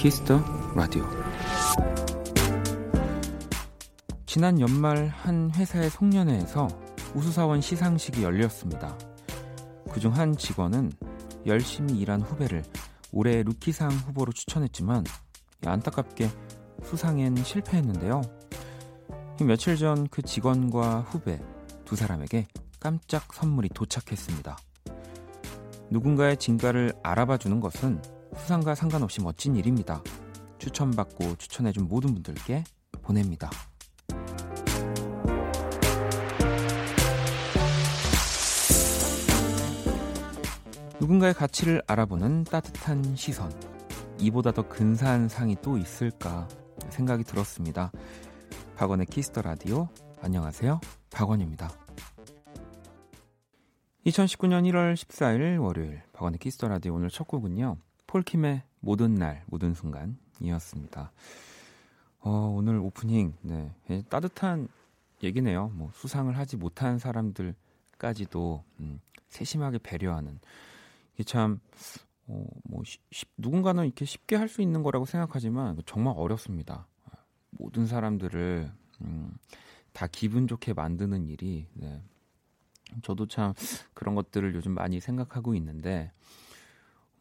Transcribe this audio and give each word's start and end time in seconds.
키스 0.00 0.26
더 0.26 0.42
라디오 0.74 1.04
지난 4.24 4.58
연말 4.58 5.08
한 5.08 5.50
회사의 5.54 5.90
송년회에서 5.90 6.68
우수사원 7.14 7.60
시상식이 7.60 8.22
열렸습니다. 8.22 8.96
그중 9.92 10.16
한 10.16 10.34
직원은 10.34 10.90
열심히 11.44 11.98
일한 11.98 12.22
후배를 12.22 12.64
올해 13.12 13.42
루키상 13.42 13.90
후보로 13.90 14.32
추천했지만 14.32 15.04
안타깝게 15.66 16.30
수상엔 16.82 17.36
실패했는데요. 17.36 18.22
며칠 19.42 19.76
전 19.76 20.08
그 20.10 20.22
직원과 20.22 21.00
후배 21.10 21.38
두 21.84 21.94
사람에게 21.94 22.46
깜짝 22.80 23.34
선물이 23.34 23.68
도착했습니다. 23.74 24.56
누군가의 25.90 26.38
진가를 26.38 26.94
알아봐 27.02 27.36
주는 27.36 27.60
것은 27.60 28.00
수상과 28.40 28.74
상관없이 28.74 29.20
멋진 29.20 29.54
일입니다. 29.54 30.02
추천받고 30.58 31.36
추천해준 31.36 31.86
모든 31.88 32.14
분들께 32.14 32.64
보냅니다. 33.02 33.50
누군가의 41.00 41.32
가치를 41.34 41.82
알아보는 41.86 42.44
따뜻한 42.44 43.16
시선. 43.16 43.50
이보다 44.18 44.52
더 44.52 44.68
근사한 44.68 45.28
상이 45.28 45.56
또 45.62 45.78
있을까 45.78 46.46
생각이 46.90 47.24
들었습니다. 47.24 47.90
박원의 48.76 49.06
키스 49.06 49.29
더 49.29 49.42
라디오. 49.42 49.88
안녕하세요. 50.20 50.80
박원입니다. 51.10 51.70
2019년 54.06 54.68
1월 54.70 54.94
14일 54.94 55.62
월요일 55.62 56.02
박원의 56.12 56.38
키스 56.38 56.57
더 56.57 56.68
라디오 56.68 56.94
오늘 56.94 57.08
첫 57.08 57.26
곡은요. 57.26 57.76
폴킴의 58.10 58.64
모든 58.80 59.14
날, 59.14 59.44
모든 59.46 59.72
순간이었습니다. 59.72 61.12
어, 62.22 62.30
오늘 62.56 62.78
오프닝, 62.78 63.34
네. 63.42 63.72
예, 63.88 64.02
따뜻한 64.08 64.66
얘기네요. 65.22 65.68
뭐, 65.74 65.92
수상을 65.94 66.36
하지 66.36 66.56
못한 66.56 66.98
사람들까지도, 66.98 68.64
음, 68.80 69.00
세심하게 69.28 69.78
배려하는. 69.78 70.40
이게 71.14 71.22
참, 71.22 71.60
어, 72.26 72.44
뭐, 72.64 72.82
시, 72.82 72.98
시, 73.12 73.26
누군가는 73.36 73.84
이렇게 73.84 74.04
쉽게 74.04 74.34
할 74.34 74.48
수 74.48 74.60
있는 74.60 74.82
거라고 74.82 75.04
생각하지만, 75.06 75.80
정말 75.86 76.14
어렵습니다. 76.16 76.88
모든 77.50 77.86
사람들을, 77.86 78.72
음, 79.02 79.38
다 79.92 80.08
기분 80.10 80.48
좋게 80.48 80.72
만드는 80.72 81.28
일이, 81.28 81.68
네. 81.74 82.02
저도 83.02 83.28
참 83.28 83.54
그런 83.94 84.16
것들을 84.16 84.52
요즘 84.56 84.72
많이 84.72 84.98
생각하고 84.98 85.54
있는데, 85.54 86.10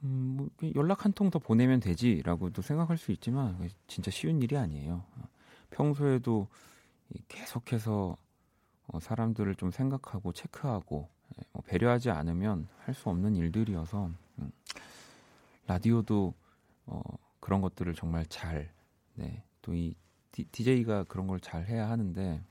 음, 0.04 0.36
뭐 0.38 0.50
연락 0.76 1.06
한 1.06 1.14
통 1.14 1.30
더 1.30 1.40
보내면 1.40 1.80
되지라고도 1.80 2.62
생각할 2.62 2.98
수 2.98 3.12
있지만 3.12 3.70
진짜 3.88 4.12
쉬운 4.12 4.42
일이 4.42 4.58
아니에요. 4.58 5.04
평소에도 5.72 6.48
계속해서 7.28 8.18
어, 8.88 9.00
사람들을 9.00 9.56
좀 9.56 9.72
생각하고 9.72 10.32
체크하고 10.34 11.10
예, 11.38 11.44
뭐 11.54 11.62
배려하지 11.66 12.10
않으면 12.12 12.68
할 12.80 12.94
수 12.96 13.10
없는 13.10 13.36
일들이어서 13.36 14.10
음, 14.40 14.52
라디오도 15.68 16.34
어, 16.88 17.02
그런 17.40 17.62
것들을 17.62 17.94
정말 17.94 18.26
잘 18.26 18.72
네, 19.16 19.44
또이 19.62 19.96
DJ가 20.32 21.04
그런 21.04 21.28
걸 21.28 21.40
잘 21.40 21.66
해야 21.68 21.90
하는데 21.90 22.42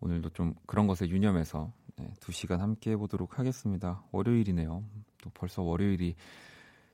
오늘도 0.00 0.30
좀 0.30 0.54
그런 0.66 0.86
것에 0.86 1.08
유념해서 1.08 1.72
네, 1.96 2.12
2시간 2.20 2.58
함께 2.58 2.92
해보도록 2.92 3.38
하겠습니다. 3.38 4.02
월요일이네요. 4.12 4.82
또 5.22 5.30
벌써 5.34 5.62
월요일이 5.62 6.14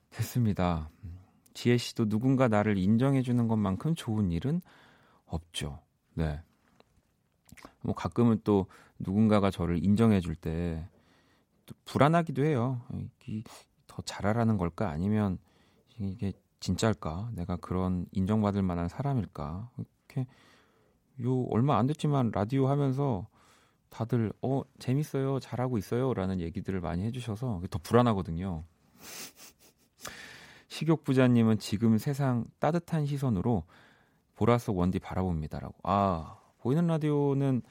됐습니다. 0.09 0.89
지혜 1.53 1.77
씨도 1.77 2.09
누군가 2.09 2.47
나를 2.47 2.77
인정해주는 2.77 3.47
것만큼 3.47 3.95
좋은 3.95 4.31
일은 4.31 4.61
없죠. 5.25 5.79
네. 6.13 6.41
뭐 7.81 7.93
가끔은 7.93 8.39
또 8.43 8.67
누군가가 8.99 9.51
저를 9.51 9.83
인정해줄 9.83 10.35
때 10.35 10.87
불안하기도 11.85 12.43
해요. 12.43 12.81
더 13.87 14.01
잘하라는 14.03 14.57
걸까? 14.57 14.89
아니면 14.89 15.37
이게 15.99 16.33
진짜일까? 16.59 17.31
내가 17.33 17.57
그런 17.57 18.05
인정받을 18.11 18.61
만한 18.61 18.87
사람일까? 18.87 19.69
이렇게 19.77 20.27
요 21.21 21.43
얼마 21.49 21.77
안 21.77 21.87
됐지만 21.87 22.31
라디오 22.33 22.67
하면서 22.67 23.27
다들 23.93 24.33
어 24.41 24.63
재밌어요 24.79 25.39
잘하고 25.39 25.77
있어요라는 25.77 26.41
얘기들을 26.41 26.81
많이 26.81 27.03
해주셔서 27.05 27.61
더 27.69 27.79
불안하거든요. 27.83 28.63
식욕 30.67 31.03
부자님은 31.03 31.59
지금 31.59 31.99
세상 31.99 32.45
따뜻한 32.57 33.05
시선으로 33.05 33.63
보라색 34.33 34.75
원디 34.75 34.97
바라봅니다라고. 34.97 35.75
아 35.83 36.39
보이는 36.57 36.87
라디오는 36.87 37.61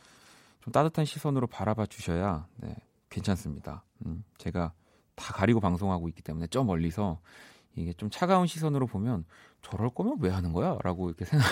좀 0.60 0.72
따뜻한 0.72 1.04
시선으로 1.04 1.48
바라봐 1.48 1.86
주셔야 1.86 2.46
네, 2.58 2.76
괜찮습니다. 3.10 3.82
음, 4.06 4.22
제가 4.38 4.72
다 5.16 5.34
가리고 5.34 5.58
방송하고 5.58 6.08
있기 6.10 6.22
때문에 6.22 6.46
저 6.46 6.62
멀리서 6.62 7.18
이게 7.74 7.92
좀 7.94 8.10
차가운 8.10 8.46
시선으로 8.46 8.86
보면 8.86 9.24
저럴 9.62 9.90
거면 9.90 10.18
왜 10.20 10.30
하는 10.30 10.52
거야?라고 10.52 11.08
이렇게 11.08 11.24
생각. 11.24 11.44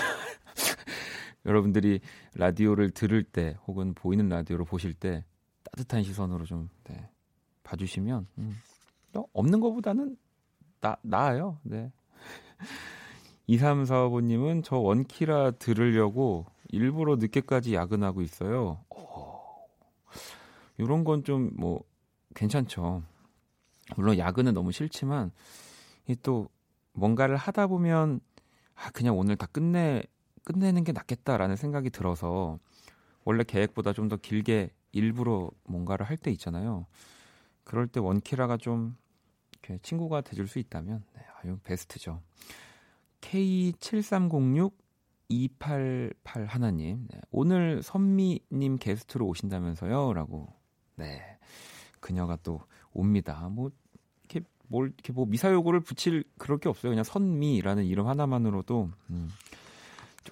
여러분들이 1.45 1.99
라디오를 2.35 2.91
들을 2.91 3.23
때 3.23 3.57
혹은 3.67 3.93
보이는 3.93 4.27
라디오를 4.29 4.65
보실 4.65 4.93
때 4.93 5.25
따뜻한 5.63 6.03
시선으로 6.03 6.45
좀 6.45 6.69
네, 6.85 7.09
봐주시면 7.63 8.27
음, 8.37 8.57
없는 9.33 9.59
것보다는 9.59 10.17
나, 10.81 10.97
나아요. 11.01 11.59
네. 11.63 11.91
2345님은 13.49 14.63
저 14.63 14.77
원키라 14.77 15.51
들으려고 15.51 16.45
일부러 16.69 17.15
늦게까지 17.17 17.73
야근하고 17.73 18.21
있어요. 18.21 18.79
이런 20.77 21.03
건 21.03 21.23
좀 21.23 21.51
뭐 21.57 21.83
괜찮죠. 22.35 23.03
물론 23.97 24.17
야근은 24.17 24.53
너무 24.53 24.71
싫지만 24.71 25.31
또 26.23 26.47
뭔가를 26.93 27.35
하다 27.35 27.67
보면 27.67 28.19
아 28.75 28.89
그냥 28.91 29.17
오늘 29.17 29.35
다 29.35 29.47
끝내 29.51 30.03
끝내는 30.43 30.83
게 30.83 30.91
낫겠다라는 30.91 31.55
생각이 31.55 31.89
들어서 31.89 32.59
원래 33.23 33.43
계획보다 33.43 33.93
좀 33.93 34.09
더 34.09 34.17
길게 34.17 34.71
일부러 34.91 35.51
뭔가를 35.65 36.05
할 36.05 36.17
때 36.17 36.31
있잖아요. 36.31 36.85
그럴 37.63 37.87
때 37.87 37.99
원키라가 37.99 38.57
좀 38.57 38.97
친구가 39.83 40.21
돼줄 40.21 40.47
수 40.47 40.59
있다면 40.59 41.03
네, 41.15 41.21
아유 41.43 41.59
베스트죠. 41.63 42.21
K7306 43.21 44.73
288 45.29 46.45
하나님 46.47 47.07
네, 47.09 47.21
오늘 47.31 47.81
선미님 47.81 48.77
게스트로 48.79 49.25
오신다면서요? 49.27 50.13
라고 50.13 50.53
네 50.95 51.21
그녀가 52.01 52.37
또 52.43 52.59
옵니다. 52.91 53.47
뭐 53.49 53.71
이렇게 54.23 54.45
뭘 54.67 54.87
이렇게 54.87 55.13
뭐 55.13 55.25
미사여구를 55.25 55.79
붙일 55.79 56.25
그럴 56.37 56.57
게 56.57 56.67
없어요. 56.67 56.91
그냥 56.91 57.05
선미라는 57.05 57.85
이름 57.85 58.07
하나만으로도 58.07 58.89
음, 59.11 59.29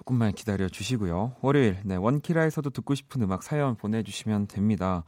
조금만 0.00 0.32
기다려 0.32 0.66
주시고요. 0.66 1.36
월요일 1.42 1.78
네 1.84 1.96
원키라에서도 1.96 2.70
듣고 2.70 2.94
싶은 2.94 3.20
음악 3.20 3.42
사연 3.42 3.76
보내주시면 3.76 4.46
됩니다. 4.46 5.04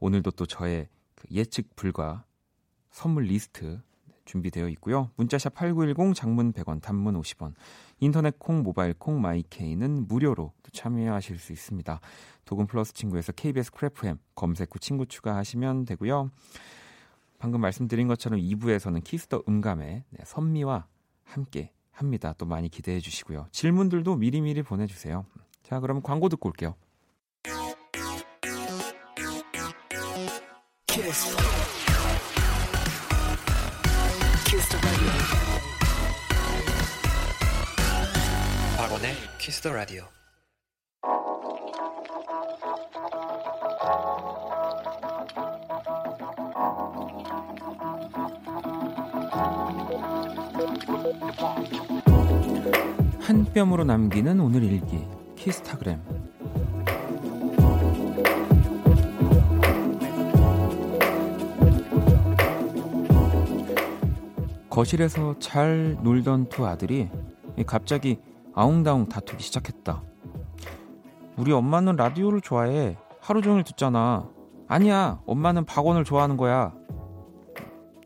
오늘도 0.00 0.30
또 0.30 0.46
저의 0.46 0.88
그 1.14 1.28
예측 1.30 1.76
불가 1.76 2.24
선물 2.90 3.24
리스트 3.24 3.82
준비되어 4.24 4.68
있고요. 4.70 5.10
문자샵 5.16 5.52
8910 5.54 6.14
장문 6.14 6.54
100원, 6.54 6.80
단문 6.80 7.20
50원. 7.20 7.52
인터넷 8.00 8.38
콩, 8.38 8.62
모바일 8.62 8.94
콩, 8.94 9.20
마이케이는 9.20 10.08
무료로 10.08 10.54
참여하실 10.72 11.38
수 11.38 11.52
있습니다. 11.52 12.00
또는 12.46 12.66
플러스 12.66 12.94
친구에서 12.94 13.32
KBS 13.32 13.70
Cool 13.72 14.03
FM 14.03 14.18
검색 14.34 14.74
후 14.74 14.78
친구 14.78 15.04
추가하시면 15.04 15.84
되고요. 15.84 16.30
방금 17.38 17.60
말씀드린 17.60 18.08
것처럼 18.08 18.40
2부에서는 18.40 19.04
키스 19.04 19.28
더 19.28 19.42
음감의 19.46 20.04
네, 20.08 20.24
선미와 20.24 20.86
함께 21.24 21.72
합니다. 22.02 22.34
또 22.36 22.44
많이 22.44 22.68
기대해 22.68 23.00
주시고요. 23.00 23.46
질문들도 23.52 24.16
미리미리 24.16 24.62
보내주세요. 24.62 25.24
자, 25.62 25.80
그럼 25.80 26.02
광고 26.02 26.28
듣고 26.28 26.48
올게요. 26.48 26.74
키스. 30.86 31.36
박원의 38.76 39.14
키스 39.38 39.62
더 39.62 39.72
라디오. 39.72 40.04
한 53.32 53.46
뼘으로 53.54 53.82
남기는 53.84 54.38
오늘 54.40 54.62
일기 54.62 55.08
키스타그램 55.36 56.02
거실에서 64.68 65.38
잘 65.38 65.96
놀던 66.02 66.50
두 66.50 66.66
아들이 66.66 67.08
갑자기 67.66 68.18
아웅다웅 68.52 69.08
다투기 69.08 69.42
시작했다. 69.42 70.02
우리 71.38 71.52
엄마는 71.52 71.96
라디오를 71.96 72.42
좋아해. 72.42 72.98
하루 73.18 73.40
종일 73.40 73.64
듣잖아. 73.64 74.28
아니야, 74.68 75.22
엄마는 75.24 75.64
박원을 75.64 76.04
좋아하는 76.04 76.36
거야. 76.36 76.74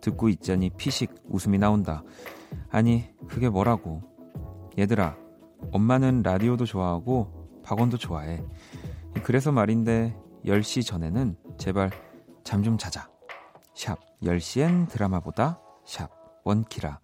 듣고 0.00 0.28
있자니 0.28 0.70
피식 0.76 1.12
웃음이 1.28 1.58
나온다. 1.58 2.04
아니, 2.70 3.06
그게 3.26 3.48
뭐라고. 3.48 4.15
얘들아, 4.78 5.16
엄마는 5.72 6.22
라디오도 6.22 6.64
좋아하고 6.66 7.60
박원도 7.64 7.96
좋아해. 7.96 8.42
그래서 9.24 9.50
말인데 9.52 10.16
10시 10.44 10.84
전에는 10.86 11.36
제발 11.58 11.90
잠 12.44 12.62
좀 12.62 12.78
자자. 12.78 13.08
샵 13.74 13.98
10시엔 14.22 14.88
드라마보다 14.88 15.60
샵 15.84 16.10
원키라 16.44 17.00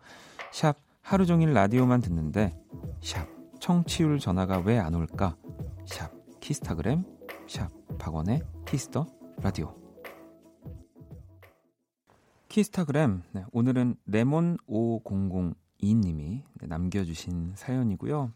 샵 0.52 0.76
하루 1.02 1.26
종일 1.26 1.52
라디오만 1.52 2.00
듣는데 2.00 2.58
샵 3.02 3.26
청취율 3.60 4.18
전화가 4.18 4.60
왜 4.60 4.78
안 4.78 4.94
올까 4.94 5.36
샵 5.84 6.10
키스타그램 6.40 7.04
샵 7.46 7.70
박원의 7.98 8.42
키스 8.64 8.91
더 8.91 9.06
라디오 9.42 9.74
키스타그램 12.48 13.22
네, 13.32 13.44
오늘은 13.52 13.96
레몬 14.06 14.56
5002님이 15.82 16.42
네, 16.54 16.66
남겨주신 16.66 17.52
사연이고요 17.56 18.32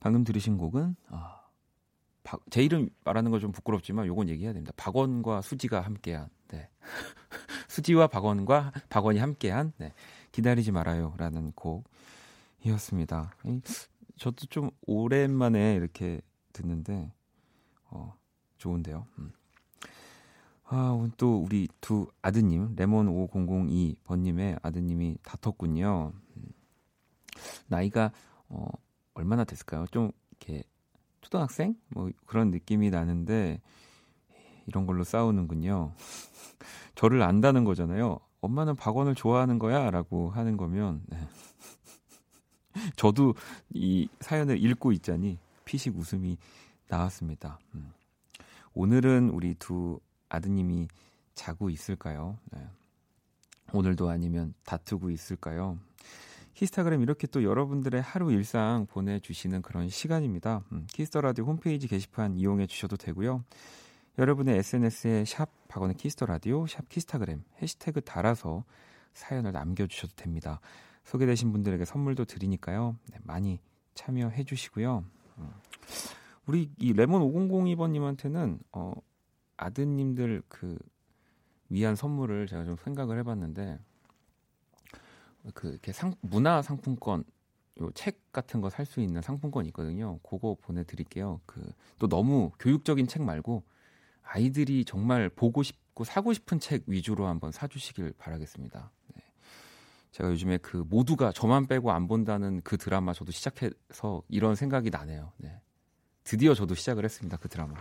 방금 0.00 0.24
들으신 0.24 0.58
곡은 0.58 0.96
아, 1.08 1.40
박, 2.22 2.40
제 2.50 2.62
이름 2.62 2.88
말하는 3.04 3.30
건좀 3.30 3.52
부끄럽지만 3.52 4.06
요건 4.06 4.28
얘기해야 4.28 4.52
됩니다 4.52 4.72
박원과 4.76 5.42
수지가 5.42 5.80
함께한 5.80 6.28
네. 6.48 6.68
수지와 7.68 8.08
박원과 8.08 8.72
박원이 8.88 9.18
함께한 9.18 9.72
네. 9.78 9.92
기다리지 10.32 10.72
말아요라는 10.72 11.52
곡이었습니다. 12.62 13.32
저도 14.16 14.46
좀 14.46 14.70
오랜만에 14.86 15.74
이렇게 15.74 16.20
듣는데 16.52 17.12
어, 17.90 18.14
좋은데요. 18.58 19.06
음. 19.18 19.32
아, 20.64 20.94
오늘 20.96 21.10
또 21.16 21.42
우리 21.42 21.68
두 21.80 22.06
아드님 22.22 22.74
레몬 22.76 23.08
5002 23.08 23.96
번님의 24.04 24.58
아드님이 24.62 25.16
다퉜군요. 25.22 26.12
음. 26.36 26.42
나이가 27.68 28.12
어, 28.48 28.66
얼마나 29.14 29.44
됐을까요? 29.44 29.86
좀 29.90 30.10
이렇게 30.30 30.64
초등학생 31.20 31.76
뭐 31.88 32.10
그런 32.26 32.50
느낌이 32.50 32.90
나는데 32.90 33.60
이런 34.66 34.86
걸로 34.86 35.04
싸우는군요. 35.04 35.92
저를 36.94 37.22
안다는 37.22 37.64
거잖아요. 37.64 38.20
엄마는 38.40 38.76
박원을 38.76 39.14
좋아하는 39.14 39.58
거야? 39.58 39.90
라고 39.90 40.30
하는 40.30 40.56
거면, 40.56 41.02
네. 41.06 41.18
저도 42.96 43.34
이 43.70 44.08
사연을 44.20 44.62
읽고 44.62 44.92
있자니 44.92 45.38
피식 45.64 45.96
웃음이 45.96 46.38
나왔습니다. 46.88 47.58
음. 47.74 47.92
오늘은 48.74 49.30
우리 49.30 49.54
두 49.54 49.98
아드님이 50.28 50.88
자고 51.34 51.68
있을까요? 51.68 52.38
네. 52.52 52.66
오늘도 53.72 54.08
아니면 54.08 54.54
다투고 54.64 55.10
있을까요? 55.10 55.78
키스타그램 56.60 57.00
이렇게 57.00 57.26
또 57.26 57.42
여러분들의 57.42 58.02
하루 58.02 58.30
일상 58.30 58.84
보내주시는 58.90 59.62
그런 59.62 59.88
시간입니다. 59.88 60.62
음, 60.72 60.86
키스 60.88 61.09
더 61.09 61.22
라디오 61.22 61.46
홈페이지 61.46 61.88
게시판 61.88 62.36
이용해 62.36 62.66
주셔도 62.66 62.98
되고요. 62.98 63.42
여러분의 64.18 64.58
SNS에 64.58 65.24
샵 65.24 65.48
박원의 65.68 65.96
키스 65.96 66.15
더 66.15 66.26
라디오, 66.26 66.66
샵 66.66 66.86
키스타그램 66.90 67.44
해시태그 67.62 68.02
달아서 68.02 68.64
사연을 69.14 69.52
남겨주셔도 69.52 70.12
됩니다. 70.16 70.60
소개되신 71.04 71.50
분들에게 71.50 71.86
선물도 71.86 72.26
드리니까요. 72.26 72.94
네, 73.10 73.18
많이 73.22 73.58
참여해 73.94 74.44
주시고요. 74.44 75.02
음. 75.38 75.50
우리 76.44 76.70
이 76.76 76.92
레몬 76.92 77.22
5002번님한테는 77.22 78.58
어, 78.72 78.92
아드님들 79.56 80.42
그 80.48 80.76
위한 81.70 81.96
선물을 81.96 82.48
제가 82.48 82.66
좀 82.66 82.76
생각을 82.76 83.18
해봤는데 83.20 83.78
그 85.54 85.68
이렇게 85.68 85.92
상 85.92 86.14
문화 86.20 86.62
상품권 86.62 87.24
요책 87.80 88.32
같은 88.32 88.60
거 88.60 88.68
살 88.68 88.84
수 88.86 89.00
있는 89.00 89.22
상품권 89.22 89.64
있거든요. 89.66 90.18
그거 90.22 90.56
보내드릴게요. 90.60 91.40
그 91.46 91.60
또 91.98 92.08
너무 92.08 92.50
교육적인 92.58 93.06
책 93.06 93.22
말고 93.22 93.62
아이들이 94.22 94.84
정말 94.84 95.28
보고 95.28 95.62
싶고 95.62 96.04
사고 96.04 96.32
싶은 96.32 96.58
책 96.60 96.84
위주로 96.86 97.26
한번 97.26 97.52
사주시길 97.52 98.14
바라겠습니다. 98.18 98.90
네. 99.14 99.22
제가 100.12 100.30
요즘에 100.30 100.56
그 100.58 100.78
모두가 100.88 101.30
저만 101.32 101.66
빼고 101.66 101.92
안 101.92 102.08
본다는 102.08 102.60
그 102.62 102.76
드라마 102.78 103.12
저도 103.12 103.32
시작해서 103.32 104.22
이런 104.28 104.54
생각이 104.54 104.88
나네요. 104.90 105.32
네. 105.36 105.60
드디어 106.24 106.54
저도 106.54 106.74
시작을 106.74 107.04
했습니다. 107.04 107.36
그 107.36 107.48
드라마. 107.48 107.74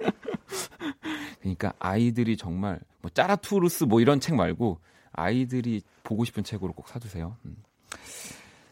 그러니까 1.40 1.72
아이들이 1.78 2.36
정말 2.36 2.80
뭐 3.00 3.10
짜라투르스 3.10 3.84
뭐 3.84 4.00
이런 4.00 4.18
책 4.20 4.34
말고 4.34 4.80
아이들이 5.12 5.82
보고 6.04 6.24
싶은 6.24 6.44
책으로 6.44 6.72
꼭 6.72 6.88
사주세요. 6.88 7.36
음. 7.46 7.56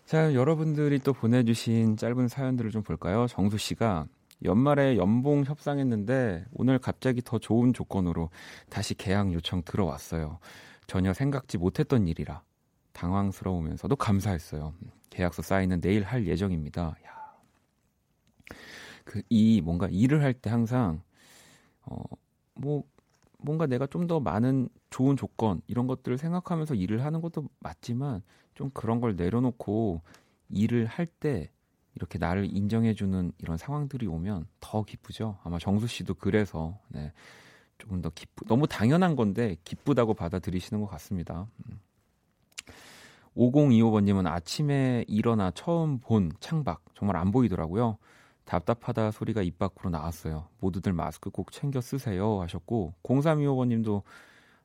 자, 0.05 0.35
여러분들이 0.35 1.01
또 1.01 1.13
보내주신 1.13 1.97
짧은 1.97 2.29
사연들을 2.29 2.71
좀 2.71 2.83
볼까요? 2.83 3.27
정수 3.27 3.59
씨가 3.59 4.07
연말에 4.45 4.97
연봉 4.97 5.45
협상했는데 5.45 6.45
오늘 6.53 6.79
갑자기 6.79 7.23
더 7.23 7.39
좋은 7.39 7.73
조건으로 7.73 8.31
다시 8.69 8.95
계약 8.95 9.33
요청 9.33 9.63
들어왔어요. 9.65 10.39
전혀 10.87 11.13
생각지 11.13 11.59
못했던 11.59 12.07
일이라 12.07 12.43
당황스러우면서도 12.93 13.97
감사했어요. 13.97 14.75
계약서 15.11 15.43
사인은 15.43 15.81
내일 15.81 16.03
할 16.05 16.27
예정입니다. 16.27 16.95
야. 17.07 17.17
그 19.05 19.23
이 19.31 19.61
뭔가 19.63 19.89
일을 19.91 20.23
할 20.23 20.35
때 20.35 20.51
항상 20.51 21.03
어 21.83 22.03
뭐 22.59 22.85
뭔가 23.47 23.67
내가 23.67 23.87
좀 23.87 24.07
더 24.07 24.21
많은 24.21 24.69
좋은 24.91 25.17
조건 25.17 25.63
이런 25.69 25.87
것들을 25.87 26.19
생각하면서 26.19 26.75
일을 26.75 27.05
하는 27.05 27.21
것도 27.21 27.49
맞지만 27.61 28.23
좀 28.55 28.71
그런 28.75 29.01
걸 29.01 29.17
내려놓고 29.17 30.03
일을 30.51 30.87
할 30.87 31.07
때 31.07 31.51
이렇게 31.95 32.19
나를 32.19 32.45
인정해주는 32.55 33.33
이런 33.39 33.57
상황들이 33.57 34.07
오면 34.07 34.47
더 34.61 34.83
기쁘죠. 34.83 35.39
아마 35.45 35.59
정수 35.59 35.87
씨도 35.87 36.15
그래서 36.15 36.79
네, 36.89 37.13
조금 37.79 38.03
더 38.03 38.11
기쁘, 38.11 38.45
너무 38.47 38.67
당연한 38.67 39.17
건데 39.17 39.57
기쁘다고 39.65 40.13
받아들이시는 40.15 40.81
것 40.83 40.89
같습니다. 40.89 41.47
음. 41.71 41.81
5025번님은 43.37 44.27
아침에 44.27 45.05
일어나 45.09 45.51
처음 45.53 45.99
본 45.99 46.33
창밖 46.41 46.83
정말 46.95 47.17
안 47.17 47.31
보이더라고요. 47.31 47.99
답답하다 48.47 49.11
소리가 49.11 49.43
입 49.43 49.59
밖으로 49.59 49.91
나왔어요. 49.91 50.49
모두들 50.61 50.93
마스크 50.93 51.31
꼭 51.31 51.53
챙겨 51.53 51.81
쓰세요 51.81 52.41
하셨고 52.41 52.95
0325번님도 53.03 54.03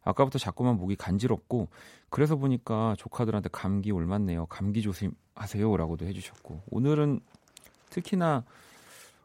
아까부터 0.04 0.40
자꾸만 0.40 0.78
목이 0.78 0.96
간지럽고 0.96 1.68
그래서 2.10 2.38
보니까 2.38 2.96
조카들한테 2.98 3.50
감기 3.52 3.92
올맞네요. 3.92 4.46
감기 4.46 4.82
조심하세요라고도 4.82 6.06
해주셨고 6.06 6.64
오늘은 6.70 7.20
특히나 7.90 8.46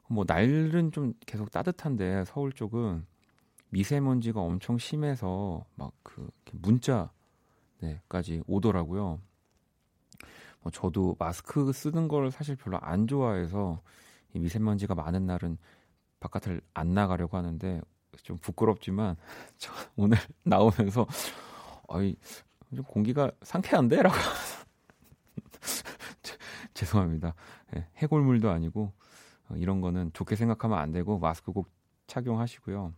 뭐 0.08 0.24
날은 0.26 0.90
좀 0.92 1.14
계속 1.26 1.50
따뜻한데 1.50 2.24
서울 2.26 2.52
쪽은 2.52 3.06
미세먼지가 3.70 4.40
엄청 4.40 4.78
심해서 4.78 5.64
막 5.76 5.92
그 6.46 6.56
문자 6.62 7.10
네까지 7.80 8.42
오더라고요. 8.46 9.20
뭐 10.62 10.72
저도 10.72 11.16
마스크 11.18 11.72
쓰는 11.72 12.08
걸 12.08 12.30
사실 12.30 12.56
별로 12.56 12.78
안 12.80 13.06
좋아해서 13.06 13.82
이 14.36 14.38
미세먼지가 14.38 14.94
많은 14.94 15.26
날은 15.26 15.56
바깥을 16.20 16.60
안 16.74 16.92
나가려고 16.92 17.38
하는데 17.38 17.80
좀 18.22 18.36
부끄럽지만 18.36 19.16
저 19.56 19.72
오늘 19.96 20.18
나오면서 20.44 21.06
어이 21.88 22.14
좀 22.74 22.84
공기가 22.84 23.30
상쾌한데라고 23.42 24.14
죄송합니다. 26.74 27.34
네, 27.72 27.88
해골물도 27.96 28.50
아니고 28.50 28.92
어, 29.48 29.54
이런 29.56 29.80
거는 29.80 30.10
좋게 30.12 30.36
생각하면 30.36 30.78
안 30.78 30.92
되고 30.92 31.18
마스크 31.18 31.52
꼭 31.52 31.68
착용하시고요. 32.06 32.92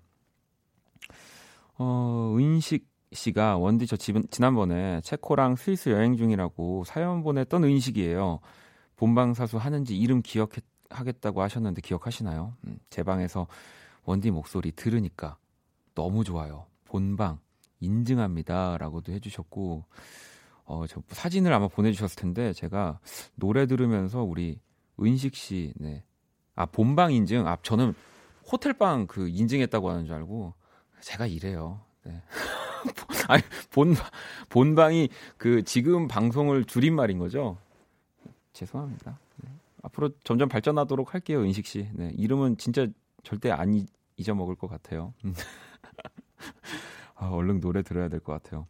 어, 1.79 2.35
은식 2.37 2.89
씨가 3.13 3.57
원디 3.57 3.87
저 3.87 3.97
집, 3.97 4.17
지난번에 4.33 5.01
체코랑 5.03 5.55
스위스 5.55 5.91
여행 5.91 6.17
중이라고 6.17 6.83
사연 6.85 7.23
보냈던 7.23 7.63
은식이에요. 7.63 8.41
본방사수 8.97 9.59
하는지 9.59 9.97
이름 9.97 10.23
기억 10.23 10.51
하겠다고 10.91 11.43
하셨는데 11.43 11.81
기억하시나요? 11.83 12.55
음, 12.67 12.79
제 12.91 13.03
방에서 13.03 13.47
원디 14.05 14.31
목소리 14.31 14.73
들으니까 14.73 15.37
너무 15.95 16.25
좋아요. 16.25 16.67
본방 16.85 17.39
인증합니다라고도 17.81 19.13
해주셨고 19.13 19.85
어, 20.65 20.87
저 20.87 21.03
사진을 21.09 21.53
아마 21.53 21.69
보내주셨을 21.69 22.17
텐데 22.17 22.53
제가 22.53 23.01
노래 23.35 23.67
들으면서 23.67 24.23
우리 24.23 24.61
은식 25.01 25.35
씨, 25.35 25.73
네, 25.77 26.05
아 26.55 26.67
본방 26.67 27.13
인증, 27.13 27.47
아 27.47 27.57
저는 27.63 27.95
호텔방 28.51 29.07
그 29.07 29.29
인증했다고 29.29 29.91
하는 29.91 30.07
줄 30.07 30.15
알고 30.15 30.55
제가 31.01 31.27
이래요. 31.27 31.81
네. 32.05 32.23
아니, 33.29 33.43
본, 33.71 33.95
본방이 34.49 35.09
그 35.37 35.63
지금 35.63 36.09
방송을 36.09 36.65
줄임말인 36.65 37.19
거죠? 37.19 37.59
죄송합니다. 38.53 39.19
네. 39.79 39.83
앞으로 39.83 40.11
점점 40.25 40.49
발전하도록 40.49 41.15
할게요, 41.15 41.41
은식 41.43 41.67
씨. 41.67 41.89
네, 41.95 42.13
이름은 42.17 42.57
진짜 42.59 42.87
절대 43.23 43.51
안 43.51 43.87
잊어먹을 44.17 44.55
것 44.57 44.69
같아요. 44.69 45.15
아, 47.15 47.29
얼른 47.31 47.61
노래 47.61 47.83
들어야 47.83 48.09
될 48.09 48.21
것 48.21 48.33
같아요. 48.33 48.67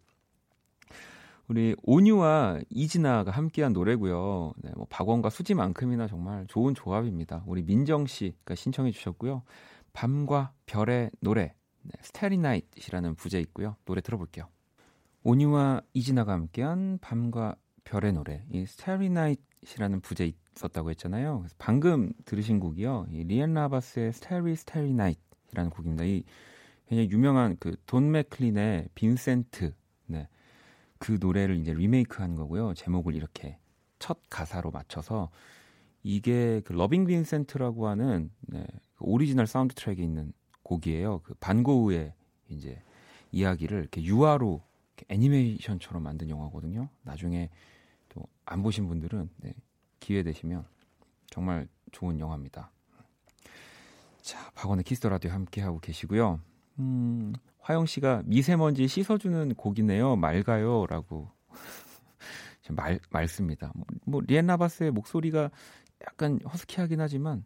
우리 1.49 1.75
온유와 1.83 2.61
이진아가 2.69 3.31
함께한 3.31 3.73
노래고요. 3.73 4.53
네, 4.59 4.71
뭐 4.77 4.87
박원과 4.91 5.31
수지만큼이나 5.31 6.07
정말 6.07 6.47
좋은 6.47 6.75
조합입니다. 6.75 7.43
우리 7.47 7.63
민정 7.63 8.07
씨가 8.07 8.55
신청해 8.55 8.91
주셨고요. 8.91 9.43
밤과 9.95 10.53
별의 10.67 11.11
노래 11.21 11.55
네, 11.83 11.93
Starry 12.03 12.40
Night이라는 12.40 13.15
부제 13.15 13.41
있고요. 13.41 13.77
노래 13.87 14.03
들어볼게요. 14.03 14.47
온유와 15.25 15.81
이진아가 15.95 16.33
함께한 16.35 16.99
밤과 17.01 17.57
별의 17.85 18.13
노래 18.13 18.45
이 18.53 18.67
Starry 18.67 19.11
Night이라는 19.11 20.01
부제 20.03 20.27
있었다고 20.59 20.91
했잖아요. 20.91 21.39
그래서 21.41 21.55
방금 21.59 22.13
들으신 22.25 22.59
곡이요. 22.61 23.07
이 23.11 23.25
리앤 23.25 23.55
라 23.55 23.65
하바스의 23.65 24.13
Starry 24.13 24.57
Starry 24.57 24.95
Night이라는 24.95 25.71
곡입니다. 25.71 26.05
이 26.05 26.25
굉장히 26.89 27.11
유명한 27.11 27.57
그 27.59 27.77
돈 27.87 28.11
맥클린의 28.11 28.89
Vincent 28.95 29.75
네. 30.07 30.29
그 30.99 31.19
노래를 31.21 31.57
이제 31.59 31.73
리메이크한 31.73 32.35
거고요. 32.35 32.75
제목을 32.75 33.15
이렇게 33.15 33.59
첫 33.99 34.19
가사로 34.31 34.71
맞춰서 34.71 35.31
이게 36.03 36.61
그 36.65 36.73
Loving 36.73 37.07
Vincent라고 37.07 37.89
하는 37.89 38.31
네, 38.41 38.67
그 38.95 39.05
오리지널 39.05 39.47
사운드 39.47 39.75
트랙에 39.75 40.03
있는 40.03 40.33
곡이에요. 40.63 41.21
그 41.23 41.35
반 41.35 41.59
고흐의 41.59 42.15
이제 42.49 42.83
이야기를 43.33 43.79
이렇게 43.79 44.03
유화로 44.03 44.63
이렇게 44.97 45.15
애니메이션처럼 45.15 46.03
만든 46.03 46.31
영화거든요. 46.31 46.89
나중에 47.03 47.51
또 48.09 48.27
안 48.51 48.63
보신 48.63 48.89
분들은 48.89 49.29
네, 49.39 49.53
기회 50.09 50.23
되시면 50.23 50.65
정말 51.29 51.69
좋은 51.93 52.19
영화입니다. 52.19 52.71
자, 54.23 54.51
박원의 54.55 54.85
Kiss 54.85 55.00
the 55.00 55.11
Radio 55.11 55.31
함께 55.33 55.61
하고 55.61 55.81
계시고요. 55.81 56.41
음, 56.79 57.35
화영 57.61 57.85
씨가 57.85 58.23
미세먼지 58.25 58.89
씻어주는 58.89 59.55
곡이네요. 59.55 60.17
맑아요라고 60.17 61.31
말 62.71 62.99
맑습니다. 63.11 63.75
뭐 64.07 64.23
리앤 64.27 64.47
라 64.47 64.56
하바스의 64.56 64.93
목소리가 64.93 65.51
약간 66.07 66.41
허스키하긴 66.43 67.03
하지만 67.03 67.45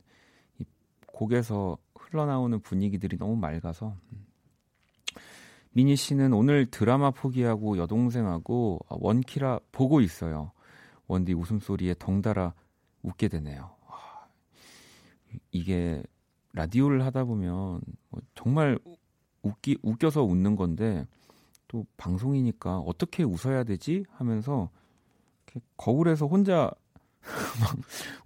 이 0.60 0.64
곡에서 1.08 1.76
흘러나오는 1.96 2.60
분위기들이 2.60 3.16
너무 3.16 3.34
맑아서 3.34 3.96
음. 4.12 4.24
미니 5.72 5.96
씨는 5.96 6.32
오늘 6.32 6.66
드라마 6.66 7.10
포기하고 7.10 7.76
여동생하고 7.76 8.78
원키라 8.88 9.58
보고 9.72 10.00
있어요. 10.00 10.52
원디 11.12 11.34
웃음소리에 11.34 11.96
덩달아 11.98 12.54
웃게 13.02 13.28
되네요. 13.28 13.76
이게 15.50 16.02
라디오를 16.54 17.04
하다 17.04 17.24
보면 17.24 17.82
뭐 18.08 18.22
정말 18.34 18.78
웃기 19.42 19.78
웃겨서 19.82 20.24
웃는 20.24 20.56
건데 20.56 21.06
또 21.68 21.84
방송이니까 21.98 22.78
어떻게 22.78 23.24
웃어야 23.24 23.64
되지 23.64 24.04
하면서 24.12 24.70
거울에서 25.76 26.26
혼자 26.26 26.70
막 27.60 27.76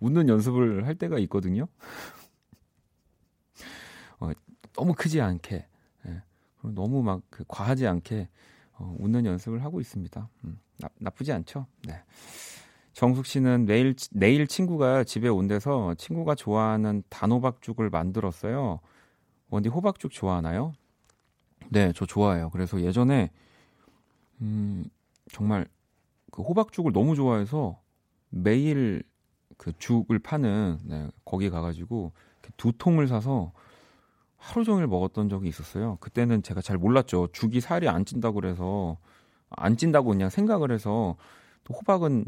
웃는 0.01 0.29
연습을 0.29 0.87
할 0.87 0.95
때가 0.95 1.19
있거든요. 1.21 1.67
어, 4.21 4.31
너무 4.75 4.95
크지 4.95 5.21
않게, 5.21 5.67
예, 6.07 6.23
너무 6.63 7.03
막 7.03 7.21
그 7.31 7.45
과하지 7.49 7.87
않게 7.87 8.29
어, 8.79 8.95
웃는 8.99 9.27
연습을 9.27 9.65
하고 9.65 9.81
있습니다. 9.81 10.29
음, 10.45 10.59
나, 10.79 10.89
나쁘지 10.99 11.33
않죠? 11.33 11.67
네. 11.87 12.03
정숙 12.97 13.27
씨는 13.27 13.67
내일 13.67 13.95
내일 14.11 14.47
친구가 14.47 15.05
집에 15.05 15.29
온대서 15.29 15.97
친구가 15.97 16.35
좋아하는 16.35 17.03
단호박죽을 17.11 17.91
만들었어요. 17.91 18.81
원디 19.51 19.69
호박죽 19.69 20.11
좋아하나요? 20.11 20.73
네, 21.69 21.93
저 21.95 22.07
좋아해요. 22.07 22.49
그래서 22.49 22.81
예전에 22.81 23.31
음, 24.41 24.83
정말 25.31 25.67
그 26.33 26.41
호박죽을 26.41 26.93
너무 26.93 27.15
좋아해서 27.15 27.79
매일 28.31 29.03
그 29.59 29.75
죽을 29.77 30.19
파는 30.19 30.79
네, 30.85 31.11
거기 31.27 31.51
가가지고 31.51 32.13
두 32.57 32.73
통을 32.73 33.09
사서 33.09 33.53
하루 34.39 34.65
종일 34.65 34.87
먹었던 34.87 35.29
적이 35.29 35.51
있었어요. 35.51 35.99
그때는 36.01 36.43
제가 36.43 36.63
잘 36.63 36.79
몰랐죠. 36.79 37.29
죽이 37.35 37.61
살이 37.61 37.91
안 37.91 38.07
찐다고 38.07 38.37
그래서 38.37 38.97
안 39.51 39.77
찐다고 39.77 40.09
그냥 40.09 40.31
생각을 40.31 40.71
해서 40.73 41.17
또 41.65 41.75
호박은 41.75 42.25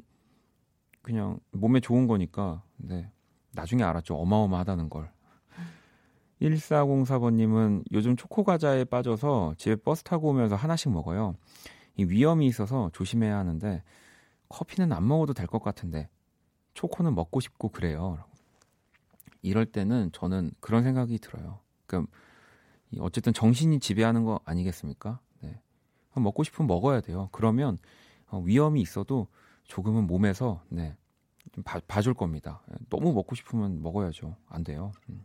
그냥 1.03 1.39
몸에 1.53 1.81
좋은 1.81 2.07
거니까 2.07 2.63
네, 2.77 3.11
나중에 3.53 3.83
알았죠. 3.83 4.17
어마어마하다는 4.17 4.91
걸. 4.91 5.11
1404번님은 6.43 7.85
요즘 7.93 8.17
초코과자에 8.17 8.85
빠져서 8.85 9.55
집에 9.59 9.75
버스 9.77 10.03
타고 10.05 10.29
오면서 10.29 10.55
하나씩 10.55 10.93
먹어요. 10.93 11.35
이 11.97 12.05
위험이 12.05 12.47
있어서 12.47 12.91
조심해야 12.93 13.37
하는데 13.37 13.83
커피는 14.49 14.93
안 14.93 15.07
먹어도 15.07 15.33
될 15.35 15.47
것 15.49 15.63
같은데 15.63 16.09
초코는 16.75 17.15
먹고 17.15 17.41
싶고 17.41 17.71
그래요. 17.71 18.19
이럴 19.43 19.67
때는 19.67 20.11
저는 20.13 20.53
그런 20.61 20.85
생각이 20.85 21.19
들어요. 21.19 21.59
그러니까 21.87 22.13
어쨌든 23.01 23.33
정신이 23.33 23.81
지배하는 23.81 24.25
거 24.25 24.41
아니겠습니까? 24.45 25.19
네. 25.41 25.61
먹고 26.15 26.45
싶으면 26.45 26.69
먹어야 26.69 27.01
돼요. 27.01 27.29
그러면 27.33 27.79
어, 28.29 28.39
위험이 28.41 28.81
있어도 28.81 29.27
조금은 29.69 30.07
몸에서 30.07 30.63
네, 30.69 30.97
좀 31.53 31.63
봐, 31.63 31.81
봐줄 31.87 32.15
겁니다. 32.15 32.63
너무 32.91 33.13
먹고 33.13 33.35
싶으면 33.35 33.81
먹어야죠. 33.83 34.35
안 34.49 34.65
돼요. 34.65 34.93
음. 35.09 35.25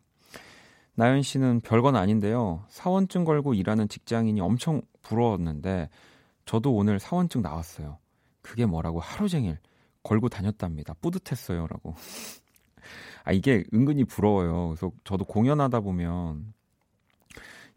나연 0.96 1.24
씨는 1.24 1.62
별건 1.62 1.96
아닌데요. 1.96 2.64
사원증 2.70 3.24
걸고 3.24 3.56
일하는 3.56 3.88
직장인이 3.88 4.40
엄청 4.42 4.82
부러웠는데 5.02 5.90
저도 6.46 6.76
오늘 6.76 7.00
사원증 7.00 7.42
나왔어요. 7.42 7.98
그게 8.42 8.66
뭐라고 8.66 9.00
하루 9.00 9.28
종일 9.28 9.58
걸고 10.04 10.30
다녔답니다. 10.30 10.94
뿌듯했어요라고. 11.02 11.96
아 13.24 13.32
이게 13.32 13.64
은근히 13.74 14.04
부러워요. 14.04 14.68
그래서 14.68 14.92
저도 15.04 15.26
공연하다 15.26 15.80
보면 15.80 16.54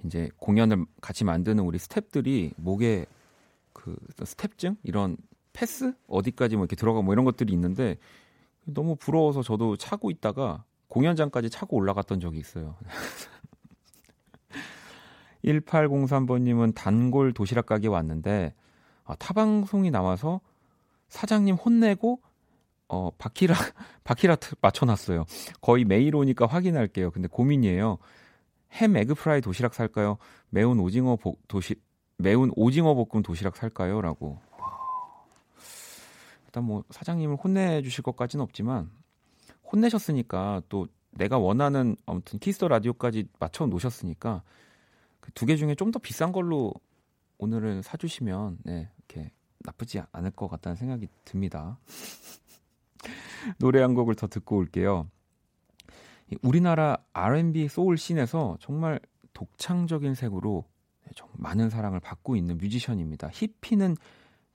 이제 0.04 0.28
공연을 0.38 0.84
같이 1.00 1.24
만드는 1.24 1.62
우리 1.64 1.78
스탭들이 1.78 2.52
목에 2.56 3.06
그 3.72 3.96
스탭증 4.18 4.76
이런 4.82 5.16
패스 5.56 5.94
어디까지 6.06 6.56
뭐 6.56 6.64
이렇게 6.64 6.76
들어가 6.76 7.00
뭐 7.00 7.14
이런 7.14 7.24
것들이 7.24 7.50
있는데 7.54 7.96
너무 8.64 8.94
부러워서 8.94 9.42
저도 9.42 9.76
차고 9.76 10.10
있다가 10.10 10.64
공연장까지 10.88 11.48
차고 11.48 11.76
올라갔던 11.76 12.20
적이 12.20 12.38
있어요. 12.38 12.76
1803번님은 15.44 16.74
단골 16.74 17.32
도시락 17.32 17.64
가게 17.66 17.88
왔는데 17.88 18.52
아, 19.04 19.14
타방송이 19.14 19.90
나와서 19.90 20.40
사장님 21.08 21.54
혼내고 21.54 22.20
어, 22.88 23.10
바퀴라 23.16 23.54
바퀴라트 24.04 24.56
맞춰놨어요. 24.60 25.24
거의 25.62 25.84
매일 25.84 26.14
오니까 26.14 26.44
확인할게요. 26.46 27.10
근데 27.12 27.28
고민이에요. 27.28 27.96
햄 28.72 28.96
에그 28.96 29.14
프라이 29.14 29.40
도시락 29.40 29.72
살까요? 29.72 30.18
매운 30.50 30.78
오징어 30.80 31.16
보, 31.16 31.36
도시 31.48 31.76
매운 32.18 32.50
오징어 32.56 32.94
볶음 32.94 33.22
도시락 33.22 33.56
살까요?라고. 33.56 34.38
일단 36.56 36.64
뭐 36.64 36.84
사장님을 36.88 37.36
혼내주실 37.36 38.02
것까지는 38.02 38.42
없지만 38.42 38.90
혼내셨으니까 39.70 40.62
또 40.70 40.88
내가 41.10 41.36
원하는 41.36 41.96
아무튼 42.06 42.38
Kiss 42.38 42.54
the 42.54 42.66
Radio까지 42.68 43.28
맞춰 43.38 43.66
놓으셨으니까 43.66 44.42
그 45.20 45.32
두 45.32 45.44
개 45.44 45.56
중에 45.56 45.74
좀 45.74 45.90
더 45.90 45.98
비싼 45.98 46.32
걸로 46.32 46.72
오늘은 47.36 47.82
사주시면 47.82 48.60
네 48.64 48.88
이렇게 48.96 49.32
나쁘지 49.58 50.00
않을 50.12 50.30
것 50.30 50.48
같다는 50.48 50.76
생각이 50.76 51.08
듭니다. 51.26 51.78
노래 53.60 53.82
한 53.82 53.92
곡을 53.92 54.14
더 54.14 54.26
듣고 54.26 54.56
올게요. 54.56 55.10
우리나라 56.40 56.96
R&B 57.12 57.68
소울 57.68 57.98
씬에서 57.98 58.56
정말 58.60 58.98
독창적인 59.34 60.14
색으로 60.14 60.64
네, 61.04 61.10
많은 61.34 61.68
사랑을 61.68 62.00
받고 62.00 62.34
있는 62.34 62.56
뮤지션입니다. 62.56 63.28
히피는 63.30 63.96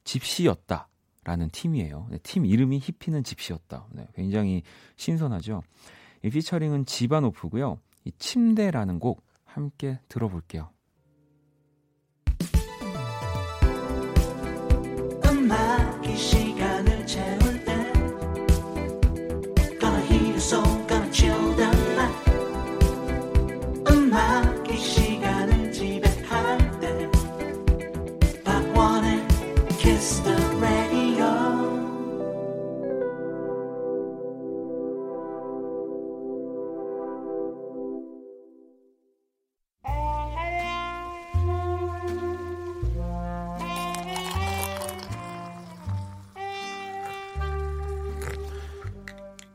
집시였다. 0.03 0.87
라는 1.23 1.49
팀이에요. 1.49 2.07
네, 2.09 2.17
팀 2.23 2.45
이름이 2.45 2.79
히피는 2.79 3.23
집시였다. 3.23 3.87
네, 3.91 4.07
굉장히 4.15 4.63
신선하죠. 4.95 5.61
이 6.23 6.29
피처링은 6.29 6.85
지바노프고요. 6.85 7.79
이 8.05 8.11
침대라는 8.17 8.99
곡 8.99 9.23
함께 9.45 9.99
들어볼게요. 10.07 10.69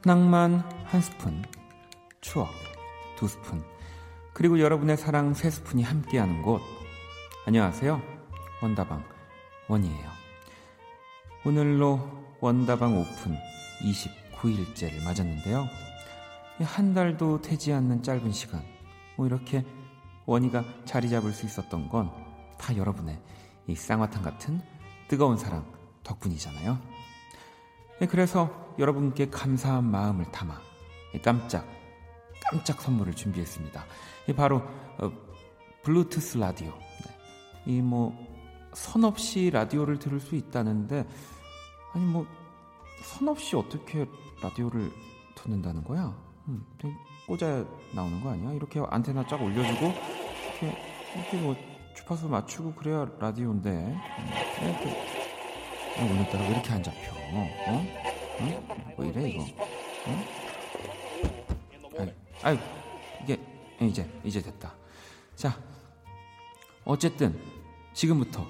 낭만 0.06 0.60
한 0.84 1.00
스푼, 1.00 1.42
추억 2.20 2.48
두 3.16 3.26
스푼, 3.26 3.60
그리고 4.32 4.60
여러분의 4.60 4.96
사랑 4.96 5.34
세 5.34 5.50
스푼이 5.50 5.82
함께하는 5.82 6.42
곳. 6.42 6.60
안녕하세요. 7.44 8.00
원다방 8.62 9.02
원이에요. 9.68 10.08
오늘로 11.44 12.00
원다방 12.38 12.96
오픈 12.96 13.36
29일째를 13.82 15.02
맞았는데요. 15.02 15.66
한 16.60 16.94
달도 16.94 17.42
되지 17.42 17.72
않는 17.72 18.04
짧은 18.04 18.30
시간, 18.30 18.62
뭐 19.16 19.26
이렇게 19.26 19.64
원이가 20.24 20.64
자리 20.84 21.10
잡을 21.10 21.32
수 21.32 21.46
있었던 21.46 21.88
건 21.88 22.26
다 22.58 22.76
여러분의 22.76 23.20
이 23.66 23.74
쌍화탕 23.74 24.22
같은 24.22 24.60
뜨거운 25.08 25.36
사랑 25.36 25.66
덕분이잖아요. 26.04 26.95
네, 28.00 28.06
그래서 28.06 28.74
여러분께 28.78 29.30
감사한 29.30 29.84
마음을 29.84 30.30
담아 30.30 30.60
깜짝 31.24 31.66
깜짝 32.50 32.80
선물을 32.82 33.14
준비했습니다. 33.14 33.84
바로 34.36 34.62
어, 34.98 35.10
블루투스 35.82 36.38
라디오. 36.38 36.68
네. 36.68 37.72
이뭐 37.72 38.12
선 38.74 39.04
없이 39.04 39.50
라디오를 39.50 39.98
들을 39.98 40.20
수 40.20 40.34
있다는데 40.36 41.06
아니 41.94 42.04
뭐 42.04 42.26
선 43.02 43.28
없이 43.28 43.56
어떻게 43.56 44.06
라디오를 44.42 44.90
듣는다는 45.34 45.84
거야? 45.84 46.14
음, 46.48 46.64
꽂아야 47.26 47.64
나오는 47.94 48.20
거 48.20 48.30
아니야? 48.30 48.52
이렇게 48.52 48.80
안테나 48.84 49.26
쫙 49.26 49.40
올려주고 49.40 49.86
이렇게 49.86 50.78
이렇게 51.14 51.36
뭐 51.38 51.56
주파수 51.94 52.28
맞추고 52.28 52.74
그래야 52.74 53.06
라디오인데 53.18 53.70
음, 53.70 54.00
이렇게 54.62 54.90
아, 55.98 56.04
오늘따라 56.04 56.44
왜 56.44 56.50
이렇게 56.50 56.72
안 56.72 56.82
잡혀? 56.82 57.15
어? 57.32 57.48
어? 57.66 57.72
어? 58.40 58.94
뭐 58.96 59.04
이래 59.04 59.28
이거? 59.30 59.42
어? 59.42 60.24
아유, 61.98 62.10
아유 62.42 62.58
이게 63.22 63.40
이제 63.80 64.08
이제 64.24 64.40
됐다. 64.40 64.72
자 65.34 65.58
어쨌든 66.84 67.38
지금부터 67.92 68.46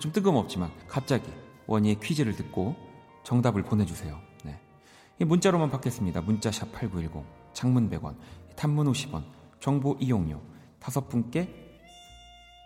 좀 0.00 0.12
뜬금없지만 0.12 0.70
갑자기 0.88 1.30
원희의 1.66 2.00
퀴즈를 2.00 2.34
듣고 2.36 2.76
정답을 3.22 3.62
보내주세요. 3.62 4.20
네. 4.44 4.58
문자로만 5.18 5.70
받겠습니다. 5.70 6.20
문자샵 6.20 6.72
8910 6.72 7.24
장문 7.52 7.88
100원 7.90 8.16
단문 8.56 8.90
50원 8.92 9.24
정보 9.60 9.96
이용료 9.98 10.40
다섯 10.78 11.08
분께 11.08 11.48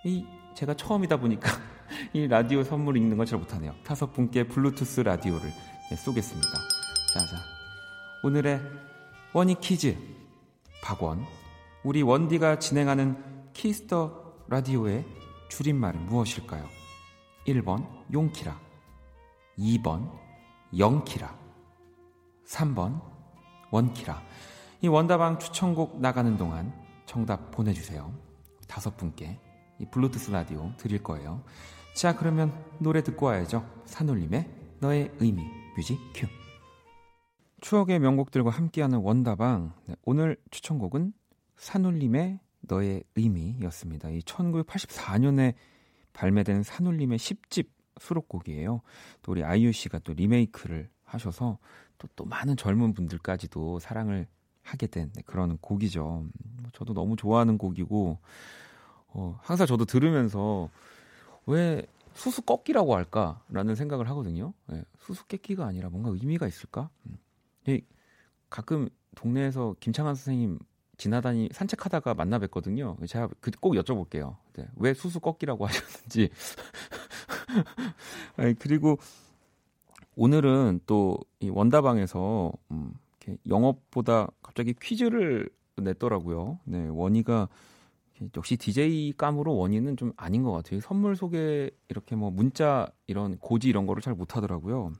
이 0.04 0.24
제가 0.54 0.74
처음이다 0.74 1.18
보니까 1.18 1.50
이 2.12 2.26
라디오 2.26 2.62
선물 2.62 2.96
읽는 2.96 3.16
걸잘 3.16 3.38
못하네요. 3.38 3.74
다섯 3.84 4.12
분께 4.12 4.46
블루투스 4.46 5.00
라디오를 5.00 5.50
네, 5.90 5.96
쏘겠습니다. 5.96 6.48
자, 7.12 7.20
자. 7.20 7.36
오늘의 8.22 8.60
원디 9.32 9.56
퀴즈. 9.60 9.96
박원. 10.82 11.24
우리 11.82 12.02
원디가 12.02 12.58
진행하는 12.58 13.16
Kiss 13.52 14.05
the 14.05 14.44
Radio의 14.48 15.04
줄임말은 15.48 16.06
무엇일까요? 16.06 16.64
1번 17.46 17.86
용키라 18.12 18.58
2번 19.58 20.10
영키라 20.76 21.36
3번 22.46 23.00
원키라 23.70 24.22
이 24.82 24.88
원다방 24.88 25.38
추천곡 25.38 26.00
나가는 26.00 26.36
동안 26.36 26.72
정답 27.06 27.50
보내주세요. 27.50 28.12
다섯 28.68 28.96
분께 28.96 29.38
이 29.78 29.86
블루투스 29.86 30.30
라디오 30.30 30.72
드릴 30.76 31.02
거예요. 31.02 31.42
자 32.00 32.16
그러면 32.16 32.50
노래 32.78 33.02
듣고 33.02 33.26
와야죠. 33.26 33.82
산울림의 33.84 34.48
너의 34.80 35.12
의미 35.18 35.44
뮤직 35.76 35.98
큐 36.14 36.26
추억의 37.60 37.98
명곡들과 37.98 38.48
함께하는 38.48 39.00
원다방 39.00 39.74
네, 39.84 39.96
오늘 40.06 40.38
추천곡은 40.50 41.12
산울림의 41.58 42.40
너의 42.62 43.04
의미였습니다. 43.16 44.08
이 44.08 44.20
1984년에 44.20 45.52
발매된 46.14 46.62
산울림의 46.62 47.18
10집 47.18 47.68
수록곡이에요. 47.98 48.80
또 49.20 49.32
우리 49.32 49.44
아이유 49.44 49.70
씨가 49.70 49.98
또 49.98 50.14
리메이크를 50.14 50.88
하셔서 51.04 51.58
또, 51.98 52.08
또 52.16 52.24
많은 52.24 52.56
젊은 52.56 52.94
분들까지도 52.94 53.78
사랑을 53.78 54.26
하게 54.62 54.86
된 54.86 55.12
네, 55.12 55.22
그런 55.26 55.58
곡이죠. 55.58 56.02
뭐 56.02 56.70
저도 56.72 56.94
너무 56.94 57.16
좋아하는 57.16 57.58
곡이고, 57.58 58.16
어, 59.08 59.38
항상 59.42 59.66
저도 59.66 59.84
들으면서 59.84 60.70
왜 61.50 61.86
수수 62.14 62.42
꺾기라고 62.42 62.94
할까라는 62.96 63.74
생각을 63.74 64.08
하거든요. 64.10 64.52
네, 64.66 64.82
수수 64.98 65.26
꺾기가 65.26 65.66
아니라 65.66 65.88
뭔가 65.90 66.10
의미가 66.10 66.46
있을까? 66.46 66.90
음. 67.06 67.18
가끔 68.48 68.88
동네에서 69.14 69.76
김창환 69.78 70.14
선생님 70.16 70.58
지나다니 70.96 71.50
산책하다가 71.52 72.14
만나 72.14 72.38
뵀거든요. 72.40 72.96
제가 73.08 73.28
그 73.40 73.50
꼭 73.60 73.74
여쭤볼게요. 73.74 74.36
네, 74.54 74.66
왜 74.76 74.92
수수 74.92 75.20
꺾기라고 75.20 75.66
하셨는지. 75.68 76.30
아니, 78.36 78.54
그리고 78.54 78.98
오늘은 80.16 80.80
또 80.86 81.18
이 81.42 81.48
원다방에서 81.48 82.52
음, 82.72 82.92
영업보다 83.48 84.28
갑자기 84.42 84.74
퀴즈를 84.74 85.48
냈더라고요. 85.76 86.58
네, 86.64 86.88
원디가 86.88 87.48
역시 88.36 88.56
DJ 88.56 89.14
감으로 89.16 89.56
원디는 89.56 89.96
좀 89.96 90.12
아닌 90.16 90.42
것 90.42 90.52
같아요. 90.52 90.80
선물 90.80 91.16
소개 91.16 91.70
이렇게 91.88 92.16
뭐 92.16 92.30
문자 92.30 92.88
이런 93.06 93.38
고지 93.38 93.68
이런 93.68 93.86
거를 93.86 94.02
잘 94.02 94.14
못하더라고요. 94.14 94.92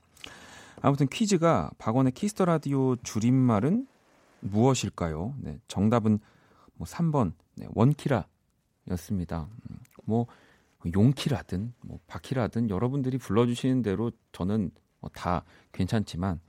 아무튼 0.81 1.07
퀴즈가 1.07 1.71
박원의 1.77 2.13
Kiss 2.13 2.31
the 2.31 2.45
Radio 2.45 2.95
줄임말은 2.97 3.87
무엇일까요? 4.39 5.35
네, 5.39 5.59
정답은 5.67 6.19
뭐 6.73 6.87
3번 6.87 7.33
네, 7.55 7.67
원키라였습니다. 7.75 9.47
음, 9.69 9.77
뭐 10.05 10.25
용키라든 10.93 11.73
뭐 11.81 11.99
바키라든 12.07 12.71
여러분들이 12.71 13.19
불러주시는 13.19 13.83
대로 13.83 14.11
저는 14.31 14.71
뭐다 14.99 15.43
괜찮지만 15.71 16.39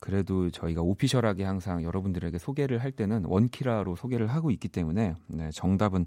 그래도 0.00 0.50
저희가 0.50 0.82
오피셜하게 0.82 1.44
항상 1.44 1.82
여러분들에게 1.82 2.38
소개를 2.38 2.78
할 2.78 2.92
때는 2.92 3.24
원키라로 3.24 3.96
소개를 3.96 4.28
하고 4.28 4.50
있기 4.50 4.68
때문에 4.68 5.14
네, 5.26 5.50
정답은 5.52 6.06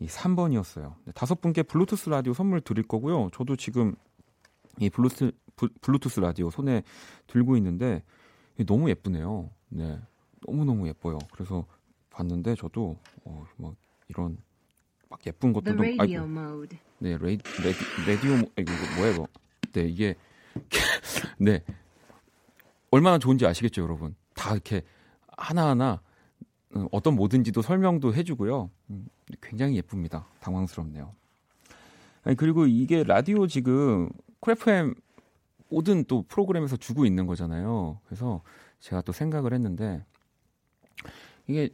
이 0.00 0.06
3번이었어요. 0.06 0.94
네, 1.04 1.12
다섯 1.14 1.40
분께 1.40 1.62
블루투스 1.62 2.08
라디오 2.08 2.32
선물 2.32 2.60
드릴 2.60 2.86
거고요. 2.86 3.28
저도 3.34 3.56
지금 3.56 3.94
이 4.78 4.88
블루투스, 4.88 5.32
블루투스 5.82 6.20
라디오 6.20 6.50
손에 6.50 6.82
들고 7.26 7.56
있는데 7.58 8.02
너무 8.66 8.88
예쁘네요. 8.88 9.50
네. 9.68 9.98
너무너무 10.46 10.88
예뻐요. 10.88 11.18
그래서 11.32 11.66
봤는데 12.10 12.54
저도 12.54 12.96
어, 13.24 13.44
막 13.56 13.74
이런 14.08 14.38
막 15.10 15.20
예쁜 15.26 15.52
것들도 15.52 15.82
아이고, 15.82 16.02
네, 16.98 17.18
레이, 17.18 17.38
레디, 17.62 17.78
레디오 18.06 18.34
이거 18.56 18.72
뭐야 18.96 19.12
이거. 19.12 19.26
네, 19.72 19.82
이게 19.82 20.14
네. 21.38 21.62
얼마나 22.90 23.18
좋은지 23.18 23.46
아시겠죠, 23.46 23.82
여러분? 23.82 24.14
다 24.34 24.52
이렇게 24.52 24.82
하나하나 25.36 26.00
음, 26.76 26.88
어떤 26.92 27.14
뭐든지도 27.16 27.62
설명도 27.62 28.14
해주고요. 28.14 28.70
음, 28.90 29.06
굉장히 29.40 29.76
예쁩니다. 29.76 30.26
당황스럽네요. 30.40 31.12
아니, 32.22 32.36
그리고 32.36 32.66
이게 32.66 33.02
라디오 33.02 33.46
지금 33.46 34.08
Cool 34.40 34.76
FM 34.76 34.94
모든 35.68 36.04
또 36.04 36.22
프로그램에서 36.22 36.76
주고 36.76 37.06
있는 37.06 37.26
거잖아요. 37.26 37.98
그래서 38.06 38.42
제가 38.80 39.02
또 39.02 39.12
생각을 39.12 39.52
했는데 39.52 40.04
이게 41.46 41.70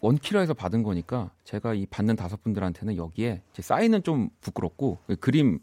원키라에서 0.00 0.54
받은 0.54 0.82
거니까 0.82 1.30
제가 1.44 1.74
이 1.74 1.86
받는 1.86 2.16
다섯 2.16 2.42
분들한테는 2.42 2.96
여기에 2.96 3.42
제 3.52 3.62
사인은 3.62 4.02
좀 4.02 4.28
부끄럽고 4.40 4.98
그림 5.20 5.58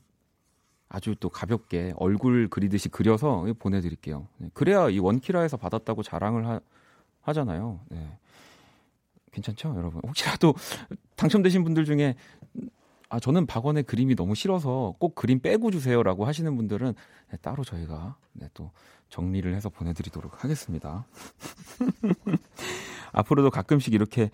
아주 0.96 1.14
또 1.20 1.28
가볍게 1.28 1.94
얼굴 1.98 2.48
그리듯이 2.48 2.88
그려서 2.88 3.46
보내드릴게요. 3.60 4.30
네, 4.38 4.50
그래야 4.54 4.88
이 4.88 4.98
원키라에서 5.00 5.58
받았다고 5.58 6.04
자랑을 6.04 6.48
하, 6.48 6.62
하잖아요. 7.20 7.82
네. 7.90 8.18
괜찮죠, 9.34 9.76
여러분? 9.76 10.00
혹시라도 10.08 10.54
당첨되신 11.18 11.66
분들 11.66 11.84
중에 11.84 12.16
아 13.10 13.20
저는 13.20 13.46
박원의 13.46 13.84
그림이 13.84 14.16
너무 14.16 14.36
싫어서 14.36 14.96
꼭 14.98 15.16
그림 15.16 15.42
빼고 15.42 15.70
주세요라고 15.70 16.24
하시는 16.24 16.56
분들은 16.56 16.94
네, 17.32 17.38
따로 17.42 17.66
저희가 17.66 18.16
네, 18.32 18.48
또 18.54 18.72
정리를 19.10 19.54
해서 19.54 19.68
보내드리도록 19.68 20.46
하겠습니다. 20.46 21.06
앞으로도 23.12 23.50
가끔씩 23.50 23.94
이렇게 23.94 24.32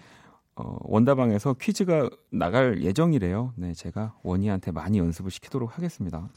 어, 0.56 0.78
원다방에서 0.82 1.56
퀴즈가 1.56 2.08
나갈 2.30 2.84
예정이래요. 2.84 3.54
네, 3.56 3.74
제가 3.74 4.14
원희한테 4.22 4.72
많이 4.72 5.00
연습을 5.00 5.32
시키도록 5.32 5.76
하겠습니다. 5.76 6.30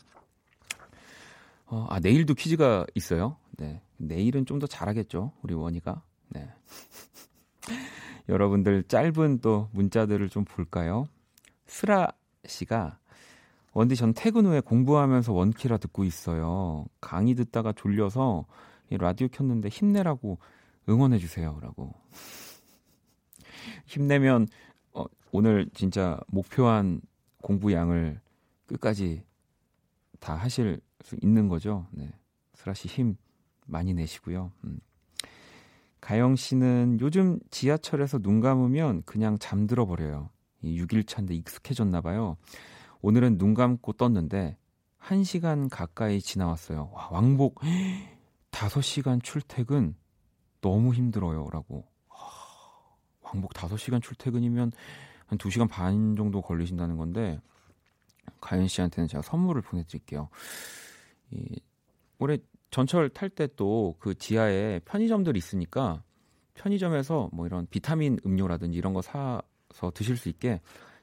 어, 1.74 1.86
아, 1.90 1.98
내일도 1.98 2.34
퀴즈가 2.34 2.86
있어요. 2.94 3.36
네. 3.56 3.82
내일은 3.96 4.46
좀 4.46 4.60
더 4.60 4.68
잘하겠죠. 4.68 5.32
우리 5.42 5.54
원희가. 5.54 6.04
네. 6.28 6.48
여러분들 8.28 8.84
짧은 8.84 9.40
또 9.40 9.68
문자들을 9.72 10.28
좀 10.28 10.44
볼까요? 10.44 11.08
스라 11.66 12.12
씨가 12.46 13.00
원디 13.72 13.96
전 13.96 14.14
퇴근 14.14 14.46
후에 14.46 14.60
공부하면서 14.60 15.32
원키라 15.32 15.78
듣고 15.78 16.04
있어요. 16.04 16.86
강의 17.00 17.34
듣다가 17.34 17.72
졸려서 17.72 18.46
라디오 18.90 19.26
켰는데 19.26 19.68
힘내라고 19.68 20.38
응원해 20.88 21.18
주세요라고. 21.18 21.92
힘내면 23.84 24.46
어, 24.92 25.06
오늘 25.32 25.68
진짜 25.74 26.20
목표한 26.28 27.00
공부 27.42 27.72
양을 27.72 28.20
끝까지 28.66 29.24
다 30.20 30.36
하실 30.36 30.74
수 30.74 30.93
있는 31.22 31.48
거죠. 31.48 31.86
네. 31.92 32.10
슬아 32.54 32.74
씨 32.74 32.88
힘 32.88 33.16
많이 33.66 33.94
내시고요. 33.94 34.52
음. 34.64 34.78
가영 36.00 36.36
씨는 36.36 36.98
요즘 37.00 37.38
지하철에서 37.50 38.18
눈 38.18 38.40
감으면 38.40 39.02
그냥 39.06 39.38
잠들어 39.38 39.86
버려요. 39.86 40.28
이 40.62 40.78
6일차인데 40.82 41.32
익숙해졌나 41.32 42.00
봐요. 42.02 42.36
오늘은 43.00 43.38
눈 43.38 43.54
감고 43.54 43.94
떴는데 43.94 44.56
1시간 45.00 45.68
가까이 45.70 46.20
지나왔어요. 46.20 46.90
와, 46.92 47.08
왕복 47.10 47.60
5시간 48.52 49.22
출퇴근 49.22 49.94
너무 50.60 50.94
힘들어요. 50.94 51.48
라고. 51.50 51.86
왕복 53.22 53.52
5시간 53.52 54.02
출퇴근이면 54.02 54.72
한 55.26 55.38
2시간 55.38 55.68
반 55.68 56.14
정도 56.16 56.40
걸리신다는 56.40 56.96
건데 56.96 57.40
가연 58.40 58.68
씨한테는 58.68 59.08
제가 59.08 59.22
선물을 59.22 59.62
보내 59.62 59.84
드릴게요. 59.84 60.28
이, 61.34 61.60
올해 62.18 62.38
전철 62.70 63.08
탈 63.10 63.28
때 63.30 63.46
또 63.48 63.96
그 63.98 64.14
지하에 64.14 64.80
편의점들이 64.84 65.38
있으니까 65.38 66.02
편의점에서 66.54 67.30
뭐 67.32 67.46
이런 67.46 67.66
비타민 67.70 68.18
음료라든지 68.24 68.76
이런 68.78 68.94
거 68.94 69.02
사서 69.02 69.90
드실 69.94 70.16
수 70.16 70.28
있게 70.28 70.60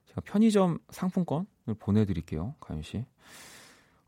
제가 0.08 0.22
편의점 0.22 0.80
상품권을 0.90 1.76
보내드릴게요, 1.80 2.56
가연 2.60 2.82
씨. 2.82 3.06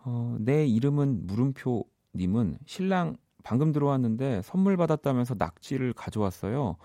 어, 0.05 0.36
내 0.39 0.65
이름은 0.65 1.27
물음표님은 1.27 2.59
신랑 2.65 3.15
방금 3.43 3.71
들어왔는데 3.71 4.41
선물 4.41 4.75
받았다면서 4.77 5.36
낙지를 5.38 5.93
가져왔어요. 5.93 6.77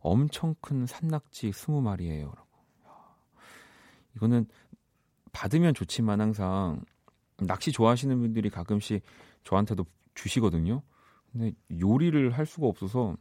엄청 0.00 0.54
큰 0.60 0.86
산낙지 0.86 1.50
20마리예요. 1.50 2.34
라고. 2.34 2.48
이거는 4.16 4.46
받으면 5.32 5.74
좋지만 5.74 6.20
항상 6.20 6.82
낚시 7.38 7.72
좋아하시는 7.72 8.18
분들이 8.18 8.50
가끔씩 8.50 9.02
저한테도 9.44 9.84
주시거든요. 10.14 10.82
근데 11.32 11.52
요리를 11.78 12.30
할 12.30 12.46
수가 12.46 12.66
없어서 12.66 13.16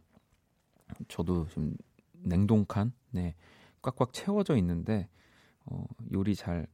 저도 1.08 1.48
좀 1.50 1.76
냉동칸 2.14 2.94
네 3.12 3.36
꽉꽉 3.82 4.14
채워져 4.14 4.56
있는데 4.58 5.10
어, 5.66 5.86
요리 6.14 6.36
잘 6.36 6.68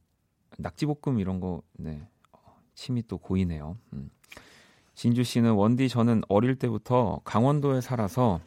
낙지볶음 0.58 1.18
이런 1.18 1.40
거 1.40 1.62
네, 1.72 2.06
어, 2.32 2.38
침이 2.74 3.02
또 3.06 3.18
고이네요. 3.18 3.76
음. 3.94 4.10
진주 4.94 5.24
씨는 5.24 5.52
원디 5.52 5.88
저는 5.88 6.22
어릴 6.28 6.56
때부터 6.56 7.20
강원도에 7.24 7.80
살아서 7.80 8.40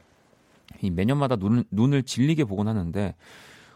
이 0.81 0.91
매년마다 0.91 1.35
눈, 1.35 1.63
눈을 1.71 2.03
질리게 2.03 2.45
보곤 2.45 2.67
하는데 2.67 3.15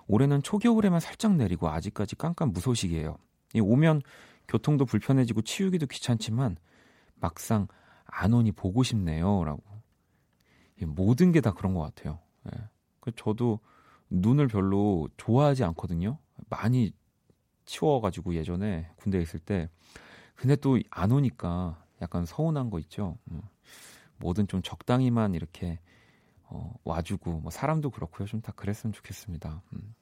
올해는 0.07 0.43
초겨울에만 0.43 0.99
살짝 0.99 1.35
내리고 1.35 1.69
아직까지 1.69 2.15
깜깜 2.15 2.51
무소식이에요. 2.51 3.17
이 3.55 3.59
오면 3.59 4.01
교통도 4.49 4.85
불편해지고 4.85 5.43
치우기도 5.43 5.85
귀찮지만 5.87 6.57
막상 7.15 7.67
안 8.05 8.33
오니 8.33 8.51
보고 8.51 8.83
싶네요라고. 8.83 9.63
모든 10.87 11.31
게 11.31 11.39
다 11.41 11.53
그런 11.53 11.73
것 11.73 11.81
같아요. 11.81 12.19
예. 12.53 13.11
저도 13.15 13.59
눈을 14.09 14.47
별로 14.47 15.07
좋아하지 15.17 15.63
않거든요. 15.65 16.17
많이 16.49 16.91
치워가지고 17.65 18.33
예전에 18.35 18.89
군대에 18.97 19.21
있을 19.21 19.39
때. 19.39 19.69
근데 20.35 20.55
또 20.55 20.77
안 20.89 21.11
오니까 21.11 21.83
약간 22.01 22.25
서운한 22.25 22.69
거 22.69 22.79
있죠. 22.79 23.17
음. 23.31 23.41
뭐든 24.17 24.47
좀 24.47 24.61
적당히만 24.61 25.35
이렇게 25.35 25.79
어, 26.43 26.73
와주고 26.83 27.41
뭐 27.41 27.51
사람도 27.51 27.91
그렇고요. 27.91 28.25
좀 28.27 28.41
다 28.41 28.51
그랬으면 28.53 28.93
좋겠습니다. 28.93 29.61
음. 29.73 29.95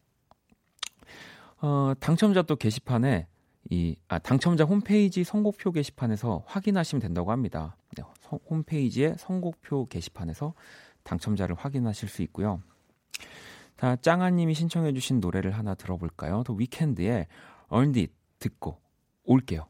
어, 1.62 1.94
당첨자 2.00 2.44
또 2.44 2.56
게시판에 2.56 3.28
이 3.70 3.96
아, 4.08 4.20
당첨자 4.20 4.64
홈페이지 4.64 5.24
선곡표 5.24 5.72
게시판에서 5.72 6.44
확인하시면 6.46 7.02
된다고 7.02 7.32
합니다. 7.32 7.76
네, 7.96 8.04
서, 8.22 8.40
홈페이지에 8.50 9.16
선곡표 9.18 9.88
게시판에서 9.88 10.54
당첨자를 11.04 11.56
확인하실 11.56 12.10
수 12.10 12.22
있고요. 12.24 12.62
자, 13.78 13.96
짱아님이 13.98 14.54
신청해주신 14.54 15.20
노래를 15.20 15.52
하나 15.52 15.76
들어볼까요? 15.76 16.44
더 16.44 16.54
위켄드의 16.54 17.28
It 17.70 18.14
듣고 18.40 18.78
올게요. 19.24 19.68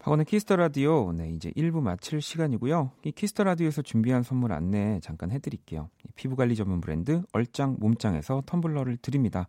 박원의 0.00 0.26
Kiss 0.26 0.43
the 0.43 0.56
Radio 0.56 1.12
네 1.12 1.30
이제 1.30 1.52
1부 1.52 1.80
마칠 1.80 2.20
시간이고요. 2.20 2.90
이 3.04 3.12
Kiss 3.12 3.30
the 3.30 3.44
Radio에서 3.44 3.82
준비한 3.82 4.24
선물 4.24 4.52
안내 4.52 4.98
잠깐 5.00 5.30
해드릴게요. 5.30 5.90
피부 6.16 6.34
관리 6.34 6.56
전문 6.56 6.80
브랜드 6.80 7.22
얼짱 7.32 7.76
몸짱에서 7.78 8.42
텀블러를 8.44 9.00
드립니다. 9.00 9.46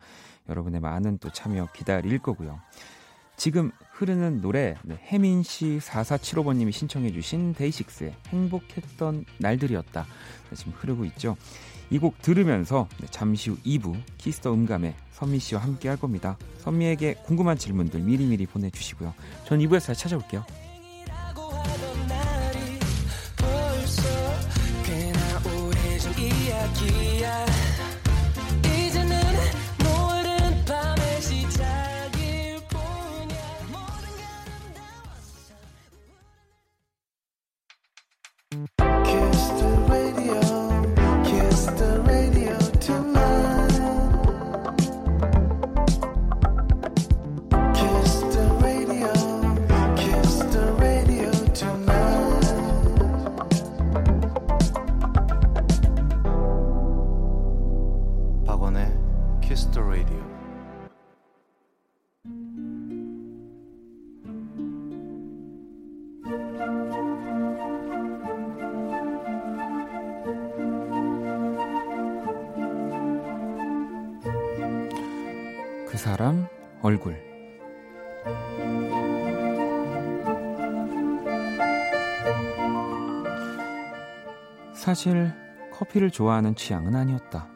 여러분의 0.47 0.79
많은 0.79 1.17
또 1.17 1.31
참여 1.31 1.69
기다릴 1.73 2.19
거고요. 2.19 2.59
지금 3.35 3.71
흐르는 3.91 4.41
노래 4.41 4.75
네, 4.83 4.97
혜민 5.11 5.43
씨 5.43 5.79
4475번님이 5.81 6.71
신청해 6.71 7.11
주신 7.11 7.53
데이식스의 7.53 8.15
행복했던 8.27 9.25
날들이었다. 9.37 10.05
지금 10.55 10.73
흐르고 10.75 11.05
있죠. 11.05 11.35
이 11.89 11.99
곡 11.99 12.21
들으면서 12.21 12.87
네, 12.99 13.07
잠시 13.11 13.49
후 13.51 13.57
2부 13.65 13.95
Kiss 14.17 14.38
the 14.38 14.53
음감에 14.53 14.95
선미 15.11 15.39
씨와 15.39 15.61
함께 15.61 15.89
할 15.89 15.97
겁니다. 15.97 16.37
선미에게 16.59 17.15
궁금한 17.25 17.57
질문들 17.57 17.99
미리미리 17.99 18.45
보내주시고요. 18.47 19.13
전 19.45 19.59
2부에서 19.59 19.95
찾아올게요. 19.95 20.43
사람 76.03 76.49
얼굴 76.81 77.15
사실 84.73 85.31
커피를 85.71 86.11
좋아하는 86.11 86.55
취향은 86.55 86.93
아니었다. 86.93 87.47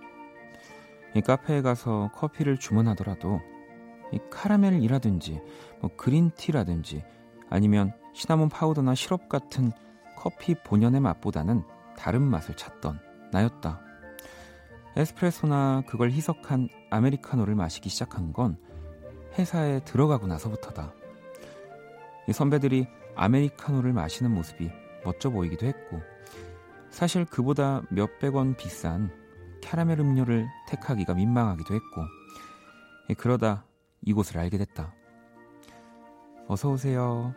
이 1.13 1.19
카페에 1.19 1.61
가서 1.61 2.09
커피를 2.15 2.57
주문하더라도 2.57 3.41
이 4.13 4.19
카라멜이라든지 4.31 5.41
뭐 5.81 5.89
그린티라든지 5.97 7.03
아니면 7.49 7.91
시나몬 8.13 8.47
파우더나 8.47 8.95
시럽 8.95 9.27
같은 9.27 9.73
커피 10.15 10.55
본연의 10.55 11.01
맛보다는 11.01 11.65
다른 11.97 12.21
맛을 12.21 12.55
찾던 12.55 13.01
나였다. 13.33 13.86
에스프레소나 14.97 15.83
그걸 15.85 16.09
희석한 16.09 16.69
아메리카노를 16.89 17.53
마시기 17.53 17.87
시작한 17.87 18.33
건 18.33 18.57
회사에 19.37 19.79
들어가고 19.81 20.25
나서부터다. 20.25 20.91
이 22.27 22.33
선배들이 22.33 22.87
아메리카노를 23.15 23.93
마시는 23.93 24.31
모습이 24.31 24.71
멋져 25.05 25.29
보이기도 25.29 25.67
했고, 25.67 26.01
사실 26.89 27.25
그보다 27.25 27.83
몇백 27.91 28.33
원 28.33 28.55
비싼 28.55 29.11
캐러멜 29.61 29.99
음료를 29.99 30.47
택하기가 30.67 31.13
민망하기도 31.13 31.75
했고, 31.75 32.01
그러다 33.19 33.65
이곳을 34.01 34.39
알게 34.39 34.57
됐다. 34.57 34.95
어서 36.47 36.71
오세요. 36.71 37.35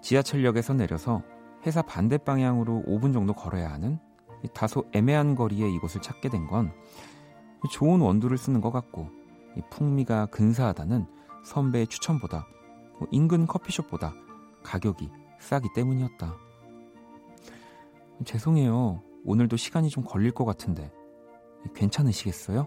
지하철역에서 0.00 0.72
내려서 0.72 1.22
회사 1.66 1.82
반대 1.82 2.16
방향으로 2.16 2.82
5분 2.86 3.12
정도 3.12 3.34
걸어야 3.34 3.70
하는 3.70 3.98
다소 4.52 4.84
애매한 4.92 5.34
거리에 5.34 5.68
이곳을 5.70 6.02
찾게 6.02 6.28
된 6.30 6.46
건 6.46 6.72
좋은 7.72 8.00
원두를 8.00 8.38
쓰는 8.38 8.60
것 8.60 8.70
같고 8.70 9.08
풍미가 9.70 10.26
근사하다는 10.26 11.06
선배의 11.44 11.86
추천보다 11.88 12.46
뭐 12.98 13.08
인근 13.10 13.46
커피숍보다 13.46 14.14
가격이 14.62 15.10
싸기 15.40 15.68
때문이었다. 15.74 16.36
죄송해요. 18.24 19.02
오늘도 19.24 19.56
시간이 19.56 19.88
좀 19.90 20.04
걸릴 20.04 20.30
것 20.30 20.44
같은데 20.44 20.92
괜찮으시겠어요? 21.74 22.66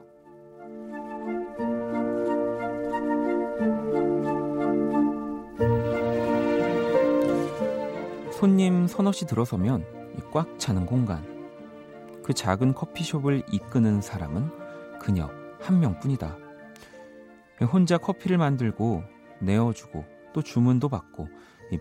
손님 8.32 8.88
서너시 8.88 9.26
들어서면 9.26 9.86
꽉 10.32 10.58
차는 10.60 10.86
공간. 10.86 11.39
그 12.30 12.36
작은 12.36 12.76
커피숍을 12.76 13.42
이끄는 13.52 14.02
사람은 14.02 15.00
그녀 15.00 15.32
한 15.60 15.80
명뿐이다. 15.80 16.38
혼자 17.74 17.98
커피를 17.98 18.38
만들고 18.38 19.04
내어주고 19.42 20.06
또 20.32 20.44
주문도 20.44 20.90
받고 20.90 21.28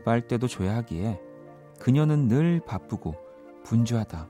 빨대도 0.06 0.48
줘야 0.48 0.76
하기에 0.76 1.20
그녀는 1.78 2.28
늘 2.28 2.62
바쁘고 2.64 3.14
분주하다. 3.62 4.26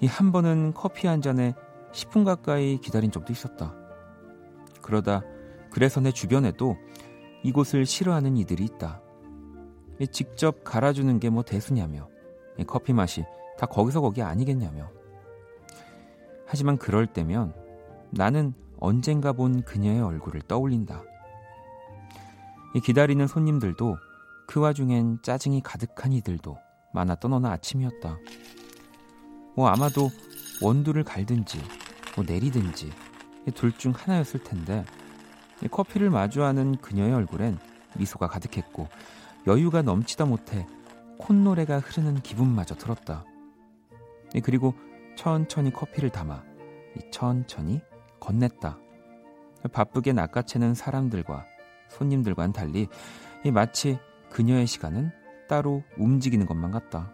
이 0.00 0.06
한 0.08 0.32
번은 0.32 0.72
커피 0.74 1.06
한 1.06 1.22
잔에 1.22 1.54
10분 1.92 2.24
가까이 2.24 2.78
기다린 2.78 3.12
적도 3.12 3.32
있었다. 3.32 3.76
그러다 4.82 5.22
그래서 5.70 6.00
내 6.00 6.10
주변에도 6.10 6.76
이곳을 7.44 7.86
싫어하는 7.86 8.36
이들이 8.36 8.64
있다. 8.64 9.02
직접 10.10 10.64
갈아주는 10.64 11.20
게 11.20 11.30
뭐 11.30 11.44
대수냐며 11.44 12.08
커피 12.66 12.92
맛이 12.92 13.24
다 13.58 13.66
거기서 13.66 14.00
거기 14.00 14.22
아니겠냐며 14.22 14.88
하지만 16.46 16.78
그럴 16.78 17.06
때면 17.06 17.54
나는 18.10 18.54
언젠가 18.80 19.32
본 19.32 19.62
그녀의 19.62 20.00
얼굴을 20.00 20.42
떠올린다. 20.42 21.02
기다리는 22.84 23.26
손님들도 23.26 23.96
그 24.46 24.60
와중엔 24.60 25.18
짜증이 25.22 25.60
가득한 25.62 26.12
이들도 26.12 26.56
많았던 26.94 27.32
어느 27.32 27.46
아침이었다. 27.48 28.16
뭐 29.56 29.68
아마도 29.68 30.08
원두를 30.62 31.04
갈든지 31.04 31.60
뭐 32.16 32.24
내리든지 32.26 32.92
둘 33.54 33.72
중 33.76 33.92
하나였을 33.96 34.42
텐데 34.44 34.84
커피를 35.70 36.10
마주하는 36.10 36.76
그녀의 36.76 37.12
얼굴엔 37.14 37.58
미소가 37.96 38.28
가득했고 38.28 38.88
여유가 39.46 39.82
넘치다 39.82 40.26
못해 40.26 40.66
콧노래가 41.18 41.80
흐르는 41.80 42.20
기분마저 42.22 42.74
들었다. 42.76 43.24
그리고 44.44 44.74
천천히 45.16 45.72
커피를 45.72 46.10
담아 46.10 46.44
천천히 47.10 47.80
건넸다. 48.20 48.78
바쁘게 49.72 50.12
낚아채는 50.12 50.74
사람들과 50.74 51.46
손님들과는 51.88 52.52
달리 52.52 52.86
마치 53.52 53.98
그녀의 54.30 54.66
시간은 54.66 55.10
따로 55.48 55.82
움직이는 55.96 56.46
것만 56.46 56.70
같다. 56.70 57.12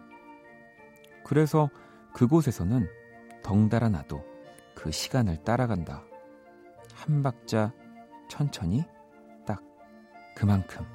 그래서 1.23 1.69
그곳에서는 2.13 2.87
덩달아 3.43 3.89
나도 3.89 4.23
그 4.75 4.91
시간을 4.91 5.43
따라간다. 5.43 6.03
한 6.93 7.23
박자 7.23 7.73
천천히 8.29 8.83
딱 9.45 9.61
그만큼. 10.35 10.85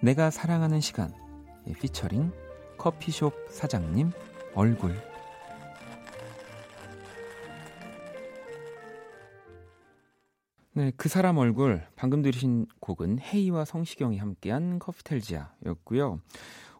내가 0.00 0.30
사랑하는 0.30 0.80
시간 0.80 1.12
피처링 1.80 2.30
커피숍 2.76 3.34
사장님 3.50 4.12
얼굴 4.54 4.94
네, 10.74 10.92
그 10.96 11.08
사람 11.08 11.38
얼굴 11.38 11.84
방금 11.96 12.22
들으신 12.22 12.66
곡은 12.78 13.18
헤이와 13.18 13.64
성시경이 13.64 14.18
함께한 14.18 14.78
커피텔지아였고요. 14.78 16.20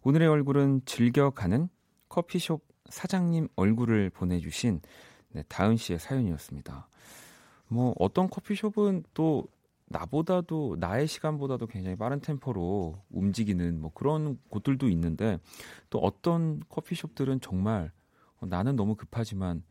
오늘의 0.04 0.28
얼굴은 0.28 0.82
즐겨가는 0.84 1.68
커피숍 2.08 2.64
사장님 2.88 3.48
얼굴을 3.56 4.10
보내주신 4.10 4.80
네, 5.30 5.42
다은 5.48 5.76
씨의 5.76 5.98
사연이었습니다. 5.98 6.88
뭐 7.66 7.94
어떤 7.98 8.30
커피숍은 8.30 9.02
또 9.12 9.48
나보다도 9.88 10.76
나의 10.78 11.06
시간보다도 11.06 11.66
굉장히 11.66 11.96
빠른 11.96 12.20
템포로 12.20 13.02
움직이는 13.10 13.80
뭐 13.80 13.90
그런 13.94 14.38
곳들도 14.48 14.88
있는데 14.90 15.38
또 15.90 15.98
어떤 15.98 16.60
커피숍들은 16.68 17.40
정말 17.40 17.90
어, 18.40 18.46
나는 18.46 18.76
너무 18.76 18.94
급하지만 18.94 19.62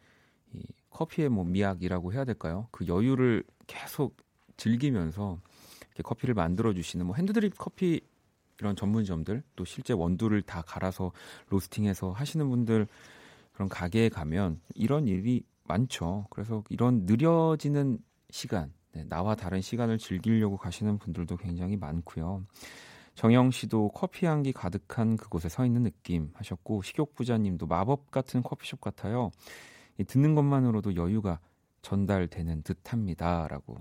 이 0.53 0.63
커피의 0.89 1.29
뭐 1.29 1.43
미학이라고 1.43 2.13
해야 2.13 2.25
될까요? 2.25 2.67
그 2.71 2.87
여유를 2.87 3.43
계속 3.67 4.17
즐기면서 4.57 5.39
이렇게 5.81 6.03
커피를 6.03 6.33
만들어 6.33 6.73
주시는 6.73 7.05
뭐 7.05 7.15
핸드드립 7.15 7.57
커피 7.57 8.01
이런 8.59 8.75
전문점들 8.75 9.43
또 9.55 9.65
실제 9.65 9.93
원두를 9.93 10.41
다 10.41 10.63
갈아서 10.63 11.11
로스팅해서 11.49 12.11
하시는 12.11 12.49
분들 12.49 12.87
그런 13.51 13.69
가게에 13.69 14.09
가면 14.09 14.61
이런 14.73 15.07
일이 15.07 15.43
많죠. 15.63 16.25
그래서 16.31 16.63
이런 16.69 17.05
느려지는 17.05 17.99
시간 18.29 18.73
네, 18.97 19.05
나와 19.07 19.35
다른 19.35 19.61
시간을 19.61 19.99
즐기려고 19.99 20.57
가시는 20.57 20.97
분들도 20.97 21.37
굉장히 21.37 21.77
많고요. 21.77 22.43
정영 23.13 23.51
씨도 23.51 23.89
커피 23.89 24.25
향기 24.25 24.51
가득한 24.51 25.17
그곳에 25.17 25.49
서 25.49 25.65
있는 25.65 25.83
느낌 25.83 26.31
하셨고 26.33 26.81
식욕 26.81 27.13
부자님도 27.13 27.67
마법 27.67 28.09
같은 28.09 28.41
커피숍 28.41 28.81
같아요. 28.81 29.29
듣는 30.07 30.33
것만으로도 30.33 30.95
여유가 30.95 31.39
전달되는 31.83 32.63
듯합니다라고. 32.63 33.77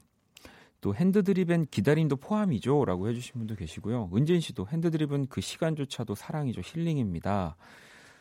또 0.83 0.94
핸드드립엔 0.94 1.68
기다림도 1.70 2.16
포함이죠라고 2.16 3.09
해주신 3.09 3.38
분도 3.38 3.57
계시고요. 3.57 4.11
은진 4.14 4.40
씨도 4.40 4.68
핸드드립은 4.68 5.29
그 5.29 5.40
시간조차도 5.40 6.14
사랑이죠 6.14 6.61
힐링입니다. 6.62 7.57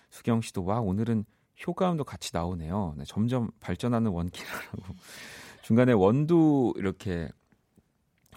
수경 0.10 0.40
씨도 0.40 0.64
와 0.64 0.80
오늘은 0.80 1.26
효과음도 1.68 2.06
같이 2.06 2.32
나오네요. 2.34 2.96
네, 2.98 3.04
점점 3.06 3.52
발전하는 3.60 4.12
원키라라고. 4.12 4.96
중간에 5.66 5.94
원두 5.94 6.74
이렇게 6.78 7.28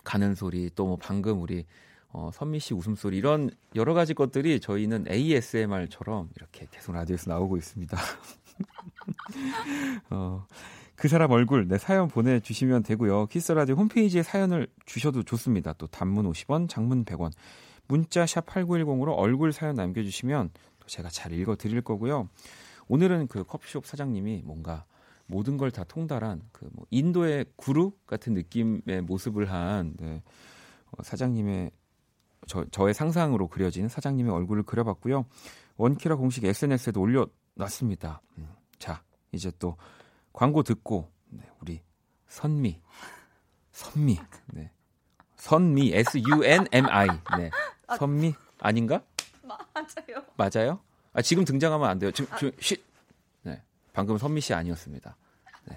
가는 0.02 0.34
소리 0.34 0.70
또 0.74 0.86
뭐 0.86 0.96
방금 0.98 1.42
우리 1.42 1.66
어, 2.08 2.30
선미 2.32 2.58
씨 2.58 2.72
웃음소리 2.72 3.18
이런 3.18 3.50
여러 3.74 3.92
가지 3.92 4.14
것들이 4.14 4.60
저희는 4.60 5.04
ASMR처럼 5.10 6.30
이렇게 6.36 6.66
계속 6.70 6.92
라디오에서 6.92 7.30
나오고 7.30 7.58
있습니다. 7.58 7.98
어, 10.08 10.46
그 10.96 11.08
사람 11.08 11.30
얼굴 11.30 11.68
내 11.68 11.74
네, 11.74 11.78
사연 11.78 12.08
보내주시면 12.08 12.84
되고요. 12.84 13.26
Kiss 13.26 13.52
the 13.52 13.61
Radio 13.61 13.74
홈페이지에 13.74 14.22
사연을 14.22 14.66
주셔도 14.86 15.22
좋습니다. 15.22 15.74
또 15.74 15.86
단문 15.86 16.24
50원, 16.32 16.66
장문 16.66 17.04
100원, 17.04 17.32
문자 17.88 18.24
샵 18.24 18.46
8910으로 18.46 19.14
얼굴 19.14 19.52
사연 19.52 19.74
남겨주시면 19.74 20.48
또 20.80 20.86
제가 20.86 21.10
잘 21.10 21.34
읽어드릴 21.34 21.82
거고요. 21.82 22.30
오늘은 22.88 23.26
그 23.26 23.44
커피숍 23.44 23.84
사장님이 23.84 24.44
뭔가 24.46 24.86
모든 25.28 25.56
걸 25.56 25.70
다 25.70 25.84
통달한 25.84 26.42
그 26.52 26.68
뭐 26.72 26.86
인도의 26.90 27.46
구루 27.56 27.92
같은 28.06 28.34
느낌의 28.34 29.02
모습을 29.02 29.50
한 29.52 29.94
네, 29.98 30.22
어, 30.90 31.02
사장님의 31.02 31.70
저, 32.46 32.64
저의 32.70 32.94
상상으로 32.94 33.48
그려진 33.48 33.88
사장님의 33.88 34.32
얼굴을 34.32 34.62
그려봤고요. 34.62 35.26
원키라 35.76 36.16
공식 36.16 36.44
SNS에도 36.44 37.00
올려놨습니다. 37.00 38.22
음, 38.38 38.48
자, 38.78 39.02
이제 39.32 39.52
또 39.58 39.76
광고 40.32 40.62
듣고 40.62 41.10
네, 41.28 41.42
우리 41.60 41.82
선미, 42.28 42.80
선미, 43.72 44.18
네, 44.54 44.72
선미 45.36 45.92
S 45.94 46.18
U 46.18 46.42
N 46.44 46.66
M 46.72 46.86
I, 46.86 47.06
네, 47.38 47.50
선미 47.98 48.34
아닌가? 48.60 49.02
맞아요. 49.42 50.24
맞아요? 50.36 50.80
아 51.12 51.22
지금 51.22 51.44
등장하면 51.44 51.88
안 51.88 51.98
돼요. 51.98 52.10
지금, 52.12 52.36
지금 52.38 52.52
쉿. 52.60 52.80
방금 53.98 54.16
선미 54.16 54.40
씨 54.42 54.54
아니었습니다. 54.54 55.16
네. 55.64 55.74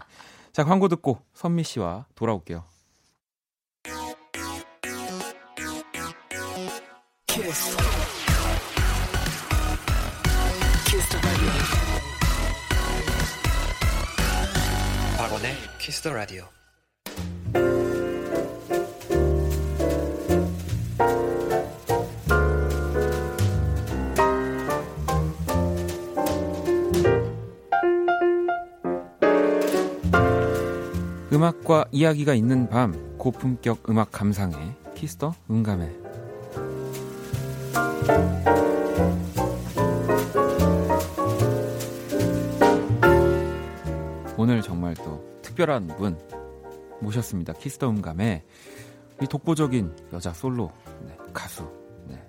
자, 0.51 0.63
광고 0.63 0.87
듣고 0.87 1.25
선미 1.33 1.63
씨와 1.63 2.05
돌아올게요. 2.13 2.63
박원의 15.17 15.55
키스 15.79 16.03
더 16.03 16.13
라디오. 16.13 16.60
음악과 31.33 31.85
이야기가 31.91 32.33
있는 32.33 32.67
밤 32.67 33.17
고품격 33.17 33.89
음악 33.89 34.11
감상회 34.11 34.75
키스터 34.95 35.33
음감회 35.49 35.89
오늘 44.35 44.61
정말 44.61 44.93
또 44.95 45.23
특별한 45.41 45.87
분 45.87 46.19
모셨습니다. 46.99 47.53
Kiss 47.53 47.74
the 47.74 47.89
음감회 47.89 48.43
이 49.21 49.25
독보적인 49.27 49.95
여자 50.11 50.33
솔로 50.33 50.71
네, 51.05 51.15
가수 51.33 51.63
네. 52.07 52.21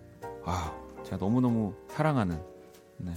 아 0.44 0.72
제가 1.02 1.16
너무너무 1.16 1.74
사랑하는 1.88 2.40
네, 2.98 3.14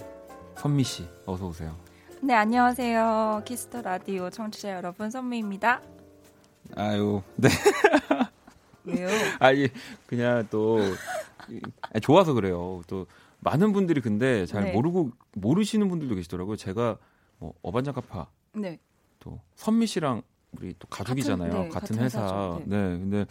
선미 0.58 0.84
씨 0.84 1.08
어서 1.28 1.46
오세요. 1.46 1.76
네, 2.26 2.34
안녕하세요. 2.34 3.44
Kiss 3.46 3.67
the 3.67 3.84
Radio 3.84 4.32
청취자 4.32 4.72
여러분, 4.72 5.12
선미입니다. 5.12 5.80
아유, 6.76 7.22
네. 7.36 7.50
왜요? 8.84 9.08
아니, 9.38 9.68
그냥 10.08 10.48
또, 10.50 10.80
아니, 11.82 12.02
좋아서 12.02 12.34
그래요. 12.34 12.82
또, 12.88 13.06
많은 13.42 13.74
분들이 13.74 14.02
근데 14.02 14.48
잘 14.48 14.64
네. 14.64 14.72
모르고, 14.72 15.12
모르시는 15.34 15.88
분들도 15.88 16.16
계시더라고요. 16.16 16.56
제가, 16.56 16.98
뭐, 17.38 17.54
어반자카파, 17.62 18.28
네. 18.56 18.80
또, 19.20 19.40
선미 19.54 19.86
씨랑 19.86 20.24
우리 20.54 20.74
또 20.80 20.88
가족이잖아요. 20.88 21.52
같은, 21.52 21.70
같은, 21.70 21.96
네, 21.96 22.02
같은 22.02 22.04
회사. 22.06 22.22
회사죠. 22.24 22.62
네. 22.66 22.76
근데, 22.98 23.26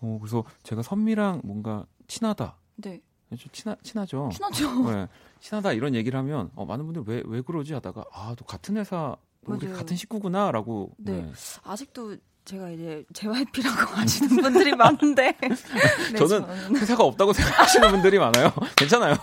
어, 0.00 0.18
그래서 0.20 0.42
제가 0.64 0.82
선미랑 0.82 1.42
뭔가 1.44 1.86
친하다. 2.08 2.56
네. 2.78 3.00
좀 3.36 3.50
친하, 3.52 3.76
친하죠. 3.82 4.30
친하죠. 4.32 4.82
네, 4.90 5.08
친하다 5.40 5.72
이런 5.72 5.94
얘기를 5.94 6.18
하면 6.18 6.50
어, 6.54 6.64
많은 6.64 6.84
분들 6.86 7.04
왜, 7.06 7.22
왜 7.26 7.40
그러지 7.42 7.74
하다가 7.74 8.04
아, 8.12 8.34
또 8.38 8.44
같은 8.44 8.76
회사 8.76 9.16
우리. 9.46 9.70
같은 9.72 9.96
식구구나라고 9.96 10.90
네. 10.98 11.12
네. 11.22 11.32
아직도 11.64 12.16
제가 12.44 12.70
이제 12.70 13.04
JYP라고 13.12 13.94
하시는 13.96 14.36
분들이 14.42 14.74
많은데. 14.74 15.36
네, 16.12 16.18
저는 16.18 16.76
회사가 16.76 17.04
없다고 17.04 17.32
생각하시는 17.32 17.90
분들이 17.90 18.18
많아요. 18.18 18.52
괜찮아요. 18.76 19.14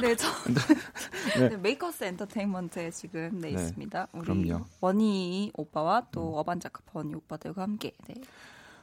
네, 0.00 0.14
저 0.16 0.28
네. 1.38 1.48
네, 1.48 1.56
MAKEUS 1.56 2.04
엔터테인먼트에 2.04 2.90
지금 2.90 3.38
네, 3.40 3.50
네, 3.52 3.62
있습니다. 3.62 4.08
우리 4.12 4.22
그럼요. 4.24 4.54
음. 4.56 4.64
원이 4.80 5.52
오빠와 5.54 6.06
또 6.12 6.36
어반자카파 6.38 6.90
원희 6.94 7.14
오빠들과 7.14 7.62
함께. 7.62 7.92
네. 8.06 8.14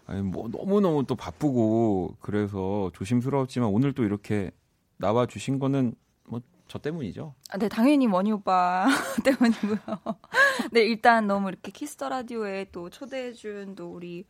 아니, 0.09 0.21
뭐 0.23 0.49
너무 0.49 0.81
너무 0.81 1.05
또 1.05 1.15
바쁘고 1.15 2.15
그래서 2.19 2.89
조심스러웠지만 2.95 3.69
오늘 3.69 3.93
또 3.93 4.03
이렇게 4.03 4.51
나와 4.97 5.25
주신 5.25 5.59
거는 5.59 5.93
뭐 6.27 6.41
저 6.67 6.77
때문이죠. 6.77 7.33
아, 7.49 7.57
네, 7.57 7.67
당연히 7.67 8.05
원이 8.05 8.31
오빠 8.31 8.85
때문이고요. 9.25 9.77
네, 10.71 10.81
일단 10.81 11.25
너무 11.25 11.49
이렇게 11.49 11.71
Kiss 11.71 11.93
the 11.93 12.09
Radio에 12.09 12.67
또 12.71 12.91
초대해준 12.91 13.73
또 13.75 13.91
우리 13.91 14.23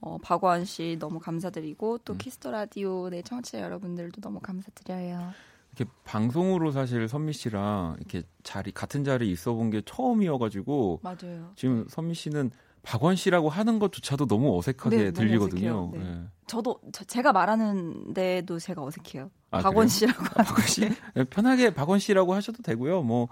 어, 0.00 0.16
박원 0.16 0.64
씨 0.64 0.96
너무 0.98 1.18
감사드리고 1.18 1.98
또 1.98 2.14
음. 2.14 2.18
Kiss 2.18 2.37
the 2.37 2.52
Radio 2.52 3.10
네 3.10 3.20
청취자 3.20 3.60
여러분들도 3.60 4.18
너무 4.22 4.40
감사드려요. 4.40 5.32
이렇게 5.76 5.90
방송으로 6.04 6.70
사실 6.70 7.06
선미 7.06 7.34
씨랑 7.34 7.96
이렇게 7.98 8.22
자리 8.42 8.72
같은 8.72 9.04
자리에 9.04 9.30
있어 9.30 9.52
본 9.52 9.70
게 9.70 9.82
처음이어가지고 9.84 11.00
맞아요. 11.02 11.52
지금 11.54 11.84
선미 11.90 12.14
씨는 12.14 12.50
박원 12.84 13.16
씨라고 13.16 13.48
하는 13.48 13.78
것조차도 13.78 14.26
너무 14.26 14.56
어색하게 14.58 14.96
네, 14.96 15.02
너무 15.04 15.12
들리거든요. 15.14 15.90
어색해요. 15.90 15.90
네. 15.94 15.98
네. 16.20 16.22
저도 16.46 16.78
저- 16.92 17.04
제가 17.04 17.32
말하는 17.32 18.12
데도 18.14 18.58
제가 18.58 18.82
어색해요. 18.84 19.30
아, 19.50 19.58
박원 19.58 19.74
그래요? 19.86 19.88
씨라고 19.88 20.24
아, 20.36 20.42
박원 20.42 20.66
씨 20.66 20.80
네, 21.14 21.24
편하게 21.24 21.72
박원 21.72 21.98
씨라고 21.98 22.34
하셔도 22.34 22.62
되고요. 22.62 23.02
뭐, 23.02 23.28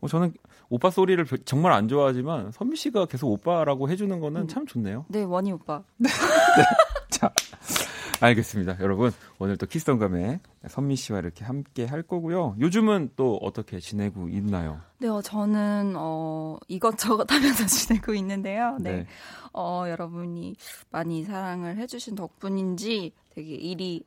뭐 0.00 0.08
저는 0.08 0.32
오빠 0.70 0.90
소리를 0.90 1.22
별- 1.24 1.38
정말 1.44 1.72
안 1.72 1.88
좋아하지만 1.88 2.50
선미 2.52 2.76
씨가 2.76 3.06
계속 3.06 3.30
오빠라고 3.30 3.88
해주는 3.90 4.18
거는 4.18 4.42
음. 4.42 4.48
참 4.48 4.66
좋네요. 4.66 5.04
네, 5.08 5.22
원희 5.24 5.52
오빠. 5.52 5.82
자, 7.10 7.30
알겠습니다. 8.20 8.78
여러분, 8.80 9.12
오늘 9.38 9.56
또 9.56 9.66
키스던감에 9.66 10.40
선미 10.68 10.96
씨와 10.96 11.18
이렇게 11.18 11.44
함께 11.44 11.84
할 11.84 12.02
거고요. 12.02 12.56
요즘은 12.58 13.10
또 13.16 13.36
어떻게 13.42 13.78
지내고 13.78 14.28
있나요? 14.28 14.80
네, 14.98 15.08
어, 15.08 15.20
저는 15.20 15.94
어, 15.96 16.56
이것저것 16.68 17.30
하면서 17.30 17.66
지내고 17.66 18.14
있는데요. 18.14 18.76
네. 18.80 18.96
네. 18.98 19.06
어, 19.52 19.84
여러분이 19.88 20.56
많이 20.90 21.24
사랑을 21.24 21.76
해주신 21.76 22.14
덕분인지 22.14 23.12
되게 23.30 23.54
일이 23.54 24.04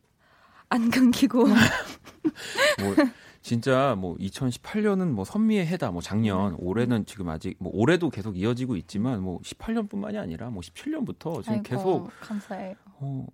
안 0.70 0.92
끊기고 0.92 1.46
뭐 2.80 2.96
진짜 3.42 3.96
뭐 3.98 4.16
2018년은 4.18 5.08
뭐 5.10 5.26
선미의 5.26 5.66
해다. 5.68 5.92
뭐 5.92 6.02
작년, 6.02 6.56
올해는 6.60 7.06
지금 7.06 7.30
아직 7.30 7.56
뭐 7.60 7.72
올해도 7.74 8.10
계속 8.10 8.38
이어지고 8.38 8.76
있지만 8.76 9.22
뭐 9.22 9.40
18년뿐만이 9.42 10.18
아니라 10.18 10.50
뭐 10.50 10.62
17년부터 10.62 11.42
지금 11.42 11.54
아이고, 11.54 11.64
계속 11.64 12.12
감사해요. 12.20 12.76
어, 13.00 13.26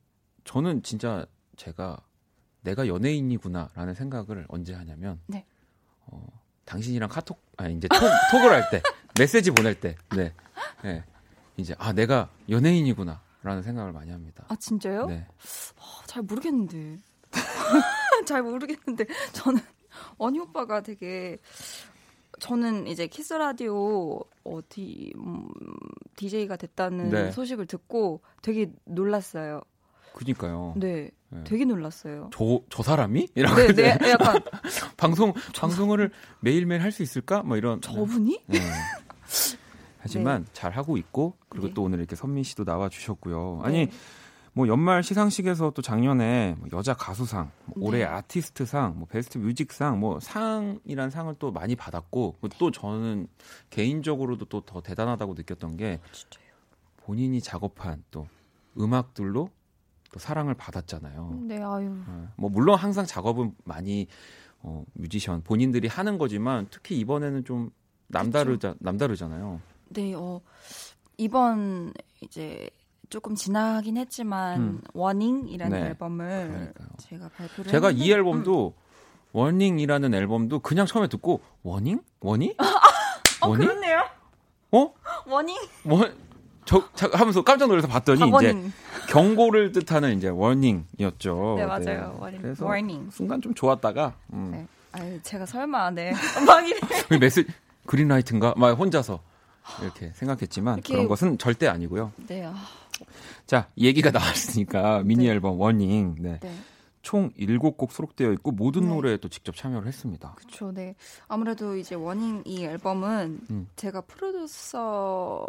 저는 0.46 0.84
진짜 0.84 1.26
제가 1.58 1.98
내가 2.62 2.88
연예인이구나라는 2.88 3.94
생각을 3.94 4.46
언제 4.48 4.74
하냐면 4.74 5.20
네. 5.28 5.46
어, 6.08 6.26
당신이랑 6.66 7.10
카톡 7.10 7.40
아 7.58 7.68
이제 7.68 7.88
톡, 7.88 7.98
톡을 8.32 8.52
할 8.52 8.70
때 8.72 8.82
메시지 9.20 9.52
보낼 9.52 9.80
때 9.80 9.96
네. 10.16 10.34
네. 10.84 11.04
이제 11.58 11.76
아 11.78 11.94
내가 11.94 12.30
연예인이구나라는 12.50 13.62
생각을 13.64 13.92
많이 13.92 14.12
합니다. 14.12 14.46
아 14.48 14.56
진짜요? 14.56 15.08
네. 15.08 15.28
어, 15.78 16.06
잘 16.08 16.24
모르겠는데. 16.24 16.98
잘 18.26 18.42
모르겠는데 18.44 19.06
저는 19.34 19.60
원희 20.18 20.40
오빠가 20.40 20.82
되게 20.82 21.38
저는 22.40 22.88
이제 22.88 23.08
키스 23.08 23.34
라디오 23.34 24.20
어디 24.44 25.14
음, 25.18 25.48
DJ가 26.16 26.56
됐다는 26.58 27.10
네. 27.10 27.32
소식을 27.32 27.66
듣고 27.68 28.22
되게 28.42 28.72
놀랐어요. 28.86 29.62
그니까요. 30.16 30.74
네, 30.78 31.10
네. 31.30 31.44
되게 31.46 31.66
놀랐어요. 31.66 32.30
저, 32.34 32.62
저 32.70 32.82
사람이? 32.84 33.28
이라고 33.36 33.56
네, 33.58 33.66
이제 33.72 33.98
네, 34.00 34.12
약간 34.12 34.40
방송 34.98 35.34
방송을 35.56 36.12
매일매일 36.40 36.82
할 36.82 36.92
수 36.92 37.04
있을까? 37.04 37.44
뭐 37.44 37.58
이런 37.58 37.82
저분이? 37.82 38.44
네. 38.48 38.60
하지만 40.00 40.46
잘 40.54 40.72
하고 40.72 40.98
있고 40.98 41.36
그리고 41.50 41.68
네. 41.68 41.74
또 41.74 41.84
오늘 41.84 42.00
이렇게 42.00 42.16
선민 42.16 42.44
씨도 42.44 42.64
나와 42.64 42.90
주셨고요. 42.90 43.62
아니 43.64 43.88
네. 43.88 43.92
뭐 44.54 44.68
연말 44.70 45.04
시상식에서 45.04 45.72
또 45.72 45.82
작년에 45.82 46.56
뭐 46.60 46.70
여자 46.72 46.94
가수상, 46.94 47.52
뭐 47.66 47.90
올해 47.90 48.00
네. 48.00 48.06
아티스트상, 48.06 48.94
뭐 48.98 49.08
베스트 49.08 49.38
뮤직상, 49.38 50.00
뭐 50.00 50.20
상이란 50.22 51.10
상을 51.10 51.34
또 51.40 51.52
많이 51.52 51.76
받았고 51.76 52.36
그리고 52.40 52.56
또 52.58 52.72
저는 52.72 53.28
개인적으로도 53.70 54.46
또 54.46 54.62
더 54.62 54.82
대단하다고 54.82 55.34
느꼈던 55.34 55.76
게 55.76 56.00
진짜요. 56.12 56.46
본인이 56.98 57.42
작업한 57.42 58.04
또 58.12 58.28
음악들로 58.80 59.50
또 60.16 60.20
사랑을 60.20 60.54
받았잖아요. 60.54 61.40
네, 61.42 61.62
아유. 61.62 61.94
어, 62.08 62.30
뭐 62.38 62.50
물론 62.50 62.80
항상 62.80 63.06
작업은 63.06 63.54
많이 63.66 64.08
어, 64.62 64.86
뮤지션 64.94 65.44
본인들이 65.44 65.90
하는 65.90 66.18
거지만 66.18 66.68
특히 66.72 66.98
이번에는 67.00 67.44
좀 67.44 67.70
남다르자 68.08 68.76
남다르잖아요. 68.80 69.60
네, 69.90 70.14
어, 70.14 70.40
이번 71.18 71.94
이제 72.22 72.70
조금 73.10 73.36
지나긴 73.36 73.98
했지만 73.98 74.62
음. 74.62 74.82
워닝이라는 74.94 75.82
네, 75.82 75.88
앨범을 75.90 76.48
그러니까요. 76.48 76.88
제가 76.98 77.30
발표를 77.36 77.72
제가 77.72 77.88
했는데, 77.88 78.06
이 78.06 78.14
앨범도 78.14 78.74
Warning이라는 79.34 80.14
앨범도 80.14 80.60
그냥 80.60 80.86
처음에 80.86 81.10
듣고 81.10 81.42
워닝? 81.62 82.00
워니? 82.22 82.56
어, 83.44 83.50
워닝? 83.50 83.68
그렇네요. 83.68 84.02
어? 84.72 84.94
워닝? 85.28 85.58
뭐? 85.84 86.06
저 86.66 86.84
자, 86.96 87.10
하면서 87.14 87.44
깜짝 87.44 87.68
놀라서 87.68 87.88
봤더니 87.88 88.18
이제 88.18 88.26
박Warning. 88.26 88.74
경고를 89.10 89.72
뜻하는 89.72 90.18
이제 90.18 90.30
warning이었죠. 90.30 91.56
네, 91.60 91.66
맞아요. 91.66 92.18
Warning. 92.20 92.42
그래서 92.42 92.66
Warning. 92.66 93.10
순간 93.12 93.42
좀 93.42 93.54
좋았다가 93.54 94.14
음. 94.34 94.50
네. 94.52 94.68
아유, 94.92 95.20
제가 95.24 95.46
설마 95.46 95.92
네. 95.92 96.12
막 96.46 96.68
이래. 96.68 96.80
그 97.08 97.14
메시지 97.16 97.50
green 97.86 98.09
light인가? 98.09 98.56
막 98.58 98.72
혼자서 98.72 99.20
이렇게 99.82 100.12
생각했지만 100.16 100.76
이렇게- 100.80 100.94
그런 100.94 101.08
것은 101.08 101.38
절대 101.38 101.68
아니고요. 101.68 102.12
네. 102.28 102.46
아, 102.46 102.56
자, 103.46 103.68
얘기가 103.78 104.10
나왔으니까 104.12 105.02
미니 105.04 105.26
네. 105.26 105.32
앨범 105.32 105.60
Warning. 105.60 106.16
네. 106.20 106.40
네. 106.42 106.52
총 107.06 107.30
7곡 107.34 107.92
수록되어 107.92 108.32
있고 108.34 108.52
모든 108.52 108.82
네. 108.82 108.88
노래에 108.88 109.18
또 109.18 109.30
직접 109.30 109.56
참여를 109.56 109.88
했습니다. 109.88 110.34
그렇죠. 110.34 110.72
네. 110.72 110.96
아무래도 111.28 111.78
이제 111.78 111.94
워닝 111.94 112.42
이 112.46 112.64
앨범은 112.66 113.42
음. 113.52 113.68
제가 113.76 114.02
프로듀서로서 114.02 115.40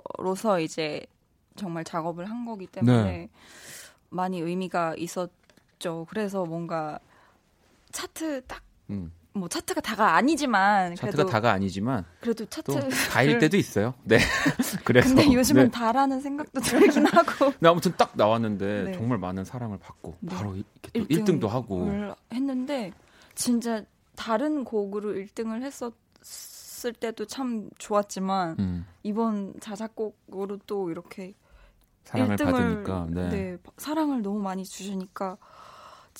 이제 0.60 1.06
정말 1.56 1.82
작업을 1.82 2.28
한 2.28 2.44
거기 2.44 2.66
때문에 2.66 3.02
네. 3.02 3.30
많이 4.10 4.38
의미가 4.38 4.96
있었죠. 4.98 6.06
그래서 6.10 6.44
뭔가 6.44 7.00
차트 7.90 8.44
딱 8.46 8.62
음. 8.90 9.10
뭐 9.36 9.48
차트가 9.48 9.80
다가 9.80 10.14
아니지만 10.14 10.94
차트가 10.94 11.12
그래도 11.12 11.30
다가 11.30 11.52
아니지만 11.52 12.04
그래도 12.20 12.44
또 12.44 12.50
차트 12.50 12.88
다일 13.10 13.38
때도 13.38 13.56
있어요. 13.56 13.94
네. 14.04 14.18
그래서 14.84 15.14
근데 15.14 15.32
요즘은 15.32 15.64
네. 15.64 15.70
다라는 15.70 16.20
생각도 16.20 16.60
들긴 16.60 17.06
하고 17.06 17.52
근데 17.52 17.68
아무튼 17.68 17.92
딱 17.96 18.12
나왔는데 18.14 18.82
네. 18.84 18.92
정말 18.92 19.18
많은 19.18 19.44
사랑을 19.44 19.78
받고 19.78 20.16
네. 20.20 20.34
바로 20.34 20.54
이렇게 20.54 20.90
또 20.92 21.06
일등 21.08 21.36
1등 21.36 21.40
도 21.40 21.48
하고 21.48 21.88
을 21.88 22.14
했는데 22.32 22.92
진짜 23.34 23.84
다른 24.14 24.64
곡으로 24.64 25.12
1등을 25.12 25.60
불렀을 26.76 26.92
때도 26.92 27.26
참 27.26 27.68
좋았지만 27.78 28.56
음. 28.58 28.86
이번 29.02 29.54
자작곡으로 29.60 30.58
또 30.66 30.90
이렇게 30.90 31.34
사랑을 32.04 32.36
1등을, 32.36 32.52
받으니까 32.52 33.06
네. 33.10 33.28
네. 33.28 33.56
사랑을 33.78 34.22
너무 34.22 34.40
많이 34.40 34.64
주시니까 34.64 35.38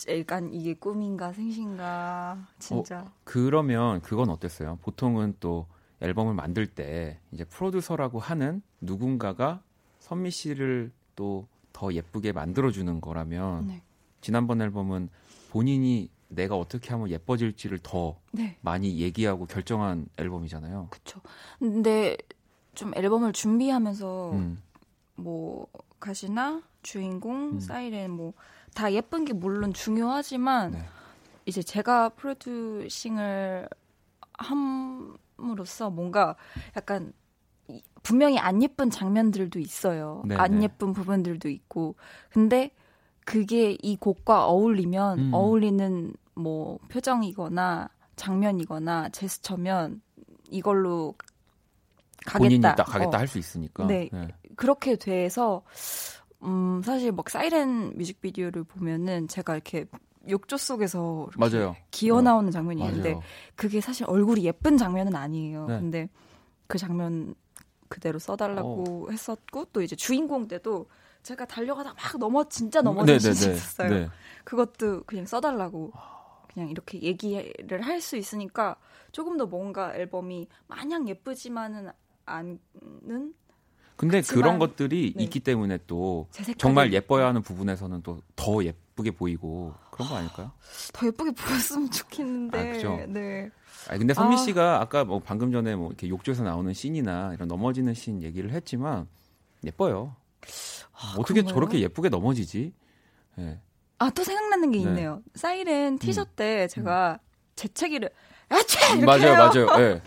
약간 0.09 0.53
이게 0.53 0.75
꿈인가 0.75 1.33
생신가 1.33 2.47
진짜 2.59 3.01
어, 3.01 3.13
그러면 3.25 4.01
그건 4.03 4.31
어땠어요? 4.31 4.79
보통은 4.83 5.37
또 5.41 5.67
앨범을 6.01 6.35
만들 6.35 6.67
때 6.67 7.19
이제 7.33 7.45
프로듀서라고 7.45 8.19
하는 8.19 8.63
누군가가 8.81 9.63
선미 10.01 10.31
씨를 10.31 10.93
또 11.15 11.49
더 11.77 11.93
예쁘게 11.93 12.33
만들어주는 12.33 13.03
거라면 13.03 13.67
네. 13.67 13.83
지난번 14.23 14.63
앨범은 14.63 15.11
본인이 15.51 16.09
내가 16.29 16.57
어떻게 16.57 16.89
하면 16.93 17.11
예뻐질지를 17.11 17.81
더 17.83 18.19
네. 18.33 18.57
많이 18.63 18.99
얘기하고 18.99 19.45
결정한 19.45 20.07
앨범이잖아요. 20.17 20.89
그렇죠. 20.91 21.21
근데 21.59 22.17
좀 22.75 22.93
앨범을 22.97 23.35
준비하면서 23.35 24.33
음. 24.33 24.63
뭐 25.17 25.67
가시나 26.01 26.63
주인공 26.83 27.51
음. 27.57 27.61
사이렌 27.61 28.11
뭐 28.11 28.33
다 28.77 28.93
예쁜 28.93 29.25
게 29.25 29.33
물론 29.33 29.73
중요하지만 29.73 30.73
네. 30.73 30.85
이제 31.47 31.63
제가 31.63 32.11
프로듀싱을 32.11 33.69
함으로써 34.35 35.89
뭔가 35.89 36.37
약간 36.77 37.13
분명히 38.03 38.39
안 38.39 38.63
예쁜 38.63 38.91
장면들도 38.91 39.59
있어요. 39.59 40.23
네네. 40.27 40.41
안 40.41 40.59
네. 40.59 40.65
예쁜 40.65 40.93
부분들도 40.93 41.49
있고. 41.49 41.97
근데 42.29 42.71
그게 43.25 43.77
이 43.81 43.97
곡과 43.97 44.47
어울리면 44.47 45.19
음. 45.19 45.31
어울리는 45.35 46.13
뭐 46.35 46.79
표정이거나 46.89 47.89
장면이거나 48.17 49.09
제스처면 49.09 50.03
이걸로 50.51 51.15
가겠다. 52.27 52.39
본인이 52.39 52.61
딱 52.61 52.85
가겠다 52.85 53.17
어. 53.17 53.21
할수 53.21 53.39
있으니까. 53.39 53.87
네. 53.87 54.11
네. 54.13 54.29
그렇게 54.55 54.97
돼서 54.97 55.63
음 56.43 56.83
사실 56.85 57.13
막 57.13 57.29
사이렌 57.31 57.97
뮤직비디오를 57.97 58.65
보면은 58.65 59.29
제가 59.29 59.55
이렇게 59.55 59.87
욕조 60.29 60.57
속에서 60.57 61.29
맞아요. 61.37 61.77
기어 61.91 62.21
나오는 62.21 62.51
장면이 62.51 62.83
있는데 62.83 63.11
맞아요. 63.13 63.23
그게 63.55 63.81
사실 63.81 64.05
얼굴이 64.09 64.45
예쁜 64.45 64.77
장면은 64.77 65.15
아니에요. 65.15 65.67
네. 65.67 65.79
근데 65.81 66.09
그 66.67 66.79
장면 66.79 67.35
그대로 67.89 68.19
써달라고 68.19 69.07
어. 69.09 69.11
했었고 69.11 69.67
또 69.73 69.83
이제 69.83 69.95
주인공 69.97 70.49
때도 70.49 70.87
제가 71.23 71.45
달려가다 71.47 71.95
막 71.95 72.19
넘어 72.19 72.45
진짜 72.49 72.83
넘어진 72.83 73.19
시 73.19 73.31
있었어요. 73.31 73.89
네. 73.91 74.09
그것도 74.45 75.05
그냥 75.05 75.27
써달라고 75.27 75.93
그냥 76.53 76.69
이렇게 76.71 77.01
얘기를 77.03 77.83
할 77.83 78.01
수 78.01 78.17
있으니까 78.17 78.77
조금 79.13 79.37
더 79.37 79.47
뭔가 79.47 79.95
앨범이 79.95 80.49
마냥 80.67 81.09
예쁘지만은 81.09 81.91
않는 82.27 83.35
근데 83.97 84.21
그치만, 84.21 84.43
그런 84.43 84.59
것들이 84.59 85.15
네. 85.17 85.25
있기 85.25 85.41
때문에 85.41 85.79
또 85.87 86.29
정말 86.59 86.93
예뻐야 86.93 87.27
하는 87.29 87.43
부분에서는 87.43 88.03
또 88.03 88.21
더 88.37 88.63
예쁘게 88.63 89.11
보이고 89.13 89.75
그런 89.91 90.09
거 90.09 90.17
아닐까요? 90.17 90.53
더 90.93 91.07
예쁘게 91.07 91.31
보였으면 91.33 91.91
좋겠는데. 91.91 92.59
아, 92.59 92.73
그죠? 92.73 93.01
네. 93.09 93.51
아 93.89 93.97
근데 93.99 94.15
선미 94.15 94.35
아. 94.35 94.39
씨가 94.39 94.81
아. 94.81 94.85
까 94.87 95.05
뭐 95.05 95.21
방금 95.21 95.51
전에 95.53 95.75
뭐 95.77 95.89
이렇게 95.89 96.09
욕조에서 96.09 96.43
나오는 96.45 96.73
씬이나 96.73 97.33
이런 97.35 97.49
넘어지는 97.49 97.95
씬 97.95 98.23
얘기를 98.23 98.51
했지만 98.53 99.09
예뻐요. 99.65 100.15
아, 100.93 101.15
어떻게 101.19 101.41
그런가요? 101.41 101.55
저렇게 101.55 101.81
예쁘게 101.81 102.09
넘어지지? 102.09 102.73
예. 103.39 103.43
네. 103.43 103.61
아또 103.99 104.23
생각나는 104.25 104.71
게 104.73 104.79
네. 104.79 104.85
있네요. 104.85 105.23
사이렌 105.35 105.99
티셔츠 105.99 106.31
음. 106.31 106.37
때 106.37 106.69
제가 106.69 107.19
음. 107.21 107.27
재채기를 107.57 108.11
야채 108.51 109.05
맞아요, 109.05 109.23
해요. 109.23 109.35
맞아요. 109.35 109.67
네. 109.79 110.03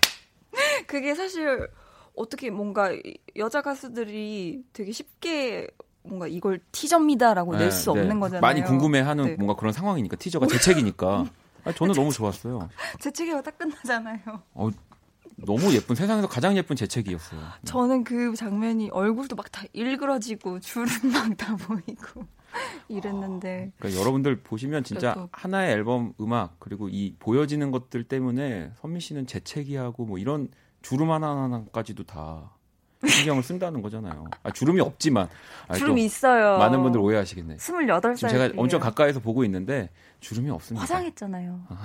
그게 0.88 1.16
사실 1.16 1.68
어떻게 2.16 2.50
뭔가 2.50 2.92
여자 3.36 3.62
가수들이 3.62 4.64
되게 4.74 4.92
쉽게 4.92 5.68
뭔가 6.04 6.28
이걸 6.28 6.60
티저입니다라고 6.72 7.54
네, 7.54 7.60
낼수 7.60 7.94
네. 7.94 8.00
없는 8.02 8.20
거잖아요. 8.20 8.42
많이 8.42 8.64
궁금해하는 8.64 9.26
네. 9.26 9.36
뭔가 9.36 9.56
그런 9.56 9.74
상황이니까 9.74 10.16
티저가 10.18 10.48
재책이니까. 10.48 11.26
아니, 11.66 11.76
저는 11.76 11.94
너무 11.94 12.12
좋았어요. 12.12 12.70
재채기가 13.00 13.42
딱 13.42 13.58
끝나잖아요. 13.58 14.20
어, 14.54 14.70
너무 15.46 15.74
예쁜 15.74 15.96
세상에서 15.96 16.28
가장 16.28 16.56
예쁜 16.58 16.76
재채기였어요. 16.76 17.40
저는 17.66 18.04
그 18.04 18.34
장면이 18.36 18.90
얼굴도 18.92 19.36
막 19.36 19.52
다 19.52 19.64
일그러지고 19.74 20.60
주름 20.62 20.88
막다 21.12 21.56
보이고 21.58 22.26
이랬는데. 22.88 23.72
그러니까 23.78 24.00
여러분들 24.00 24.42
보시면 24.42 24.84
진짜 24.84 25.14
그래도. 25.14 25.30
하나의 25.32 25.74
앨범 25.74 26.14
음악 26.22 26.56
그리고 26.60 26.90
이 26.90 27.14
보여지는 27.20 27.72
것들 27.72 28.04
때문에 28.06 28.72
선미 28.82 29.00
씨는 29.00 29.28
재채기하고 29.28 30.06
뭐 30.06 30.18
이런 30.18 30.48
주름 30.82 31.12
하나하나까지도 31.12 32.04
다 32.04 32.52
신경을 33.08 33.44
쓴다는 33.44 33.82
거잖아요. 33.82 34.26
아, 34.44 34.52
주름이 34.52 34.82
없지만. 34.82 35.30
아, 35.68 35.76
주름이 35.76 36.04
있어요. 36.04 36.58
많은 36.58 36.82
분들 36.84 37.00
오해하시겠네. 37.00 37.58
28살. 37.58 38.16
지금 38.16 38.30
제가 38.30 38.54
엄청 38.58 38.80
가까이서 38.80 39.22
보고 39.22 39.44
있는데 39.46 39.90
주름이 40.20 40.50
없습니다. 40.50 40.82
화장했잖아요. 40.84 41.62
아, 41.70 41.84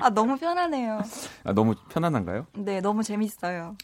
아 0.00 0.10
너무 0.10 0.38
편하네요. 0.38 1.02
아, 1.44 1.52
너무 1.52 1.74
편안한가요? 1.90 2.46
네, 2.54 2.80
너무 2.80 3.02
재밌어요. 3.02 3.76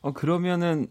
어, 0.00 0.12
그러면은 0.12 0.88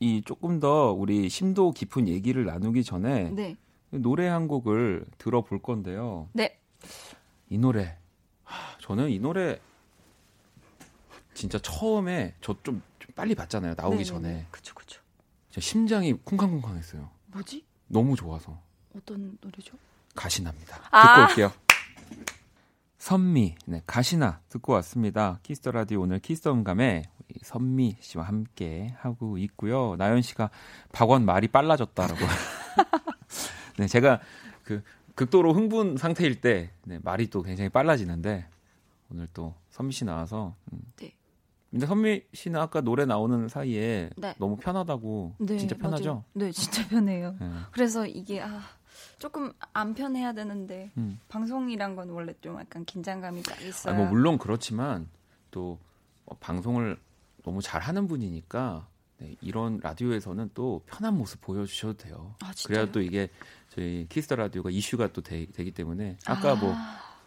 이 0.00 0.22
조금 0.24 0.58
더 0.58 0.92
우리 0.92 1.28
심도 1.28 1.70
깊은 1.70 2.08
얘기를 2.08 2.44
나누기 2.44 2.82
전에 2.82 3.30
네. 3.30 3.56
노래 3.90 4.26
한 4.26 4.48
곡을 4.48 5.04
들어볼 5.18 5.62
건데요. 5.62 6.28
네. 6.32 6.58
이 7.48 7.58
노래. 7.58 7.96
하, 8.42 8.76
저는 8.78 9.10
이 9.10 9.20
노래 9.20 9.60
진짜 11.34 11.58
처음에 11.58 12.34
저좀 12.40 12.82
좀 12.98 13.14
빨리 13.14 13.34
봤잖아요. 13.34 13.74
나오기 13.76 13.98
네네네. 13.98 14.04
전에. 14.04 14.46
그쵸, 14.50 14.74
그쵸. 14.74 15.00
제 15.50 15.60
심장이 15.60 16.12
쿵쾅쿵쾅했어요. 16.12 17.10
뭐지? 17.26 17.64
너무 17.88 18.16
좋아서. 18.16 18.58
어떤 18.96 19.38
노래죠? 19.40 19.76
가시나입니다. 20.14 20.80
아~ 20.90 21.26
듣고 21.26 21.30
올게요. 21.30 21.52
선미, 22.98 23.56
네, 23.66 23.82
가시나 23.86 24.40
듣고 24.48 24.74
왔습니다. 24.74 25.40
Kiss 25.42 25.59
the 25.59 25.72
Radio 25.72 26.02
오늘 26.02 26.20
Kiss 26.20 26.38
the 26.38 26.52
음감회 26.52 27.02
선미 27.42 27.96
씨와 28.00 28.24
함께 28.24 28.94
하고 28.98 29.38
있고요. 29.38 29.96
나연 29.96 30.22
씨가 30.22 30.50
박원 30.92 31.24
말이 31.24 31.48
빨라졌다라고. 31.48 32.20
네, 33.78 33.88
제가 33.88 34.20
그 34.62 34.82
극도로 35.14 35.52
흥분 35.52 35.96
상태일 35.96 36.40
때 36.40 36.70
네, 36.84 36.98
말이 37.02 37.28
또 37.28 37.42
굉장히 37.42 37.70
빨라지는데 37.70 38.46
오늘 39.10 39.28
또 39.34 39.54
선미 39.70 39.92
씨 39.92 40.04
나와서 40.04 40.54
음, 40.72 40.80
네. 40.96 41.12
근데 41.72 41.86
선미 41.86 42.22
씨는 42.34 42.60
아까 42.60 42.82
노래 42.82 43.06
나오는 43.06 43.48
사이에 43.48 44.10
네. 44.16 44.34
너무 44.38 44.56
편하다고 44.56 45.36
네, 45.38 45.56
진짜 45.56 45.76
편하죠? 45.76 46.04
맞아요. 46.04 46.24
네, 46.34 46.52
진짜 46.52 46.86
편해요. 46.86 47.34
네. 47.40 47.50
그래서 47.72 48.06
이게 48.06 48.42
아 48.42 48.60
조금 49.18 49.50
안 49.72 49.94
편해야 49.94 50.34
되는데 50.34 50.90
음. 50.98 51.18
방송이란 51.28 51.96
건 51.96 52.10
원래 52.10 52.34
좀 52.42 52.60
약간 52.60 52.84
긴장감이 52.84 53.42
딱 53.42 53.60
있어요. 53.62 53.94
아, 53.94 53.96
뭐 53.96 54.06
물론 54.06 54.36
그렇지만 54.36 55.08
또뭐 55.50 55.78
방송을 56.40 56.98
너무 57.42 57.62
잘하는 57.62 58.06
분이니까 58.06 58.86
네, 59.16 59.36
이런 59.40 59.80
라디오에서는 59.82 60.50
또 60.52 60.82
편한 60.84 61.16
모습 61.16 61.40
보여주셔도 61.40 61.94
돼요. 61.94 62.34
아, 62.42 62.52
그래야 62.66 62.90
또 62.92 63.00
이게 63.00 63.30
저희 63.70 64.06
Kiss 64.10 64.25
the 64.25 64.36
Radio가 64.36 64.68
이슈가 64.68 65.12
또 65.14 65.22
되, 65.22 65.46
기 65.46 65.70
때문에 65.70 66.18
아까 66.26 66.54
뭐 66.54 66.74
아. 66.74 66.74
뭐 66.74 66.74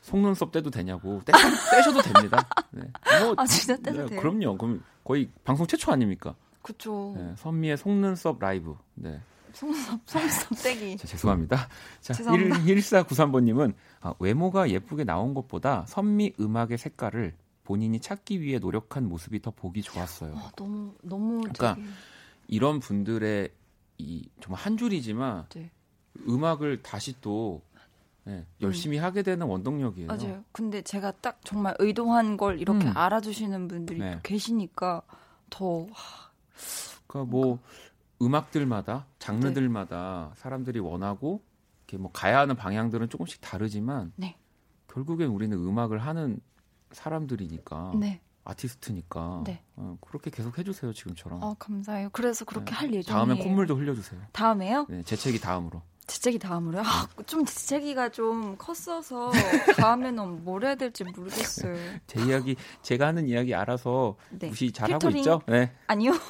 속눈썹 0.06 0.52
떼도 0.52 0.70
되냐고 0.70 1.20
떼, 1.26 1.34
떼셔도 1.72 2.02
됩니다. 2.04 2.48
네. 2.70 2.84
뭐, 3.22 3.34
아 3.38 3.46
진짜 3.48 3.76
떼도 3.78 4.04
네, 4.04 4.06
돼요? 4.06 4.22
그럼요. 4.22 4.56
그럼 4.58 4.84
거의 5.04 5.30
방송 5.44 5.66
최초 5.66 5.92
아닙니까? 5.92 6.36
그렇죠. 6.62 7.16
네, 7.18 7.34
선미의 7.38 7.78
속눈썹 7.78 8.38
라이브. 8.40 8.78
네. 8.94 9.20
속눈썹 9.54 10.02
속눈썹 10.06 10.64
떼기. 10.64 10.98
자, 10.98 11.08
죄송합니다. 11.08 11.70
자, 12.02 12.14
죄송합니다. 12.14 12.60
1493번님은 12.60 13.74
아, 14.02 14.14
외모가 14.20 14.70
예쁘게 14.70 15.06
나온 15.06 15.34
것보다 15.34 15.86
선미 15.88 16.34
음악의 16.40 16.78
색깔을 16.78 17.34
본인이 17.64 18.00
찾기 18.00 18.42
위해 18.42 18.60
노력한 18.60 19.10
모습이 19.10 19.42
더 19.42 19.50
보기 19.50 19.82
좋았어요. 19.82 20.36
아, 20.36 20.52
너무 20.56 20.94
너무 21.02 21.40
그러니까 21.40 21.74
되게... 21.74 21.88
이런 22.48 22.80
분들의 22.80 23.50
이 23.98 24.30
정말 24.40 24.62
한 24.62 24.78
줄이지만 24.78 25.48
네. 25.50 25.72
음악을 26.28 26.84
다시 26.84 27.16
또 27.22 27.64
네, 28.26 28.46
열심히 28.62 28.98
음. 29.00 29.04
하게 29.04 29.22
되는 29.22 29.46
원동력이에요. 29.46 30.08
맞아요. 30.08 30.44
근데 30.52 30.82
제가 30.82 31.12
딱 31.22 31.40
정말 31.44 31.76
의도한 31.80 32.38
걸 32.38 32.60
이렇게 32.60 32.88
음. 32.88 32.98
알아주시는 32.98 33.68
분들이 33.68 34.00
네. 34.00 34.20
계시니까 34.24 35.02
더. 35.50 35.86
그러니까 37.08 37.32
뭐 37.32 37.60
음악들마다 38.22 39.06
장르들마다 39.20 40.32
네. 40.34 40.42
사람들이 40.42 40.80
원하고 40.80 41.42
이렇게 41.88 41.98
뭐 42.02 42.12
가야 42.12 42.40
하는 42.40 42.56
방향들은 42.56 43.10
조금씩 43.10 43.42
다르지만 43.42 44.12
네. 44.16 44.38
결국엔 44.88 45.30
우리는 45.30 45.56
음악을 45.56 46.00
하는 46.00 46.40
사람들이니까 46.92 47.94
네. 48.00 48.22
아티스트니까 48.44 49.44
네. 49.46 49.62
어, 49.76 49.98
그렇게 50.02 50.32
계속 50.32 50.58
해주세요 50.58 50.94
지금처럼. 50.94 51.44
아 51.44 51.56
감사해요. 51.60 52.10
그래서 52.12 52.46
그렇게 52.46 52.72
네. 52.72 52.76
할 52.78 52.94
예정이에요. 52.94 53.26
다음에 53.26 53.44
콧물도 53.44 53.76
흘려주세요. 53.76 54.22
다음에요? 54.32 54.88
네, 54.90 55.04
재채기 55.04 55.40
다음으로. 55.40 55.82
재채기 56.08 56.40
다음으로요? 56.40 56.82
아, 56.86 57.08
좀 57.26 57.46
재채기가 57.46 58.10
좀 58.10 58.58
컸어서 58.58 59.32
다음에는 59.78 60.44
뭘 60.44 60.64
해야 60.64 60.76
될지 60.76 61.04
모르겠어요. 61.04 61.76
제 62.08 62.24
이야기 62.24 62.56
제가 62.82 63.08
하는 63.08 63.28
이야기 63.28 63.54
알아서 63.56 64.16
네. 64.30 64.48
무시 64.50 64.72
잘하고? 64.72 65.10
있죠? 65.12 65.42
네. 65.48 65.72
아니요. 65.88 66.14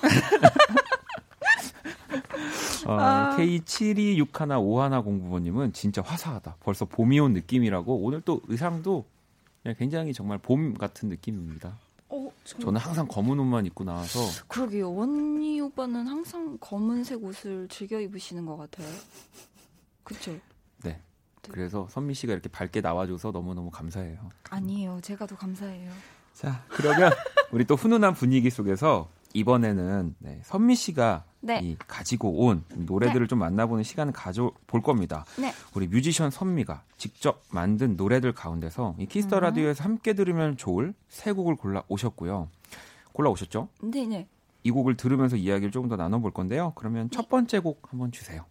어, 2.88 2.94
아. 2.94 3.36
K726151공부번님은 3.38 5.74
진짜 5.74 6.02
화사하다. 6.02 6.56
벌써 6.62 6.86
봄이 6.86 7.20
온 7.20 7.34
느낌이라고 7.34 7.98
오늘 7.98 8.22
또 8.22 8.42
의상도 8.48 9.04
굉장히 9.78 10.14
정말 10.14 10.38
봄 10.38 10.74
같은 10.76 11.10
느낌입니다. 11.10 11.78
어, 12.10 12.30
저... 12.44 12.60
저는 12.60 12.80
항상 12.80 13.08
검은 13.08 13.40
옷만 13.40 13.66
입고 13.66 13.84
나와서 13.84 14.20
그러게요. 14.48 14.94
원이 14.94 15.60
오빠는 15.60 16.06
항상 16.08 16.58
검은색 16.60 17.24
옷을 17.24 17.68
즐겨 17.70 18.00
입으시는 18.00 18.46
것 18.46 18.58
같아요. 18.58 18.88
그렇죠. 20.06 20.32
네. 20.32 20.40
네. 20.84 21.00
그래서 21.52 21.88
선미 21.90 22.14
씨가 22.14 22.32
이렇게 22.32 22.48
밝게 22.48 22.80
나와줘서 22.80 23.32
너무너무 23.32 23.70
감사해요. 23.70 24.18
아니에요. 24.50 25.00
제가 25.02 25.28
더 25.28 25.36
감사해요. 25.36 25.92
자, 26.34 26.64
그러면 26.70 27.12
우리 27.52 27.66
또 27.66 27.76
훈훈한 27.76 28.14
분위기 28.14 28.50
속에서 28.50 29.10
이번에는 29.34 30.16
네, 30.20 30.40
선미 30.44 30.76
씨가 30.76 31.26
네. 31.42 31.60
이 31.62 31.76
가지고 31.88 32.46
온 32.46 32.64
노래들을 32.74 33.26
네. 33.26 33.28
좀 33.28 33.40
만나보는 33.40 33.84
시간을 33.84 34.14
가져볼 34.14 34.82
겁니다. 34.82 35.26
네. 35.38 35.54
우리 35.74 35.88
뮤지션 35.88 36.32
선미가 36.32 36.84
직접 36.98 37.44
만든 37.50 37.98
노래들 37.98 38.32
가운데서 38.32 38.96
이 38.98 39.06
Kiss 39.06 39.24
the 39.24 39.38
음. 39.38 39.42
Radio에서 39.42 39.84
함께 39.84 40.14
들으면 40.14 40.56
좋을 40.56 40.94
세 41.10 41.34
곡을 41.34 41.58
골라 41.58 41.84
오셨고요. 41.90 42.48
골라 43.12 43.30
오셨죠? 43.30 43.68
네, 43.82 44.06
네. 44.06 44.28
이 44.64 44.72
곡을 44.72 44.98
들으면서 44.98 45.36
이야기를 45.36 45.72
조금 45.72 45.90
더 45.90 45.96
나눠볼 45.96 46.32
건데요. 46.32 46.72
그러면 46.76 47.10
첫 47.12 47.30
번째 47.30 47.60
곡 47.60 47.92
한번 47.92 48.12
주세요. 48.12 48.46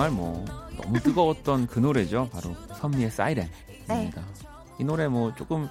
정말 0.00 0.10
뭐 0.12 0.42
너무 0.80 0.98
뜨거웠던 0.98 1.66
그 1.66 1.78
노래죠. 1.78 2.30
바로 2.32 2.56
선미의 2.76 3.10
사이렌입니다. 3.10 3.52
네. 3.86 4.10
이 4.78 4.84
노래 4.84 5.08
뭐 5.08 5.34
조금 5.34 5.68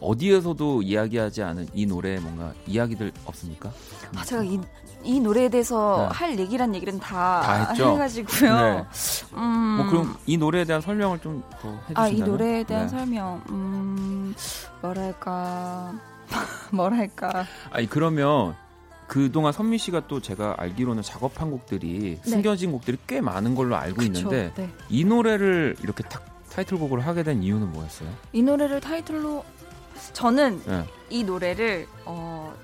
어디에서도 0.00 0.82
이야기하지 0.82 1.42
않은 1.42 1.66
이 1.74 1.84
노래 1.84 2.20
뭔가 2.20 2.52
이야기들 2.64 3.10
없습니까? 3.24 3.72
아 4.14 4.22
제가 4.22 4.44
이, 4.44 4.60
이 5.02 5.18
노래에 5.18 5.48
대해서 5.48 6.06
네. 6.08 6.16
할 6.16 6.38
얘기란 6.38 6.76
얘기는 6.76 6.96
다, 7.00 7.40
다 7.40 7.72
해가지고요. 7.72 8.56
네. 8.56 8.84
음... 9.32 9.76
뭐 9.78 9.86
그럼 9.86 10.16
이 10.26 10.36
노래에 10.36 10.64
대한 10.64 10.80
설명을 10.80 11.18
좀더 11.18 11.70
해주시나요? 11.88 11.96
아이 11.96 12.20
노래에 12.20 12.62
대한 12.62 12.86
네. 12.86 12.88
설명, 12.88 13.42
음 13.48 14.32
뭐랄까 14.80 15.92
뭐랄까. 16.70 17.46
아니 17.72 17.88
그러면 17.88 18.54
그동안 19.06 19.52
선미 19.52 19.78
씨가 19.78 20.06
또 20.08 20.20
제가 20.20 20.56
알기로는 20.58 21.02
작업한 21.02 21.50
곡들이 21.50 22.18
네. 22.24 22.30
숨겨진 22.30 22.72
곡들이 22.72 22.96
꽤 23.06 23.20
많은 23.20 23.54
걸로 23.54 23.76
알고 23.76 23.96
그쵸, 23.96 24.06
있는데 24.06 24.52
네. 24.56 24.70
이 24.88 25.04
노래를 25.04 25.76
이렇게 25.82 26.02
탁 26.04 26.24
타이틀곡을 26.50 27.00
하게 27.00 27.22
된 27.22 27.42
이유는 27.42 27.72
뭐였어요? 27.72 28.08
이 28.32 28.42
노래를 28.42 28.80
타이틀로 28.80 29.44
저는 30.12 30.62
네. 30.64 30.84
이 31.10 31.24
노래를 31.24 31.86
어, 32.04 32.54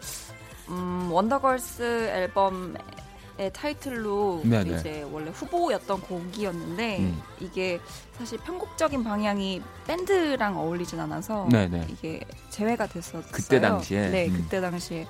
음, 0.69 1.11
원더걸스 1.11 1.83
앨범의 1.83 3.53
타이틀로 3.53 4.41
네네. 4.45 4.79
이제 4.79 5.09
원래 5.11 5.31
후보였던 5.31 6.01
곡이었는데 6.03 6.99
음. 7.01 7.23
이게 7.41 7.81
사실 8.17 8.39
편곡적인 8.39 9.03
방향이 9.03 9.63
밴드랑 9.87 10.59
어울리진 10.59 11.01
않아서 11.01 11.49
네네. 11.51 11.89
이게 11.91 12.21
제외가 12.51 12.87
됐었어요. 12.87 13.23
그때 13.33 13.61
당시에. 13.61 14.09
네, 14.09 14.29
음. 14.29 14.35
그때 14.35 14.61
당시에. 14.61 15.07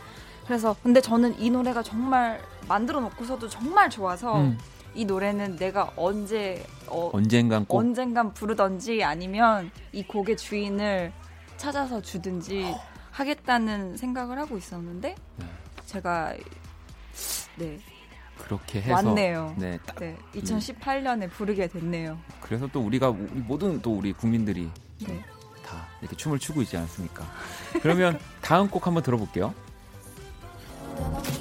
그래서 0.51 0.75
근데 0.83 1.01
저는 1.01 1.39
이 1.39 1.49
노래가 1.49 1.81
정말 1.81 2.43
만들어 2.67 2.99
놓고서도 2.99 3.49
정말 3.49 3.89
좋아서 3.89 4.41
음. 4.41 4.59
이 4.97 5.05
노래는 5.05 5.55
내가 5.55 5.93
언제 5.95 6.67
어, 6.89 7.09
언젠간 7.13 7.67
꼭 7.67 7.79
언젠간 7.79 8.35
부르던지 8.35 9.05
아니면 9.05 9.71
이 9.93 10.03
곡의 10.03 10.37
주인을 10.37 11.13
찾아서 11.57 12.03
주든지 12.03 12.65
하겠다는 13.13 13.97
생각을 13.97 14.41
하고 14.41 14.59
있었는데 14.59 15.15
네. 15.37 15.47
제가 15.87 16.35
네 17.57 17.79
그렇게 18.37 18.81
해서 18.81 18.95
왔네요. 18.95 19.55
네, 19.57 19.79
네 20.01 20.19
2018년에 20.35 21.31
부르게 21.31 21.69
됐네요. 21.69 22.19
그래서 22.41 22.67
또 22.73 22.81
우리가 22.81 23.11
우리 23.11 23.29
모든 23.35 23.81
또 23.83 23.93
우리 23.93 24.13
국민들이 24.13 24.69
네. 25.07 25.25
다 25.65 25.87
이렇게 26.01 26.17
춤을 26.17 26.41
추고 26.41 26.63
있지 26.63 26.77
않습니까? 26.77 27.25
그러면 27.83 28.19
다음 28.43 28.69
곡 28.69 28.89
한번 28.89 29.05
들어볼게요. 29.05 29.55
이 31.01 31.40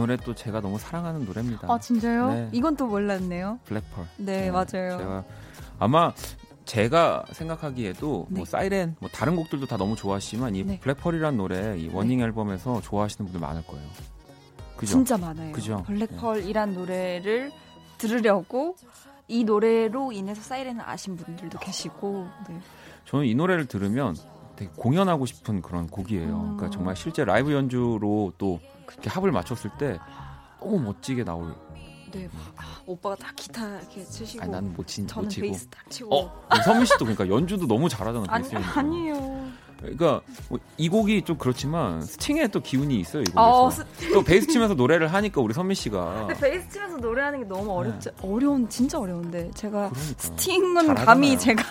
노래 0.00 0.16
또 0.16 0.34
제가 0.34 0.60
너무 0.60 0.78
사랑하는 0.78 1.24
노래입니다. 1.24 1.72
아 1.72 1.78
진짜요? 1.78 2.32
네. 2.32 2.48
이건 2.52 2.76
또 2.76 2.86
몰랐네요. 2.86 3.58
Black 3.64 3.82
Pearl. 3.82 4.04
네, 4.16 4.40
네 4.40 4.50
맞아요. 4.50 4.64
제가 4.98 5.24
아마 5.78 6.12
제가 6.64 7.24
생각하기에도 7.32 8.06
뭐 8.06 8.26
네. 8.30 8.36
뭐 8.36 8.44
사이렌 8.44 8.96
뭐 9.00 9.08
다른 9.12 9.36
곡들도 9.36 9.66
다 9.66 9.76
너무 9.76 9.96
좋아하시지만 9.96 10.54
이 10.54 10.64
네. 10.64 10.80
Black 10.80 11.00
Pearl이란 11.00 11.36
노래 11.36 11.78
이 11.78 11.88
Warning 11.92 12.18
네. 12.18 12.24
앨범에서 12.24 12.80
좋아하시는 12.80 13.26
분들 13.26 13.40
많을 13.40 13.62
거예요. 13.66 13.86
그죠? 14.76 14.92
진짜 14.92 15.18
많아요. 15.18 15.52
그죠? 15.52 15.82
Black 15.86 16.17
Pearl이란 16.17 16.74
노래를 16.74 17.52
들으려고 17.98 18.76
이 19.28 19.44
노래로 19.44 20.12
인해서 20.12 20.40
사이렌을 20.42 20.82
아신 20.88 21.16
분들도 21.16 21.58
계시고. 21.58 22.26
네. 22.48 22.60
저는 23.04 23.26
이 23.26 23.34
노래를 23.34 23.66
들으면 23.66 24.16
되게 24.56 24.70
공연하고 24.76 25.26
싶은 25.26 25.62
그런 25.62 25.86
곡이에요. 25.86 26.26
그러니까 26.26 26.50
음. 26.50 26.56
그러니까 26.56 26.70
정말 26.76 26.96
실제 26.96 27.24
라이브 27.24 27.52
연주로 27.52 28.32
또 28.38 28.60
그렇게 28.90 29.08
합을 29.08 29.30
맞췄을 29.30 29.70
때 29.78 29.98
너무 30.60 30.80
멋지게 30.80 31.24
나올. 31.24 31.54
네, 32.12 32.28
아, 32.56 32.62
오빠가 32.86 33.14
다 33.14 33.32
기타 33.36 33.78
이렇게 33.78 34.04
치시고. 34.04 34.42
아니, 34.42 34.50
나는 34.50 34.72
못, 34.72 34.84
친, 34.86 35.06
저는 35.06 35.26
못 35.26 35.30
치고. 35.30 35.46
베이스 35.46 35.68
딱 35.68 35.88
치고. 35.88 36.12
어, 36.12 36.42
서민 36.64 36.84
씨도 36.84 37.04
그러니까 37.04 37.28
연주도 37.28 37.68
너무 37.68 37.88
잘하잖아요. 37.88 38.26
아니, 38.28 38.52
아니에요. 38.56 39.48
그러니까 39.78 40.20
뭐이 40.48 40.88
곡이 40.90 41.22
좀 41.22 41.38
그렇지만 41.38 42.02
스팅의 42.02 42.50
또 42.50 42.60
기운이 42.60 42.98
있어요. 42.98 43.22
이 43.22 43.26
곡에서. 43.26 43.64
어, 43.64 43.70
스... 43.70 43.86
또 44.12 44.22
베이스 44.22 44.48
치면서 44.48 44.74
노래를 44.74 45.12
하니까 45.12 45.40
우리 45.40 45.54
선미 45.54 45.74
씨가. 45.76 46.26
베이스 46.40 46.68
치면서 46.68 46.96
노래하는 46.96 47.38
게 47.38 47.44
너무 47.46 47.70
어렵죠. 47.72 48.10
네. 48.10 48.16
어려운 48.28 48.68
진짜 48.68 48.98
어려운데 48.98 49.50
제가 49.54 49.90
그러니까. 49.90 50.00
스팅은. 50.18 50.94
감히 50.96 51.38
제가 51.38 51.64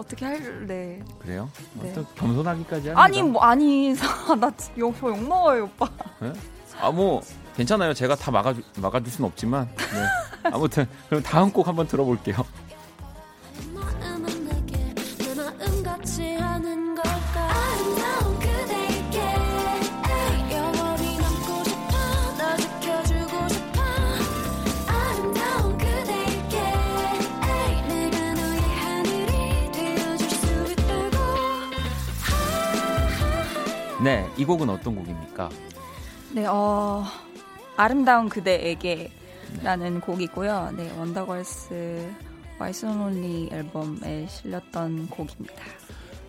어떻게 0.00 0.24
할래? 0.24 1.00
그래요? 1.20 1.48
네. 1.74 1.92
또 1.92 2.04
겸손하기까지 2.16 2.88
합니다. 2.88 3.02
아니 3.02 3.22
뭐 3.22 3.42
아니 3.42 3.94
나욕욕 4.76 5.28
먹어요 5.28 5.64
오빠. 5.64 5.88
네? 6.20 6.32
아 6.80 6.90
뭐 6.90 7.20
괜찮아요. 7.56 7.92
제가 7.92 8.14
다 8.16 8.30
막아주 8.30 8.62
막아줄 8.76 9.12
수는 9.12 9.28
없지만 9.28 9.68
네. 9.76 10.06
아무튼 10.50 10.86
그럼 11.08 11.22
다음 11.22 11.50
곡 11.52 11.68
한번 11.68 11.86
들어볼게요. 11.86 12.36
네, 34.02 34.26
이 34.38 34.44
곡은 34.46 34.70
어떤 34.70 34.96
곡입니까? 34.96 35.50
네, 36.32 36.46
어, 36.46 37.04
아름다운 37.76 38.30
그대에게라는 38.30 40.00
곡이고요. 40.00 40.72
네, 40.76 40.90
원더걸스 40.98 42.10
와이슨온리 42.58 43.50
앨범에 43.52 44.26
실렸던 44.26 45.08
곡입니다. 45.08 45.62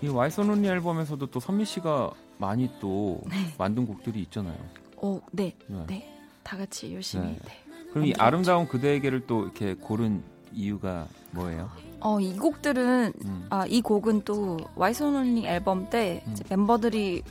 이 0.01 0.07
와이슨온리 0.07 0.67
앨범에서도 0.67 1.25
또 1.27 1.39
선미 1.39 1.65
씨가 1.65 2.11
많이 2.37 2.69
또 2.81 3.21
네. 3.29 3.35
만든 3.57 3.85
곡들이 3.85 4.21
있잖아요. 4.23 4.57
오, 4.97 5.21
네, 5.31 5.55
네, 5.67 5.85
네. 5.87 6.17
다 6.43 6.57
같이 6.57 6.93
열심히. 6.93 7.27
네. 7.27 7.39
네. 7.45 7.51
그럼 7.91 8.05
이 8.05 8.13
아름다운 8.17 8.67
그대에게를 8.67 9.27
또 9.27 9.43
이렇게 9.43 9.75
고른 9.75 10.23
이유가 10.51 11.07
뭐예요? 11.31 11.69
어, 12.01 12.19
이 12.19 12.35
곡들은 12.35 13.13
음. 13.23 13.47
아, 13.49 13.65
이 13.67 13.81
곡은 13.81 14.23
또 14.25 14.57
와이슨온리 14.75 15.45
앨범 15.45 15.89
때 15.89 16.23
음. 16.27 16.35
멤버들이 16.49 17.23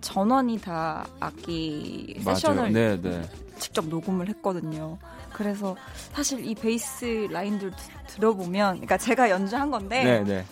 전원이 0.00 0.60
다 0.60 1.06
악기 1.20 2.20
세션을 2.22 2.72
네, 2.72 3.00
네. 3.00 3.22
직접 3.58 3.86
녹음을 3.86 4.28
했거든요. 4.28 4.98
그래서 5.32 5.76
사실 6.12 6.44
이 6.44 6.54
베이스 6.54 7.28
라인들 7.30 7.72
들어보면, 8.06 8.74
그러니까 8.76 8.96
제가 8.96 9.30
연주한 9.30 9.70
건데, 9.70 10.04
네, 10.04 10.24
네. 10.24 10.44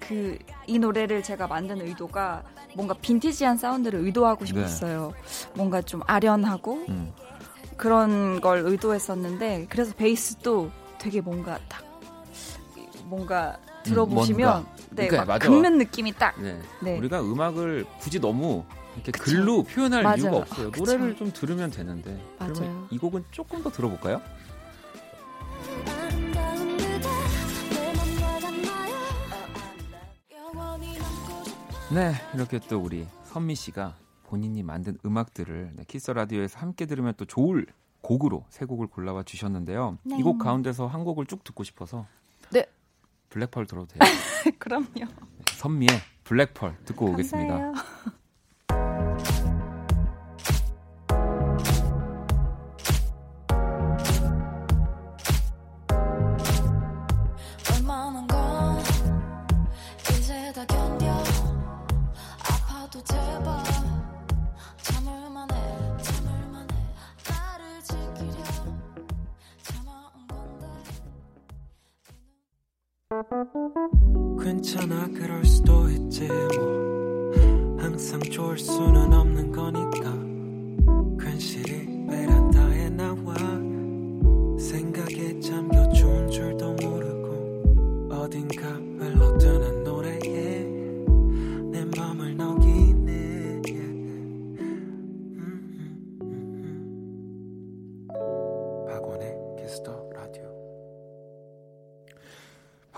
그이 0.00 0.78
노래를 0.78 1.22
제가 1.22 1.46
만든 1.46 1.80
의도가 1.80 2.42
뭔가 2.74 2.94
빈티지한 2.94 3.56
사운드를 3.56 4.00
의도하고 4.00 4.40
네. 4.40 4.46
싶었어요. 4.46 5.12
네. 5.14 5.50
뭔가 5.54 5.80
좀 5.82 6.00
아련하고 6.06 6.84
음. 6.88 7.12
그런 7.76 8.40
걸 8.40 8.58
의도했었는데, 8.64 9.66
그래서 9.68 9.94
베이스도 9.94 10.70
되게 10.98 11.20
뭔가 11.20 11.58
딱 11.68 11.82
뭔가 13.04 13.58
들어보시면 13.82 14.60
음, 14.60 14.66
네, 14.94 15.08
그러니까, 15.08 15.38
긁는 15.38 15.78
느낌이 15.78 16.12
딱. 16.12 16.40
네. 16.40 16.60
네. 16.82 16.98
우리가 16.98 17.20
음악을 17.22 17.86
굳이 17.98 18.20
너무 18.20 18.64
이렇게 18.94 19.12
그쵸? 19.12 19.24
글로 19.24 19.62
표현할 19.62 20.02
맞아요. 20.02 20.16
이유가 20.16 20.36
없어요. 20.38 20.68
아, 20.68 20.70
노래를 20.76 21.16
좀 21.16 21.32
들으면 21.32 21.70
되는데. 21.70 22.22
맞아요. 22.38 22.52
그러면 22.54 22.88
이 22.90 22.98
곡은 22.98 23.24
조금 23.30 23.62
더 23.62 23.70
들어볼까요? 23.70 24.20
네, 31.92 32.14
이렇게 32.34 32.58
또 32.70 32.78
우리 32.78 33.06
선미 33.24 33.54
씨가 33.54 33.96
본인이 34.24 34.62
만든 34.62 34.96
음악들을 35.04 35.72
네, 35.76 35.84
키스 35.86 36.10
라디오에서 36.10 36.58
함께 36.58 36.86
들으면 36.86 37.12
또 37.18 37.26
좋을 37.26 37.66
곡으로 38.00 38.46
세 38.48 38.64
곡을 38.64 38.86
골라와 38.86 39.22
주셨는데요. 39.22 39.98
네. 40.02 40.16
이곡 40.18 40.38
가운데서 40.38 40.86
한 40.86 41.04
곡을 41.04 41.26
쭉 41.26 41.44
듣고 41.44 41.64
싶어서 41.64 42.06
네. 42.50 42.66
블랙펄 43.32 43.66
들어도 43.66 43.86
돼요? 43.88 44.00
그럼요. 44.58 44.86
네, 44.94 45.06
선미의 45.54 45.88
블랙펄 46.24 46.76
듣고. 46.84 47.06
오겠습니다. 47.12 47.72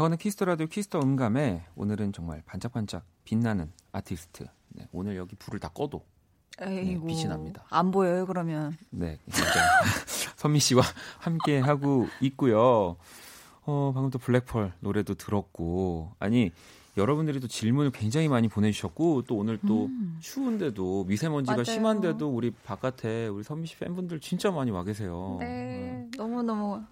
박원의 0.05 0.18
Kiss 0.18 0.33
the 0.33 0.45
Radio 0.45 0.66
Kiss 0.66 0.86
the 0.86 1.01
음감회 1.01 1.64
오늘은 1.76 2.12
정말 2.12 2.42
반짝반짝 2.44 3.05
빛나는 3.24 3.72
아티스트. 3.92 4.44
네, 4.68 4.86
오늘 4.92 5.16
여기 5.16 5.34
불을 5.36 5.61
다 5.61 5.68
꺼도 5.68 6.05
네, 6.59 7.00
빛이 7.07 7.24
납니다. 7.24 7.64
안 7.70 7.90
보여요 7.90 8.26
그러면? 8.26 8.76
네, 8.90 9.18
선미 10.36 10.59
씨와 10.59 10.82
함께 11.18 11.59
하고 11.59 12.07
있고요. 12.20 12.96
어, 13.62 13.92
방금 13.94 14.11
또 14.11 14.18
Black 14.18 14.47
Pearl 14.47 14.74
노래도 14.80 15.14
들었고 15.14 16.12
아니 16.18 16.50
여러분들이 16.98 17.40
또 17.40 17.48
질문을 17.48 17.90
굉장히 17.90 18.28
많이 18.28 18.48
보내주셨고 18.48 19.22
또 19.22 19.36
오늘 19.36 19.59
또 19.66 19.86
음. 19.86 20.18
추운데도 20.20 21.05
미세먼지가 21.05 21.52
맞아요. 21.55 21.64
심한데도 21.64 22.28
우리 22.28 22.50
바깥에 22.50 23.28
우리 23.28 23.42
선미 23.42 23.66
씨 23.66 23.78
팬분들 23.78 24.20
진짜 24.20 24.50
많이 24.50 24.70
와 24.70 24.84
계세요. 24.84 25.38
네, 25.40 25.46
네. 25.46 26.11
너무 26.18 26.42
너무 26.42 26.78
네, 26.78 26.84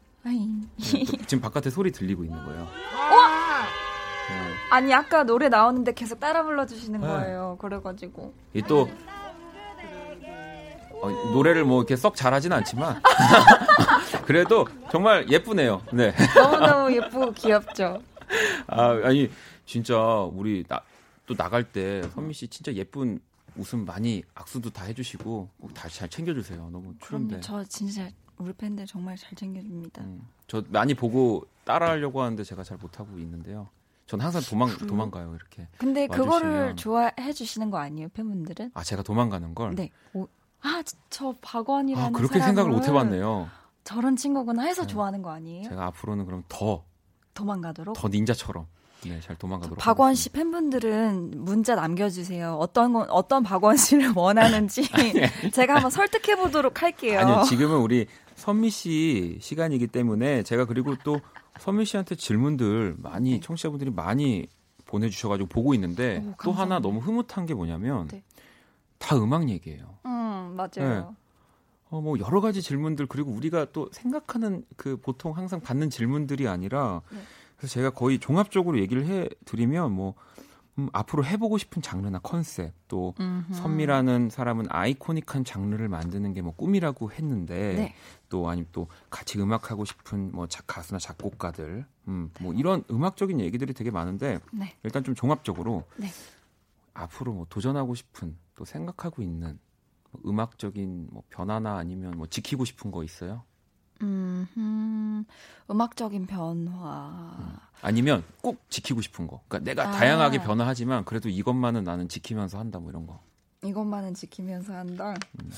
지금 1.26 1.40
바깥에 1.40 1.70
소리 1.70 1.90
들리고 1.90 2.24
있는 2.24 2.42
거예요. 2.44 2.62
어? 2.62 2.66
네. 4.30 4.54
아니 4.70 4.94
아까 4.94 5.24
노래 5.24 5.48
나오는데 5.48 5.92
계속 5.94 6.20
따라 6.20 6.42
불러주시는 6.44 7.00
네. 7.00 7.06
거예요. 7.06 7.56
그래가지고 7.60 8.32
이또 8.54 8.88
어, 11.02 11.08
노래를 11.32 11.64
뭐 11.64 11.80
이렇게 11.80 11.96
썩 11.96 12.14
잘하진 12.14 12.52
않지만 12.52 13.02
그래도 14.24 14.66
정말 14.90 15.28
예쁘네요. 15.28 15.82
네. 15.92 16.14
너무 16.34 16.56
너무 16.58 16.94
예쁘고 16.94 17.32
귀엽죠. 17.32 18.00
아 18.68 18.90
아니 19.04 19.28
진짜 19.66 19.98
우리 19.98 20.64
나, 20.68 20.80
또 21.26 21.34
나갈 21.34 21.64
때 21.64 22.02
선미 22.14 22.32
씨 22.34 22.46
진짜 22.48 22.72
예쁜 22.74 23.18
웃음 23.56 23.84
많이 23.84 24.22
악수도 24.34 24.70
다 24.70 24.84
해주시고 24.84 25.48
다 25.74 25.88
잘 25.88 26.08
챙겨주세요. 26.08 26.68
너무 26.70 26.94
추운데. 27.00 27.40
저 27.40 27.62
진짜 27.64 28.08
우리 28.42 28.52
팬들 28.52 28.86
정말 28.86 29.16
잘 29.16 29.34
챙겨줍니다. 29.36 30.02
음, 30.02 30.26
저 30.46 30.62
많이 30.68 30.94
보고 30.94 31.46
따라하려고 31.64 32.22
하는데 32.22 32.42
제가 32.44 32.62
잘 32.64 32.76
못하고 32.78 33.18
있는데요. 33.18 33.68
전 34.06 34.20
항상 34.20 34.42
도망 34.42 34.76
도망가요 34.76 35.34
이렇게. 35.34 35.68
근데 35.78 36.02
와주시면. 36.10 36.26
그거를 36.26 36.76
좋아해 36.76 37.32
주시는 37.32 37.70
거 37.70 37.78
아니에요 37.78 38.08
팬분들은? 38.10 38.72
아 38.74 38.82
제가 38.82 39.02
도망가는 39.02 39.54
걸? 39.54 39.74
네. 39.74 39.90
아저 40.60 41.34
박원이라는 41.40 42.08
아, 42.08 42.10
그렇게 42.10 42.40
생각을 42.40 42.70
못 42.70 42.86
해봤네요. 42.86 43.48
저런 43.84 44.16
친구구나 44.16 44.62
해서 44.64 44.82
네. 44.82 44.88
좋아하는 44.88 45.22
거 45.22 45.30
아니에요? 45.30 45.68
제가 45.68 45.86
앞으로는 45.86 46.26
그럼 46.26 46.44
더 46.48 46.84
도망가도록 47.34 47.96
더 47.96 48.08
닌자처럼 48.08 48.66
네, 49.04 49.18
잘 49.20 49.34
도망가도록. 49.36 49.78
박원 49.78 50.14
씨 50.14 50.28
팬분들은 50.28 51.32
문자 51.44 51.74
남겨주세요. 51.74 52.54
어떤 52.60 52.92
건 52.92 53.08
어떤 53.10 53.42
박원 53.42 53.76
씨를 53.76 54.12
원하는지 54.14 54.82
제가 55.52 55.76
한번 55.76 55.90
설득해 55.90 56.36
보도록 56.36 56.82
할게요. 56.82 57.18
아니요, 57.20 57.42
지금은 57.44 57.78
우리 57.78 58.06
선미 58.42 58.70
씨 58.70 59.38
시간이기 59.40 59.86
때문에 59.86 60.42
제가 60.42 60.64
그리고 60.64 60.96
또 61.04 61.20
선미 61.60 61.84
씨한테 61.84 62.16
질문들 62.16 62.96
많이 62.98 63.34
네. 63.34 63.40
청취자분들이 63.40 63.92
많이 63.92 64.48
보내주셔가지고 64.84 65.48
보고 65.48 65.74
있는데 65.74 66.24
오, 66.26 66.34
또 66.42 66.50
하나 66.50 66.80
너무 66.80 66.98
흐뭇한 66.98 67.46
게 67.46 67.54
뭐냐면 67.54 68.08
네. 68.08 68.24
다 68.98 69.16
음악 69.16 69.48
얘기예요. 69.48 69.96
음 70.06 70.56
맞아요. 70.56 70.70
네. 70.76 71.04
어, 71.90 72.00
뭐 72.00 72.18
여러 72.18 72.40
가지 72.40 72.62
질문들 72.62 73.06
그리고 73.06 73.30
우리가 73.30 73.66
또 73.72 73.88
생각하는 73.92 74.64
그 74.76 74.96
보통 74.96 75.36
항상 75.36 75.60
받는 75.60 75.90
질문들이 75.90 76.48
아니라 76.48 77.02
네. 77.12 77.18
그래서 77.56 77.74
제가 77.74 77.90
거의 77.90 78.18
종합적으로 78.18 78.80
얘기를 78.80 79.06
해 79.06 79.28
드리면 79.44 79.92
뭐 79.92 80.14
음, 80.78 80.88
앞으로 80.94 81.24
해보고 81.24 81.58
싶은 81.58 81.82
장르나 81.82 82.18
컨셉 82.20 82.72
또 82.88 83.14
음흠. 83.20 83.52
선미라는 83.52 84.30
사람은 84.30 84.66
아이코닉한 84.70 85.44
장르를 85.44 85.88
만드는 85.88 86.32
게 86.32 86.40
뭐 86.42 86.54
꿈이라고 86.56 87.12
했는데 87.12 87.74
네. 87.74 87.94
또 88.30 88.48
아니면 88.48 88.68
또 88.72 88.88
같이 89.10 89.38
음악하고 89.40 89.84
싶은 89.84 90.32
뭐 90.32 90.46
자, 90.48 90.62
가수나 90.66 90.98
작곡가들 90.98 91.84
음, 92.08 92.30
뭐 92.40 92.54
이런 92.54 92.84
음악적인 92.90 93.38
얘기들이 93.40 93.74
되게 93.74 93.90
많은데 93.90 94.40
네. 94.52 94.74
일단 94.82 95.04
좀 95.04 95.14
종합적으로 95.14 95.84
네. 95.98 96.08
앞으로 96.94 97.32
뭐 97.32 97.46
도전하고 97.48 97.94
싶은 97.94 98.36
또 98.54 98.64
생각하고 98.64 99.22
있는 99.22 99.58
뭐 100.10 100.22
음악적인 100.26 101.08
뭐 101.10 101.22
변화나 101.28 101.76
아니면 101.76 102.12
뭐 102.16 102.26
지키고 102.26 102.64
싶은 102.64 102.90
거 102.90 103.04
있어요? 103.04 103.44
음, 104.02 105.24
음악적인 105.70 106.26
변화. 106.26 107.36
음. 107.38 107.56
아니면 107.82 108.24
꼭 108.40 108.64
지키고 108.68 109.00
싶은 109.00 109.26
거. 109.26 109.42
그러니까 109.48 109.70
내가 109.70 109.88
아. 109.88 109.92
다양하게 109.92 110.42
변화하지만 110.42 111.04
그래도 111.04 111.28
이것만은 111.28 111.84
나는 111.84 112.08
지키면서 112.08 112.58
한다 112.58 112.78
뭐 112.78 112.90
이런 112.90 113.06
거. 113.06 113.20
이것만은 113.64 114.14
지키면서 114.14 114.74
한다. 114.74 115.14
음, 115.40 115.52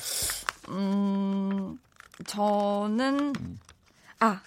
음 0.69 1.79
저는 2.27 3.33
음. 3.41 3.59
아 4.21 4.43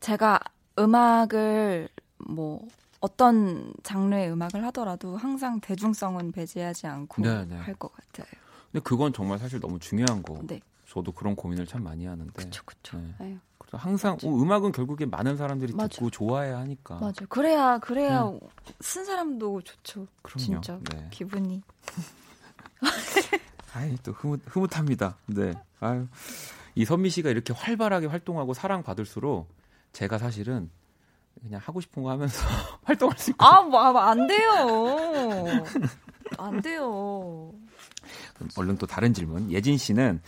제가 0.00 0.40
음악을 0.78 1.88
뭐 2.18 2.66
어떤 3.00 3.72
장르의 3.82 4.30
음악을 4.30 4.64
하더라도 4.66 5.16
항상 5.16 5.60
대중성은 5.60 6.32
배제하지 6.32 6.86
않고 6.86 7.22
네, 7.22 7.44
네. 7.46 7.56
할것 7.56 7.92
같아요. 7.92 8.26
근데 8.70 8.82
그건 8.82 9.12
정말 9.12 9.38
사실 9.38 9.58
너무 9.58 9.78
중요한 9.78 10.22
거. 10.22 10.40
네. 10.46 10.60
저도 10.90 11.12
그런 11.12 11.36
고민을 11.36 11.66
참 11.66 11.84
많이 11.84 12.04
하는데. 12.04 12.32
그렇죠, 12.32 12.64
그렇죠. 12.64 13.00
네. 13.20 13.38
그래서 13.58 13.76
항상 13.76 14.18
어, 14.24 14.28
음악은 14.28 14.72
결국에 14.72 15.06
많은 15.06 15.36
사람들이 15.36 15.72
맞아. 15.72 15.86
듣고 15.86 16.10
좋아해야 16.10 16.58
하니까. 16.58 16.96
맞아. 16.96 17.24
그래야 17.26 17.78
그래야 17.78 18.24
네. 18.24 18.40
쓴 18.80 19.04
사람도 19.04 19.62
좋죠. 19.62 20.08
그럼요. 20.22 20.60
진짜 20.60 20.80
네. 20.90 21.06
기분이. 21.12 21.62
아이 23.72 23.96
또 24.02 24.10
흐뭇 24.10 24.40
흐뭇합니다. 24.46 25.16
네. 25.26 25.54
아유. 25.78 26.08
이 26.74 26.84
선미 26.84 27.10
씨가 27.10 27.30
이렇게 27.30 27.52
활발하게 27.52 28.08
활동하고 28.08 28.52
사랑 28.52 28.82
받을수록 28.82 29.48
제가 29.92 30.18
사실은 30.18 30.70
그냥 31.40 31.60
하고 31.62 31.80
싶은 31.80 32.02
거 32.02 32.10
하면서 32.10 32.36
활동할 32.82 33.16
수 33.16 33.30
있고. 33.30 33.44
아, 33.44 33.62
뭐, 33.62 33.80
안 33.80 34.26
돼요. 34.26 35.64
안 36.36 36.60
돼요. 36.60 37.52
얼른 38.56 38.76
또 38.78 38.86
다른 38.86 39.14
질문. 39.14 39.52
예진 39.52 39.78
씨는 39.78 40.20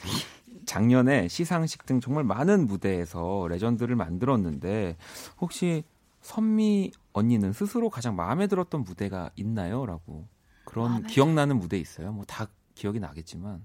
작년에 0.73 1.29
시상식 1.29 1.85
등 1.85 2.01
정말 2.01 2.25
많은 2.25 2.67
무대에서 2.67 3.47
레전드를 3.51 3.95
만들었는데 3.95 4.97
혹시 5.39 5.85
선미 6.23 6.93
언니는 7.13 7.53
스스로 7.53 7.91
가장 7.91 8.17
마음에 8.17 8.47
들었던 8.47 8.83
무대가 8.83 9.29
있나요? 9.37 9.85
라고. 9.85 10.27
그런 10.65 11.03
기억나는 11.03 11.59
무대 11.59 11.77
있어요? 11.79 12.13
뭐 12.13 12.25
다 12.27 12.47
기억이 12.75 13.01
나겠지만. 13.01 13.63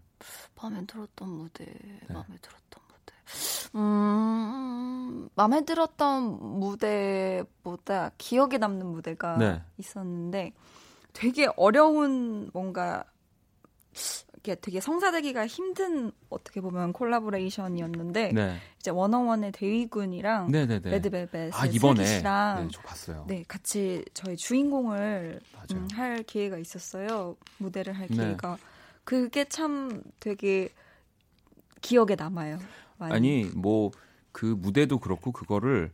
마음에 0.61 0.85
들었던 0.85 1.29
무대, 1.29 1.63
네. 1.65 2.13
마음에 2.13 2.35
들었던 2.41 2.83
무대. 2.89 3.77
음, 3.77 5.29
마음에 5.33 5.63
들었던 5.63 6.59
무대보다 6.59 8.11
기억에 8.17 8.57
남는 8.57 8.85
무대가 8.85 9.37
네. 9.37 9.61
있었는데 9.77 10.51
되게 11.13 11.47
어려운 11.55 12.49
뭔가 12.51 13.05
이게 14.37 14.55
되게 14.55 14.79
성사되기가 14.79 15.47
힘든 15.47 16.11
어떻게 16.29 16.61
보면 16.61 16.93
콜라보레이션이었는데 16.93 18.31
네. 18.33 18.57
이제 18.79 18.91
원어원의 18.91 19.51
대위군이랑 19.51 20.51
네네네. 20.51 20.89
레드벨벳의 20.91 21.51
아, 21.53 21.65
이번에 21.65 22.05
슬기씨랑 22.05 22.69
네. 22.69 23.23
네, 23.27 23.43
같이 23.47 24.05
저희 24.13 24.37
주인공을 24.37 25.39
음, 25.73 25.87
할 25.93 26.23
기회가 26.23 26.57
있었어요. 26.57 27.35
무대를 27.57 27.93
할 27.93 28.07
네. 28.07 28.15
기회가. 28.15 28.55
네. 28.55 28.61
그게 29.03 29.45
참 29.45 30.01
되게 30.19 30.69
기억에 31.81 32.15
남아요. 32.15 32.59
많이. 32.97 33.13
아니 33.13 33.43
뭐 33.55 33.91
그 34.37 34.45
무대도 34.45 34.99
그렇고 34.99 35.31
그거를 35.31 35.91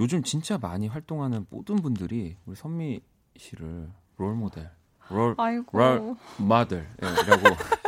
요즘 0.00 0.24
진짜 0.24 0.58
많이 0.58 0.88
활동하는 0.88 1.46
모든 1.48 1.76
분들이 1.76 2.36
우리 2.44 2.56
선미 2.56 3.00
씨를 3.36 3.88
롤 4.16 4.34
모델, 4.34 4.68
롤, 5.10 5.36
아이고. 5.38 5.78
롤 5.78 6.16
모델이라고 6.38 6.86
네, 7.00 7.56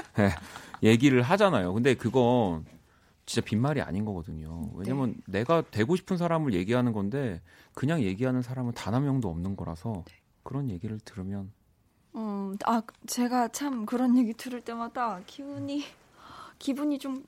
얘기를 0.83 1.23
하잖아요. 1.23 1.73
근데 1.73 1.95
그건 1.95 2.65
진짜 3.25 3.45
빈말이 3.45 3.81
아닌 3.81 4.05
거거든요. 4.05 4.71
왜냐면 4.75 5.15
네. 5.27 5.41
내가 5.41 5.63
되고 5.71 5.97
싶은 5.97 6.17
사람을 6.17 6.53
얘기하는 6.55 6.93
건데 6.93 7.41
그냥 7.75 8.01
얘기하는 8.03 8.43
사람은 8.43 8.73
단 8.75 8.95
한 8.95 9.05
명도 9.05 9.29
없는 9.29 9.57
거라서 9.57 10.05
네. 10.07 10.15
그런 10.43 10.71
얘기를 10.71 10.99
들으면 11.01 11.51
음, 12.15 12.57
아, 12.65 12.83
제가 13.07 13.49
참 13.49 13.85
그런 13.85 14.17
얘기 14.17 14.33
들을 14.33 14.61
때마다 14.63 15.21
기분이, 15.27 15.85
기분이 16.59 16.99
좀 16.99 17.25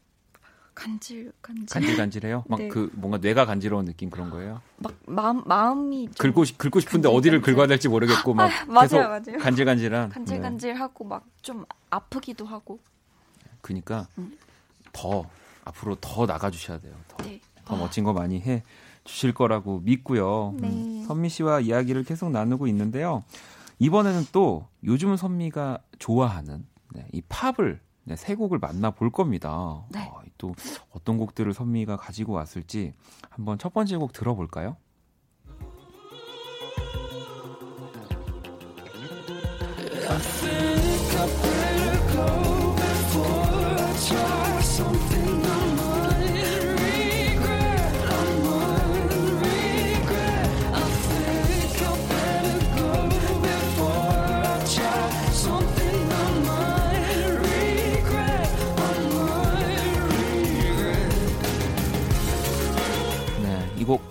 간질, 0.78 1.32
간질. 1.42 1.66
간질간질해요? 1.66 2.44
막그 2.48 2.90
네. 2.92 3.00
뭔가 3.00 3.18
뇌가 3.18 3.46
간지러운 3.46 3.84
느낌 3.84 4.10
그런 4.10 4.30
거예요? 4.30 4.60
막 4.76 4.94
마음, 5.06 5.42
마음이. 5.44 6.08
긁고, 6.16 6.44
싶, 6.44 6.56
긁고 6.56 6.78
싶은데 6.80 7.08
간질, 7.08 7.18
어디를 7.18 7.40
간질. 7.40 7.54
긁어야 7.54 7.66
될지 7.66 7.88
모르겠고 7.88 8.32
막. 8.34 8.44
아, 8.46 8.64
맞아요, 8.66 9.08
맞아요. 9.08 9.38
간질간질한. 9.40 10.10
간질간질하고 10.10 11.04
네. 11.04 11.08
막좀 11.08 11.64
아프기도 11.90 12.46
하고. 12.46 12.78
그니까 13.60 14.06
음. 14.18 14.38
더, 14.92 15.28
앞으로 15.64 15.96
더 16.00 16.26
나가 16.26 16.50
주셔야 16.50 16.78
돼요. 16.78 16.94
더, 17.08 17.24
네. 17.24 17.40
더 17.64 17.74
아. 17.74 17.78
멋진 17.78 18.04
거 18.04 18.12
많이 18.12 18.40
해 18.40 18.62
주실 19.02 19.34
거라고 19.34 19.80
믿고요. 19.80 20.54
네. 20.58 20.68
음, 20.68 21.04
선미 21.08 21.28
씨와 21.28 21.60
이야기를 21.60 22.04
계속 22.04 22.30
나누고 22.30 22.68
있는데요. 22.68 23.24
이번에는 23.80 24.26
또 24.32 24.68
요즘 24.84 25.16
선미가 25.16 25.78
좋아하는 25.98 26.66
네, 26.94 27.06
이 27.12 27.20
팝을 27.28 27.80
네, 28.08 28.16
세 28.16 28.34
곡을 28.34 28.58
만나볼 28.58 29.12
겁니다. 29.12 29.84
네. 29.90 30.00
어, 30.10 30.22
또 30.38 30.54
어떤 30.90 31.18
곡들을 31.18 31.52
선미가 31.52 31.98
가지고 31.98 32.32
왔을지 32.32 32.94
한번 33.28 33.58
첫 33.58 33.74
번째 33.74 33.98
곡 33.98 34.14
들어볼까요? 34.14 34.78
이곡 44.10 44.37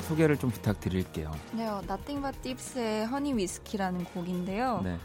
소개를 0.07 0.37
좀 0.37 0.49
부탁드릴게요. 0.49 1.31
네, 1.53 1.67
어, 1.67 1.81
Nothing 1.83 2.21
But 2.21 2.41
Tips의 2.41 3.05
허니 3.07 3.33
위스키라는 3.33 4.05
곡인데요. 4.05 4.81
네. 4.83 4.97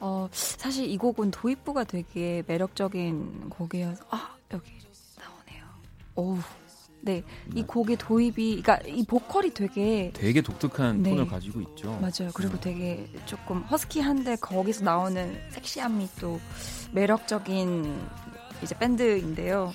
어, 0.00 0.28
사실 0.32 0.88
이 0.88 0.96
곡은 0.96 1.30
도입부가 1.30 1.84
되게 1.84 2.42
매력적인 2.46 3.50
곡이어서 3.50 4.04
아, 4.10 4.36
여기 4.52 4.70
나오네요. 5.18 5.64
오우. 6.14 6.38
네, 7.00 7.22
이 7.54 7.60
네. 7.60 7.62
곡의 7.62 7.96
도입이, 7.96 8.60
그러니까 8.60 8.78
이 8.88 9.04
보컬이 9.04 9.54
되게 9.54 10.10
되게 10.14 10.42
독특한 10.42 11.02
네. 11.02 11.10
톤을 11.10 11.28
가지고 11.28 11.60
있죠. 11.60 11.92
맞아요. 11.92 12.30
그리고 12.34 12.54
네. 12.54 12.60
되게 12.60 13.06
조금 13.24 13.62
허스키한데 13.62 14.36
거기서 14.36 14.84
나오는 14.84 15.40
섹시함이 15.50 16.08
또 16.20 16.40
매력적인 16.92 18.08
이제 18.62 18.76
밴드인데요. 18.76 19.72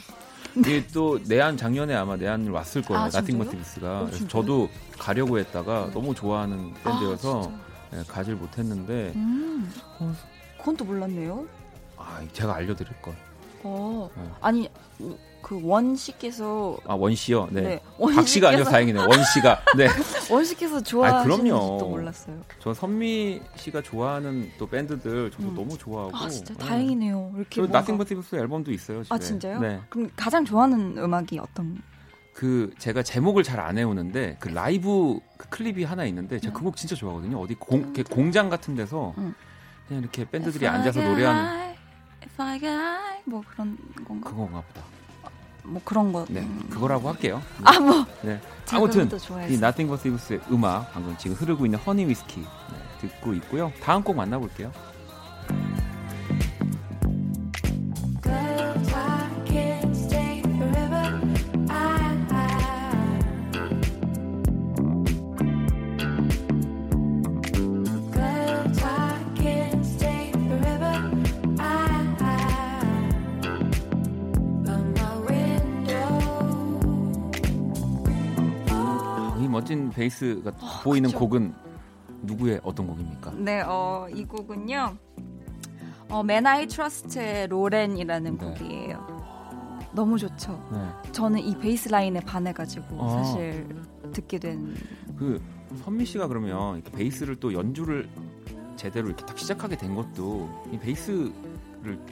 이게 0.58 0.86
또 0.94 1.20
내한 1.28 1.58
작년에 1.58 1.96
아마 1.96 2.16
내한을 2.16 2.52
왔을 2.52 2.82
거예요. 2.82 3.04
아, 3.04 3.10
Nothing 3.10 3.38
But 3.40 3.54
Thieves가. 3.54 4.02
어, 4.02 4.10
저도 4.28 4.70
가려고 4.98 5.40
했다가 5.40 5.88
네. 5.88 5.92
너무 5.94 6.14
좋아하는 6.14 6.74
밴드여서 6.84 7.52
아, 7.52 7.96
네, 7.96 8.04
가질 8.08 8.36
못했는데. 8.36 9.14
음, 9.16 9.72
어, 10.00 10.14
그건 10.58 10.78
또 10.78 10.86
몰랐네요. 10.86 11.46
아, 11.98 12.22
제가 12.34 12.56
알려드릴 12.56 12.92
걸. 13.02 13.16
어, 13.64 14.10
네. 14.16 14.24
아니 14.42 14.70
그 15.44 15.60
원 15.62 15.96
씨께서 15.96 16.78
아 16.88 16.96
원 16.96 17.14
씨요. 17.14 17.48
네. 17.52 17.62
네. 17.62 17.82
박 18.16 18.28
씨가 18.28 18.50
아니어서 18.50 18.72
다행이네 18.72 19.00
요. 19.00 19.08
원 19.08 19.24
씨가. 19.24 19.62
네. 19.78 19.88
원 20.34 20.44
씨께서 20.46 20.82
좋아하시는 20.82 21.50
또 21.50 21.90
몰랐어요. 21.90 22.42
저 22.60 22.74
선미 22.74 23.42
씨가 23.58 23.82
좋아하는 23.82 24.50
또 24.58 24.68
밴드들 24.68 25.30
저도 25.32 25.50
음. 25.50 25.54
너무 25.56 25.78
좋아하고. 25.78 26.16
아 26.16 26.30
진짜 26.30 26.54
네. 26.56 26.66
다행이네요. 26.66 27.34
이렇게 27.36 27.62
뭔가... 27.62 27.80
Nothing 27.80 27.98
But 27.98 28.09
Thieves 28.09 28.36
앨범도 28.38 28.72
있어요. 28.72 29.04
집에. 29.04 29.14
아 29.14 29.20
진짜요? 29.20 29.60
네. 29.60 29.80
그럼 29.90 30.10
가장 30.16 30.46
좋아하는 30.46 30.98
음악이 30.98 31.38
어떤? 31.40 31.82
그 32.34 32.72
제가 32.80 33.04
제목을 33.04 33.44
잘 33.44 33.60
안 33.60 33.76
외우는데 33.78 34.38
그 34.40 34.50
라이브 34.50 35.20
그 35.38 35.50
클립이 35.50 35.84
하나 35.84 36.06
있는데 36.06 36.40
제가 36.40 36.54
그곡 36.54 36.74
음. 36.74 36.76
진짜 36.76 36.96
좋아하거든요. 36.96 37.40
어디 37.40 37.54
공, 37.54 37.94
공장 38.10 38.50
같은 38.50 38.76
데서 38.76 39.14
음. 39.18 39.36
그냥 39.88 40.02
이렇게 40.02 40.28
밴드들이 40.28 40.66
앉아서 40.68 41.02
노래하는. 41.04 41.74
If 42.24 42.42
I 42.42 42.58
get 42.60 42.68
high, 42.68 43.22
뭐 43.26 43.44
그런 43.48 43.78
건가? 44.08 44.30
그건가 44.30 44.62
보다. 44.62 44.93
뭐 45.64 45.82
그런 45.84 46.12
거. 46.12 46.26
네, 46.30 46.48
그거라고 46.70 47.10
할게요. 47.10 47.42
네. 47.58 47.64
아 47.66 47.80
뭐. 47.80 48.06
네. 48.22 48.40
아무튼 48.72 49.08
이 49.50 49.54
Nothing 49.56 49.88
But 49.88 50.04
Thieves의 50.04 50.42
음악 50.52 50.92
방금 50.94 51.16
지금 51.18 51.36
흐르고 51.36 51.66
있는 51.66 51.80
허니 51.80 52.06
위스키 52.06 52.42
네, 52.42 52.48
듣고 53.02 53.34
있고요. 53.36 53.72
다음 53.82 54.04
곡 54.04 54.16
만나볼게요. 54.16 54.72
베이스가 80.04 80.52
어, 80.52 80.82
보이는 80.84 81.10
그쵸? 81.10 81.20
곡은 81.20 81.54
누구의 82.24 82.60
어떤 82.64 82.88
곡입니까? 82.88 83.32
네, 83.38 83.62
어, 83.62 84.08
이 84.14 84.24
곡은요. 84.26 84.98
어, 86.10 86.24
Men 86.24 86.46
I 86.46 86.68
Trust의 86.68 87.48
Lauren이라는 87.48 88.38
네. 88.38 88.46
곡이에요. 88.46 89.24
너무 89.94 90.18
좋죠. 90.18 90.62
네. 90.72 91.12
저는 91.12 91.40
이 91.40 91.58
베이스 91.58 91.90
라인에 91.90 92.20
반해가지고 92.22 93.02
아. 93.02 93.10
사실 93.10 93.68
듣게 94.12 94.40
된. 94.40 94.76
그 95.18 95.42
선미 95.84 96.06
씨가 96.06 96.28
그러면 96.28 96.82
베이스를 96.96 97.36
또 97.38 97.54
연주를 97.54 98.10
제대로 98.76 99.08
이렇게 99.08 99.26
딱 99.26 99.38
시작하게 99.38 99.78
된 99.78 99.96
것도 99.96 100.50
이 100.72 100.78
베이스 100.78 101.32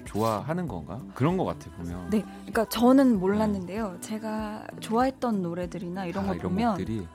좋아하는 0.05 0.67
건가? 0.67 0.99
그런 1.13 1.37
것 1.37 1.45
같아 1.45 1.71
보면. 1.77 2.09
네, 2.09 2.21
그러니까 2.41 2.65
저는 2.65 3.19
몰랐는데요. 3.19 3.97
제가 4.01 4.67
좋아했던 4.79 5.41
노래들이나 5.41 6.05
이런 6.05 6.25
아, 6.25 6.27
걸 6.27 6.37
이런 6.37 6.51
보면 6.51 6.69
곡들이? 6.77 7.07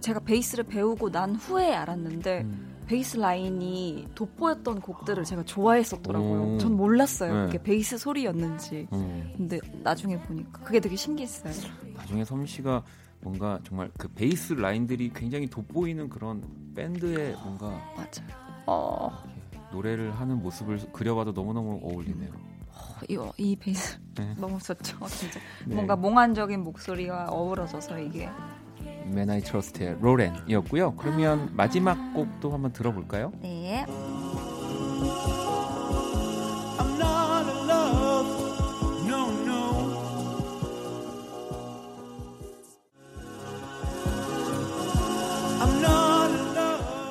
제가 0.00 0.20
베이스를 0.20 0.64
배우고 0.64 1.10
난 1.10 1.34
후에 1.34 1.74
알았는데 1.74 2.42
음. 2.42 2.76
베이스 2.86 3.16
라인이 3.16 4.08
돋보였던 4.14 4.80
곡들을 4.80 5.24
제가 5.24 5.44
좋아했었더라고요. 5.44 6.54
오. 6.54 6.58
전 6.58 6.76
몰랐어요. 6.76 7.34
네. 7.34 7.46
그게 7.46 7.62
베이스 7.62 7.98
소리였는지. 7.98 8.86
음. 8.92 9.32
근데 9.36 9.58
나중에 9.82 10.18
보니까 10.20 10.60
그게 10.60 10.78
되게 10.78 10.94
신기했어요. 10.94 11.52
나중에 11.94 12.24
섬 12.24 12.46
씨가 12.46 12.84
뭔가 13.20 13.58
정말 13.64 13.90
그 13.98 14.06
베이스 14.08 14.52
라인들이 14.52 15.10
굉장히 15.14 15.48
돋보이는 15.48 16.08
그런 16.08 16.44
밴드의 16.76 17.32
뭔가 17.42 17.70
맞아요. 17.96 18.62
어. 18.66 19.10
노래를 19.72 20.12
하는 20.12 20.40
모습을 20.40 20.78
그려봐도 20.92 21.32
너무너무 21.32 21.80
어울리네요. 21.82 22.30
어, 22.70 23.00
이, 23.08 23.18
이 23.38 23.56
베이스 23.56 23.98
네. 24.14 24.34
너무 24.38 24.58
좋죠, 24.60 24.98
진짜. 25.08 25.40
네. 25.66 25.74
뭔가 25.74 25.96
몽환적인 25.96 26.62
목소리와 26.62 27.26
어우러져서 27.30 27.98
이게. 27.98 28.28
맨 29.08 29.30
아이 29.30 29.40
트러스트의 29.40 29.98
로렌이었고요. 30.00 30.94
그러면 30.96 31.50
마지막 31.54 32.12
곡도 32.14 32.52
한번 32.52 32.72
들어볼까요? 32.72 33.32
네. 33.40 33.84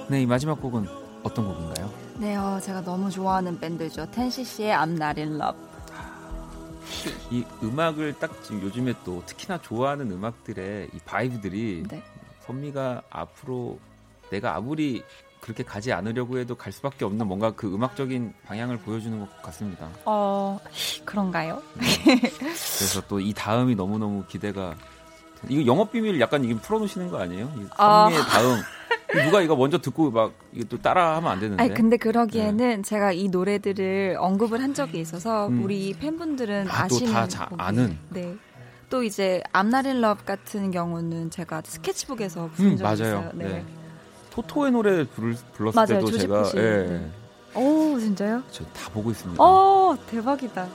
네, 0.08 0.22
이 0.22 0.26
마지막 0.26 0.62
곡은 0.62 0.86
어떤 1.24 1.48
곡인가요? 1.48 1.89
네, 2.20 2.36
어, 2.36 2.60
제가 2.62 2.82
너무 2.84 3.10
좋아하는 3.10 3.60
밴드죠. 3.60 4.10
텐시시의 4.12 4.74
I'm 4.74 4.91
Not 5.02 5.20
In 5.20 5.36
Love. 5.36 5.75
이 7.32 7.44
음악을 7.64 8.16
딱 8.20 8.44
지금 8.44 8.62
요즘에 8.62 8.94
또 9.04 9.24
특히나 9.26 9.60
좋아하는 9.62 10.12
음악들의 10.12 10.90
이 10.94 11.00
바이브들이 11.06 11.84
네. 11.90 12.04
선미가 12.46 13.02
앞으로 13.10 13.80
내가 14.30 14.56
아무리 14.56 15.04
그렇게 15.40 15.64
가지 15.64 15.92
않으려고 15.94 16.40
해도 16.40 16.56
갈 16.56 16.74
수밖에 16.74 17.06
없는 17.06 17.28
뭔가 17.28 17.52
그 17.52 17.72
음악적인 17.72 18.34
방향을 18.48 18.78
보여주는 18.80 19.20
것 19.20 19.42
같습니다. 19.44 19.88
어, 20.06 20.60
그런가요? 21.06 21.62
네. 21.76 22.18
그래서 22.20 23.02
또 23.08 23.20
이 23.20 23.32
다음이 23.34 23.76
너무 23.76 24.00
너무 24.00 24.24
기대가 24.28 24.76
이거 25.48 25.64
영업 25.68 25.92
비밀 25.92 26.20
약간 26.20 26.44
이게 26.44 26.56
풀어놓으시는 26.56 27.10
거 27.12 27.20
아니에요? 27.20 27.46
선미의 27.48 27.72
아... 27.78 28.26
다음 28.28 28.62
누가 29.14 29.41
이거 29.41 29.56
먼저 29.56 29.78
듣고 29.78 30.12
막 30.12 30.34
이게 30.51 30.64
또 30.66 30.82
따라하면 30.82 31.32
안 31.32 31.39
되는데. 31.39 31.62
아니 31.64 31.74
근데 31.74 31.97
그러기에는 31.97 32.58
네. 32.58 32.82
제가 32.82 33.12
이 33.12 33.28
노래들을 33.30 34.18
언급을 34.20 34.62
한 34.62 34.74
적이 34.74 34.99
있어서 34.99 35.47
음. 35.47 35.64
우리 35.64 35.93
팬분들은 35.93 36.68
아, 36.70 36.84
아시는 36.84 37.14
다 37.14 37.28
자, 37.28 37.49
아는. 37.58 37.97
네. 38.10 38.36
또 38.89 39.03
이제 39.03 39.41
I'm 39.52 39.70
Not 39.70 39.89
in 39.89 40.02
Love 40.02 40.26
같은 40.26 40.72
경우는 40.72 41.30
제가 41.30 41.62
스케치북에서 41.66 42.49
부른 42.53 42.72
음, 42.72 42.78
적이 42.78 42.84
맞아요. 42.84 42.95
있어요. 43.20 43.32
네. 43.36 43.45
네. 43.47 43.66
Toto의 44.32 44.72
노래 44.72 45.08
부를, 45.08 45.36
불렀을 45.53 45.76
맞아요, 45.76 46.06
때도 46.06 46.18
제가 46.18 46.51
예. 46.56 46.62
네. 46.62 47.12
오 47.56 47.97
진짜요? 47.99 48.43
저 48.51 48.66
다 48.74 48.89
보고 48.91 49.12
있습니다. 49.12 49.41
오 49.41 49.95
대박이다. 50.08 50.68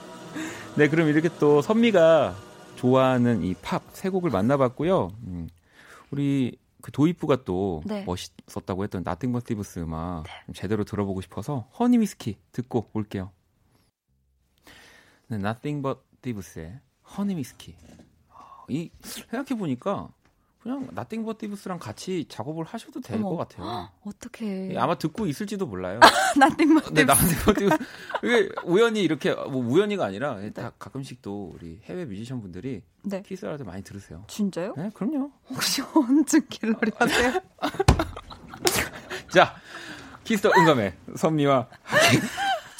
네 0.75 0.87
그럼 0.89 1.09
이렇게 1.09 1.29
또 1.39 1.61
선미가 1.61 2.33
좋아하는 2.77 3.43
이 3.43 3.53
팝 3.61 3.83
세 3.93 4.09
곡을 4.09 4.31
만나봤고요. 4.31 5.11
음, 5.27 5.47
우리 6.09 6.57
그 6.81 6.91
도입부가 6.91 7.43
또 7.43 7.81
네. 7.85 8.03
멋있었다고 8.05 8.83
했던 8.83 9.03
Nothing 9.03 9.31
But 9.31 9.45
Thieves 9.45 9.79
음악 9.79 10.23
네. 10.23 10.53
제대로 10.53 10.83
들어보고 10.83 11.21
싶어서 11.21 11.69
Honey 11.79 11.97
Whiskey 11.99 12.37
듣고 12.51 12.89
올게요. 12.93 13.31
네, 15.27 15.37
Nothing 15.37 15.81
But 15.81 16.01
Thieves의 16.21 16.79
Honey 17.17 17.35
Whiskey. 17.35 17.75
이 18.69 18.89
생각해 19.01 19.57
보니까 19.57 20.09
그냥 20.61 20.87
Nothing 20.91 21.25
But 21.25 21.37
Thieves랑 21.37 21.79
같이 21.79 22.25
작업을 22.29 22.63
하셔도 22.65 23.01
될 23.01 23.21
것 23.21 23.35
같아요. 23.35 23.89
어떻게? 24.05 24.73
아마 24.77 24.95
듣고 24.95 25.25
있을지도 25.25 25.65
몰라요. 25.65 25.99
Nothing 26.37 26.75
But 26.75 26.80
Thieves. 26.80 26.93
네, 26.93 27.03
Nothing 27.03 27.27
But 27.45 27.54
Thieves. 27.54 27.77
이게 28.23 28.49
우연히 28.63 29.01
이렇게 29.01 29.33
뭐 29.33 29.55
우연히가 29.65 30.05
아니라 30.05 30.35
네. 30.35 30.51
다 30.51 30.71
가끔씩 30.77 31.21
또 31.23 31.51
우리 31.55 31.79
해외 31.85 32.05
뮤지션 32.05 32.41
분들이 32.41 32.83
네. 33.03 33.23
키스라도 33.23 33.63
많이 33.65 33.81
들으세요. 33.83 34.23
진짜요? 34.27 34.75
네, 34.77 34.91
그럼요. 34.93 35.31
혹시 35.49 35.81
언제 35.95 36.39
갤러리 36.47 36.91
하세요? 36.95 37.41
자, 39.33 39.55
Kiss 40.23 40.39
the 40.39 40.51
영감의 40.55 40.93
선미와 41.15 41.67
함께, 41.81 42.19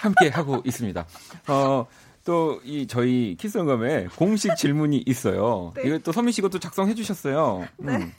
함께 0.02 0.30
하고 0.30 0.62
있습니다. 0.66 1.06
어, 1.48 1.88
또 2.24 2.60
이 2.64 2.88
저희 2.88 3.36
키스언감에 3.40 4.08
공식 4.16 4.56
질문이 4.56 5.04
있어요. 5.06 5.74
네. 5.78 5.84
이거 5.86 5.98
또 6.00 6.12
선미 6.12 6.32
씨 6.32 6.42
것도 6.42 6.60
작성해 6.60 6.94
주셨어요. 6.94 7.68
네. 7.78 7.98
음. 7.98 8.12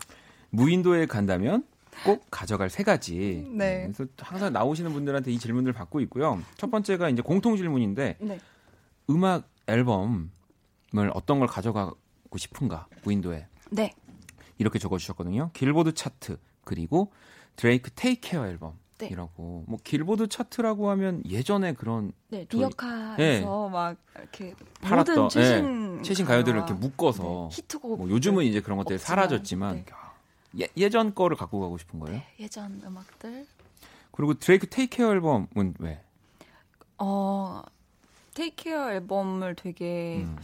무인도에 0.50 1.06
간다면 1.06 1.64
꼭 2.04 2.26
가져갈 2.30 2.68
세 2.70 2.82
가지. 2.82 3.46
네. 3.50 3.82
그래서 3.92 4.10
항상 4.18 4.52
나오시는 4.52 4.92
분들한테 4.92 5.30
이 5.30 5.38
질문을 5.38 5.72
받고 5.72 6.00
있고요. 6.00 6.42
첫 6.56 6.70
번째가 6.70 7.08
이제 7.10 7.22
공통 7.22 7.56
질문인데 7.56 8.16
네. 8.20 8.38
음악 9.10 9.48
앨범을 9.66 10.28
어떤 11.14 11.38
걸 11.38 11.48
가져가고 11.48 12.36
싶은가 12.36 12.86
무인도에. 13.04 13.46
네. 13.70 13.92
이렇게 14.58 14.78
적어주셨거든요. 14.78 15.50
길보드 15.54 15.94
차트 15.94 16.38
그리고 16.64 17.12
드레이크 17.56 17.90
Take 17.92 18.28
Care 18.28 18.46
앨범. 18.46 18.78
네. 18.98 19.08
이라고 19.08 19.64
뭐 19.66 19.78
길보드 19.82 20.28
차트라고 20.28 20.90
하면 20.90 21.22
예전에 21.28 21.72
그런 21.72 22.12
네, 22.28 22.46
리어카에서 22.50 23.16
네. 23.16 23.40
막 23.72 23.96
이렇게 24.16 24.54
팔았던 24.80 25.28
최신 25.28 25.96
네, 25.96 26.02
최신 26.02 26.26
가요들을 26.26 26.56
이렇게 26.58 26.74
묶어서 26.74 27.22
네, 27.22 27.56
히트곡 27.56 27.98
뭐 27.98 28.08
요즘은 28.08 28.44
이제 28.44 28.60
그런 28.60 28.78
것들이 28.78 28.94
없지만, 28.96 29.16
사라졌지만 29.16 29.76
네. 29.76 29.84
예, 30.60 30.68
예전 30.76 31.14
거를 31.14 31.36
갖고 31.36 31.60
가고 31.60 31.78
싶은 31.78 31.98
거예요? 32.00 32.18
네, 32.18 32.26
예전 32.40 32.80
음악들. 32.84 33.46
그리고 34.12 34.34
드레이크 34.34 34.68
Take 34.68 34.96
Care 34.96 35.12
앨범은 35.12 35.74
왜? 35.78 36.00
어 36.98 37.62
Take 38.34 38.64
Care 38.64 38.92
앨범을 38.92 39.54
되게 39.56 40.24
음. 40.24 40.38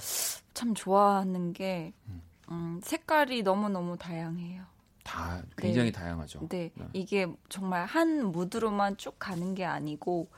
참 0.54 0.74
좋아하는 0.74 1.52
게 1.52 1.92
음, 2.08 2.22
음 2.50 2.80
색깔이 2.82 3.42
너무 3.42 3.68
너무 3.68 3.96
다양해요. 3.96 4.62
다 5.08 5.42
굉장히 5.56 5.90
네. 5.90 5.98
다양하죠. 5.98 6.48
네. 6.50 6.70
네. 6.74 6.84
이게 6.92 7.26
정말 7.48 7.86
한 7.86 8.30
무드로만 8.30 8.98
쭉 8.98 9.18
가는 9.18 9.54
게 9.54 9.64
아니고, 9.64 10.28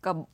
그러니까, 0.00 0.24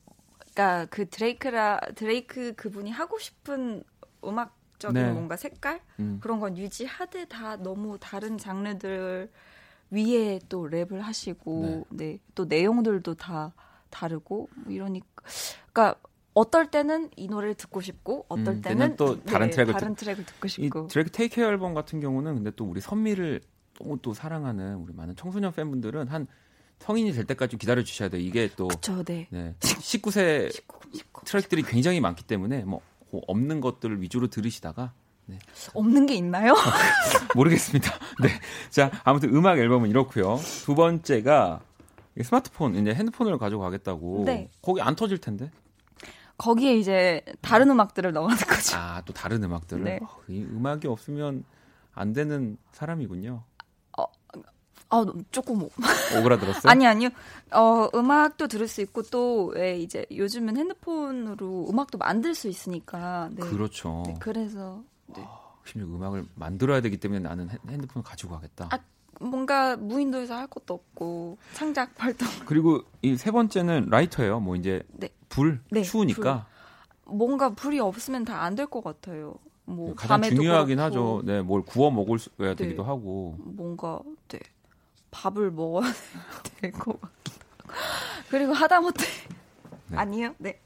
그러니까 0.53 0.87
그 0.91 1.09
드레이크라 1.09 1.81
드레이크 1.95 2.55
그분이 2.55 2.91
하고 2.91 3.19
싶은 3.19 3.83
음악적인 4.23 5.03
네. 5.03 5.13
뭔가 5.13 5.37
색깔 5.37 5.81
음. 5.99 6.19
그런 6.21 6.41
건 6.41 6.59
유지하되 6.59 7.25
다 7.25 7.57
너무 7.57 7.97
다른 7.99 8.37
장르들 8.37 9.33
위에 9.91 10.41
또 10.51 10.69
랩을 10.69 10.99
하시고, 10.99 11.87
네. 11.89 12.13
네. 12.13 12.19
또 12.35 12.45
내용들도 12.45 13.15
다 13.15 13.55
다르고 13.89 14.51
뭐 14.57 14.73
이러니까, 14.75 15.09
그러니까 15.73 15.99
어떨 16.35 16.71
때는 16.71 17.09
이 17.17 17.29
노래를 17.29 17.55
듣고 17.55 17.81
싶고 17.81 18.27
어떨 18.29 18.57
음, 18.57 18.61
때는 18.61 18.97
또 18.97 19.23
다른 19.23 19.47
네, 19.47 19.53
트랙을 19.53 19.73
다른 19.73 19.95
트랙을 19.95 20.27
듣고 20.27 20.49
싶고 20.49 20.85
이 20.85 20.89
드래그 20.89 21.11
테이크 21.13 21.41
앨범 21.41 21.73
같은 21.73 21.99
경우는 21.99 22.35
근데 22.35 22.51
또 22.51 22.67
우리 22.67 22.83
선미를 22.83 23.41
너무 23.79 23.99
또 24.03 24.15
사랑하는 24.15 24.77
우리 24.77 24.93
많은 24.93 25.17
청소년 25.17 25.53
팬분들은 25.53 26.09
한 26.09 26.27
성인이 26.79 27.13
될 27.13 27.25
때까지 27.25 27.53
좀 27.53 27.59
기다려 27.59 27.83
주셔야 27.83 28.09
돼요. 28.09 28.21
이게 28.21 28.51
또 28.57 28.69
그쵸, 28.69 29.03
네. 29.05 29.27
네. 29.31 29.55
19세 29.61 30.53
19, 30.53 30.79
19, 30.93 31.25
트랙들이 31.25 31.63
굉장히 31.63 32.01
많기 32.01 32.25
때문에 32.25 32.65
뭐 32.65 32.81
없는 33.11 33.61
것들을 33.61 34.03
위주로 34.03 34.29
들으시다가 34.29 34.93
네. 35.27 35.39
없는 35.75 36.07
게 36.07 36.15
있나요? 36.15 36.55
모르겠습니다. 37.35 37.91
네. 38.23 38.29
자, 38.71 38.91
아무튼 39.05 39.35
음악 39.35 39.59
앨범은 39.59 39.91
이렇고요. 39.91 40.39
두 40.65 40.75
번째가 40.75 41.61
스마트폰, 42.23 42.77
이제 42.77 42.95
핸드폰을 42.95 43.37
가져가겠다고. 43.39 44.25
네. 44.25 44.49
거기 44.63 44.81
안 44.81 44.95
터질 44.97 45.19
텐데. 45.19 45.51
거기에 46.39 46.77
이제 46.77 47.23
다른 47.41 47.71
음악들을 47.71 48.13
넣어놓은 48.13 48.37
거죠. 48.37 48.77
아, 48.77 49.03
또 49.05 49.13
다른 49.13 49.43
음악들을. 49.43 49.85
네. 49.85 49.99
어, 50.03 50.09
이 50.29 50.43
음악이 50.43 50.87
없으면 50.87 51.45
안 51.93 52.13
되는 52.13 52.57
사람이군요. 52.73 53.43
아, 54.89 55.05
조금 55.33 55.63
오그라들었어요? 56.21 56.71
아니 56.71 56.87
아니요. 56.87 57.09
어, 57.53 57.89
음악도 57.95 58.47
들을 58.49 58.69
수 58.69 58.81
있고 58.83 59.03
또 59.03 59.51
왜 59.55 59.79
이제 59.79 60.07
요즘은 60.15 60.57
핸드폰으로 60.57 61.67
음악도 61.69 61.99
만들 61.99 62.35
수 62.35 62.49
있으니까. 62.49 63.29
네. 63.33 63.43
그렇죠. 63.43 64.03
네, 64.07 64.15
그래서 64.21 64.83
네. 65.07 65.23
아, 65.25 65.41
심지어 65.65 65.87
음악을 65.89 66.27
만들어야 66.35 66.81
되기 66.81 66.97
때문에 66.99 67.21
나는 67.21 67.49
핸드폰을 67.69 68.05
가지고 68.05 68.35
가겠다. 68.35 68.69
아, 68.71 68.79
뭔가 69.21 69.77
무인도에서 69.77 70.35
할 70.37 70.47
것도 70.47 70.75
없고 70.75 71.39
창작 71.53 71.91
활동. 71.99 72.29
그리고 72.47 72.83
이 73.03 73.17
세 73.17 73.31
번째는 73.31 73.89
라이터예요. 73.91 74.41
뭐 74.41 74.57
이제 74.57 74.83
네. 74.93 75.09
불 75.29 75.61
네, 75.71 75.83
추우니까 75.83 76.47
불. 77.05 77.17
뭔가 77.17 77.51
불이 77.51 77.79
없으면 77.81 78.25
다 78.25 78.43
안 78.43 78.55
될 78.57 78.67
것 78.67 78.83
같아요. 78.85 79.35
뭐 79.65 79.95
가장 79.97 80.23
중요하긴 80.23 80.77
그렇고. 80.77 80.83
하죠. 80.87 81.23
네, 81.25 81.43
뭘 81.43 81.63
구워 81.63 81.91
먹을 81.91 82.19
수야 82.19 82.51
네. 82.51 82.55
되기도 82.55 82.85
하고. 82.85 83.37
뭔가 83.39 84.01
네. 84.29 84.39
밥을 85.11 85.51
먹어야 85.51 85.93
될 86.61 86.73
것 86.73 87.01
같기도 87.01 87.45
하고. 87.59 87.77
그리고 88.31 88.53
하다못해 88.53 89.05
네. 89.89 89.97
아니요 89.97 90.35
네. 90.39 90.61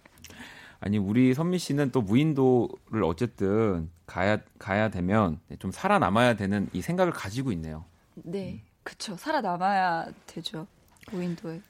아니 0.81 0.97
우리 0.99 1.35
선미 1.35 1.59
씨는 1.59 1.91
또 1.91 2.01
무인도를 2.01 3.05
어쨌든 3.05 3.91
가야 4.07 4.39
가야 4.59 4.89
되면 4.89 5.39
좀 5.59 5.71
살아남아야 5.71 6.35
되는 6.37 6.69
이 6.73 6.81
생각을 6.81 7.13
가지고 7.13 7.53
있네요. 7.53 7.85
네, 8.15 8.63
그쵸. 8.83 9.15
살아남아야 9.17 10.07
되죠. 10.27 10.67
무인도에. 11.13 11.61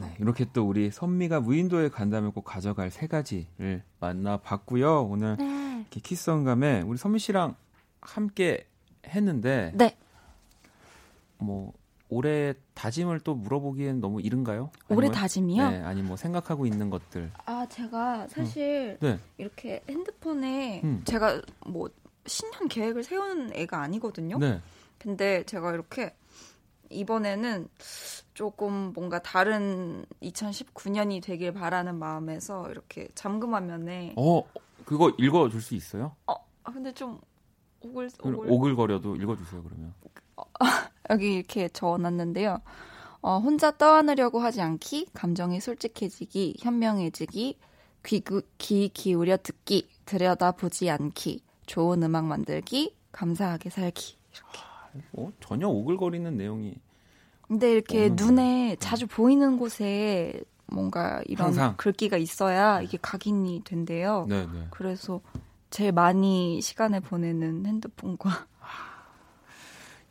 네, 0.00 0.16
이렇게 0.20 0.46
또 0.52 0.66
우리 0.66 0.90
선미가 0.90 1.40
무인도에 1.40 1.88
간다면 1.90 2.32
꼭 2.32 2.42
가져갈 2.44 2.90
세 2.90 3.08
가지를 3.08 3.82
만나봤고요. 4.00 5.02
오늘 5.04 5.36
네. 5.38 5.80
이렇게 5.80 6.00
키스언감에 6.00 6.82
우리 6.82 6.96
선미 6.96 7.18
씨랑 7.18 7.56
함께 8.00 8.66
했는데 9.06 9.72
네. 9.74 9.96
뭐 11.38 11.72
올해 12.12 12.52
다짐을 12.74 13.20
또 13.20 13.34
물어보기엔 13.34 14.00
너무 14.00 14.20
이른가요? 14.20 14.70
올해 14.90 15.10
다짐이요? 15.10 15.70
네, 15.70 15.80
아니 15.80 16.02
뭐 16.02 16.16
생각하고 16.16 16.66
있는 16.66 16.90
것들. 16.90 17.32
아 17.46 17.66
제가 17.70 18.28
사실 18.28 18.98
음. 19.02 19.06
네. 19.06 19.18
이렇게 19.38 19.82
핸드폰에 19.88 20.82
음. 20.84 21.02
제가 21.06 21.40
뭐 21.66 21.88
신년 22.26 22.68
계획을 22.68 23.02
세우는 23.02 23.54
애가 23.54 23.80
아니거든요. 23.80 24.36
네. 24.38 24.60
근데 24.98 25.42
제가 25.44 25.72
이렇게 25.72 26.14
이번에는 26.90 27.68
조금 28.34 28.92
뭔가 28.92 29.18
다른 29.22 30.04
2019년이 30.22 31.22
되길 31.22 31.52
바라는 31.54 31.98
마음에서 31.98 32.70
이렇게 32.70 33.08
잠금 33.14 33.54
화면에 33.54 34.12
어 34.18 34.42
그거 34.84 35.08
읽어줄 35.18 35.62
수 35.62 35.74
있어요? 35.74 36.14
어 36.26 36.34
아, 36.64 36.72
근데 36.72 36.92
좀 36.92 37.18
오글 37.80 38.10
오글 38.22 38.50
오글거려도 38.50 39.16
읽어주세요 39.16 39.62
그러면. 39.62 39.94
어, 40.42 40.64
여기 41.10 41.34
이렇게 41.34 41.68
적어놨는데요. 41.68 42.60
어, 43.22 43.38
혼자 43.38 43.70
떠안으려고 43.70 44.40
하지 44.40 44.60
않기, 44.60 45.08
감정이 45.14 45.60
솔직해지기, 45.60 46.56
현명해지기, 46.60 47.58
귀, 48.04 48.22
귀 48.58 48.88
기울여 48.88 49.36
듣기, 49.38 49.88
들여다보지 50.06 50.90
않기, 50.90 51.42
좋은 51.66 52.02
음악 52.02 52.24
만들기, 52.26 52.96
감사하게 53.12 53.70
살기. 53.70 54.16
이렇게. 54.32 55.06
어, 55.12 55.32
전혀 55.40 55.68
오글거리는 55.68 56.36
내용이. 56.36 56.74
근데 57.46 57.72
이렇게 57.72 58.08
눈에 58.10 58.70
거. 58.70 58.76
자주 58.80 59.06
보이는 59.06 59.58
곳에 59.58 60.42
뭔가 60.66 61.22
이런 61.26 61.48
항상. 61.48 61.74
글귀가 61.76 62.16
있어야 62.16 62.80
이게 62.80 62.98
각인이 63.00 63.62
된대요. 63.64 64.26
네네. 64.28 64.46
네. 64.52 64.66
그래서 64.70 65.20
제일 65.70 65.92
많이 65.92 66.60
시간을 66.60 67.00
보내는 67.00 67.66
핸드폰과 67.66 68.46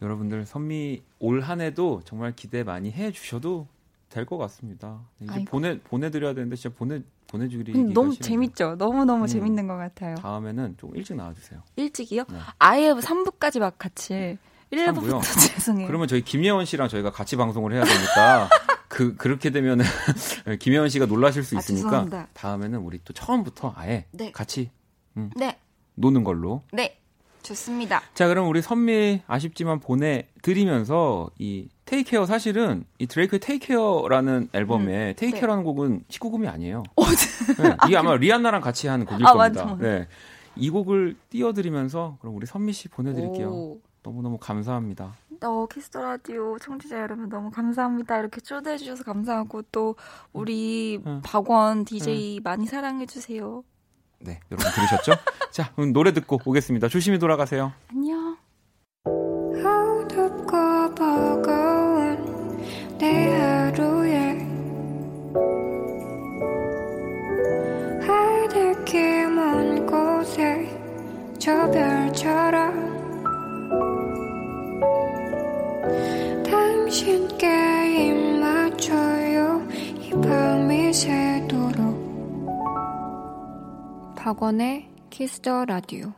여러분들 0.01 0.45
선미 0.45 1.01
올 1.19 1.41
한해도 1.41 2.01
정말 2.05 2.33
기대 2.35 2.63
많이 2.63 2.91
해 2.91 3.11
주셔도 3.11 3.67
될 4.09 4.25
것 4.25 4.37
같습니다. 4.37 4.99
이제 5.21 5.31
아이고. 5.33 5.45
보내 5.45 5.79
보내드려야 5.79 6.33
되는데 6.33 6.55
진짜 6.57 6.75
보내 6.75 7.01
보내주기 7.27 7.71
음, 7.73 7.93
너무 7.93 8.13
재밌죠. 8.15 8.75
너무 8.77 9.05
너무 9.05 9.23
음, 9.23 9.27
재밌는 9.27 9.67
것 9.67 9.77
같아요. 9.77 10.15
다음에는 10.15 10.75
좀 10.77 10.95
일찍 10.97 11.15
나와주세요. 11.15 11.61
일찍이요? 11.77 12.25
네. 12.29 12.37
아예 12.59 12.91
3부까지 12.91 13.59
막 13.59 13.77
같이 13.77 14.37
1부부터 14.73 15.21
죄송해요. 15.55 15.87
그러면 15.87 16.07
저희 16.09 16.21
김예원 16.23 16.65
씨랑 16.65 16.89
저희가 16.89 17.11
같이 17.11 17.37
방송을 17.37 17.71
해야 17.71 17.83
되니까 17.85 18.49
그 18.89 19.15
그렇게 19.15 19.49
되면은 19.49 19.85
김예원 20.59 20.89
씨가 20.89 21.05
놀라실 21.05 21.43
수 21.43 21.55
아, 21.55 21.59
있으니까 21.59 22.05
아, 22.11 22.27
다음에는 22.33 22.79
우리 22.79 22.99
또 23.05 23.13
처음부터 23.13 23.73
아예 23.77 24.05
네. 24.11 24.31
같이 24.33 24.71
음, 25.15 25.29
네. 25.37 25.57
노는 25.95 26.25
걸로. 26.25 26.63
네. 26.73 26.97
좋습니다. 27.43 28.01
자, 28.13 28.27
그럼 28.27 28.47
우리 28.47 28.61
선미 28.61 29.21
아쉽지만 29.27 29.79
보내드리면서 29.79 31.29
이 31.39 31.67
Take 31.85 32.05
Care 32.05 32.25
사실은 32.25 32.85
이 32.99 33.07
드레이크의 33.07 33.39
Take 33.39 33.71
Care라는 33.71 34.49
앨범에 34.53 35.09
음, 35.09 35.13
Take 35.17 35.30
Care라는 35.30 35.63
네. 35.63 35.65
곡은 35.65 36.03
19금이 36.09 36.47
아니에요. 36.47 36.83
어, 36.95 37.03
네, 37.05 37.75
이게 37.85 37.97
아마 37.97 38.15
리안나랑 38.15 38.61
같이 38.61 38.87
한 38.87 39.05
곡일 39.05 39.25
아, 39.25 39.33
겁니다. 39.33 39.63
맞아, 39.63 39.75
맞아. 39.75 39.83
네. 39.83 40.07
이 40.55 40.69
곡을 40.69 41.15
띄워드리면서 41.29 42.17
그럼 42.19 42.35
우리 42.35 42.45
선미 42.45 42.73
씨 42.73 42.87
보내드릴게요. 42.87 43.49
오. 43.49 43.81
너무너무 44.03 44.37
감사합니다. 44.37 45.13
어, 45.43 45.65
Kiss 45.67 45.87
the 45.87 46.01
Radio 46.01 46.57
청취자 46.59 46.99
여러분 46.99 47.29
너무 47.29 47.49
감사합니다. 47.51 48.19
이렇게 48.19 48.41
초대해 48.41 48.77
주셔서 48.77 49.03
감사하고 49.03 49.63
또 49.71 49.95
우리 50.33 50.99
응. 51.05 51.21
박원 51.23 51.85
DJ 51.85 52.37
응. 52.37 52.43
많이 52.43 52.65
사랑해 52.65 53.05
주세요. 53.05 53.63
네, 54.21 54.39
여러분 54.51 54.71
들으셨죠? 54.71 55.13
자, 55.51 55.71
그럼 55.75 55.93
노래 55.93 56.13
듣고 56.13 56.39
오겠습니다. 56.45 56.87
조심히 56.87 57.19
돌아가세요. 57.19 57.73
안녕. 57.91 58.37
저 71.41 71.51
별처럼 71.71 72.40
박원의 84.23 84.87
키스 85.09 85.41
더 85.41 85.65
라디오 85.65 86.13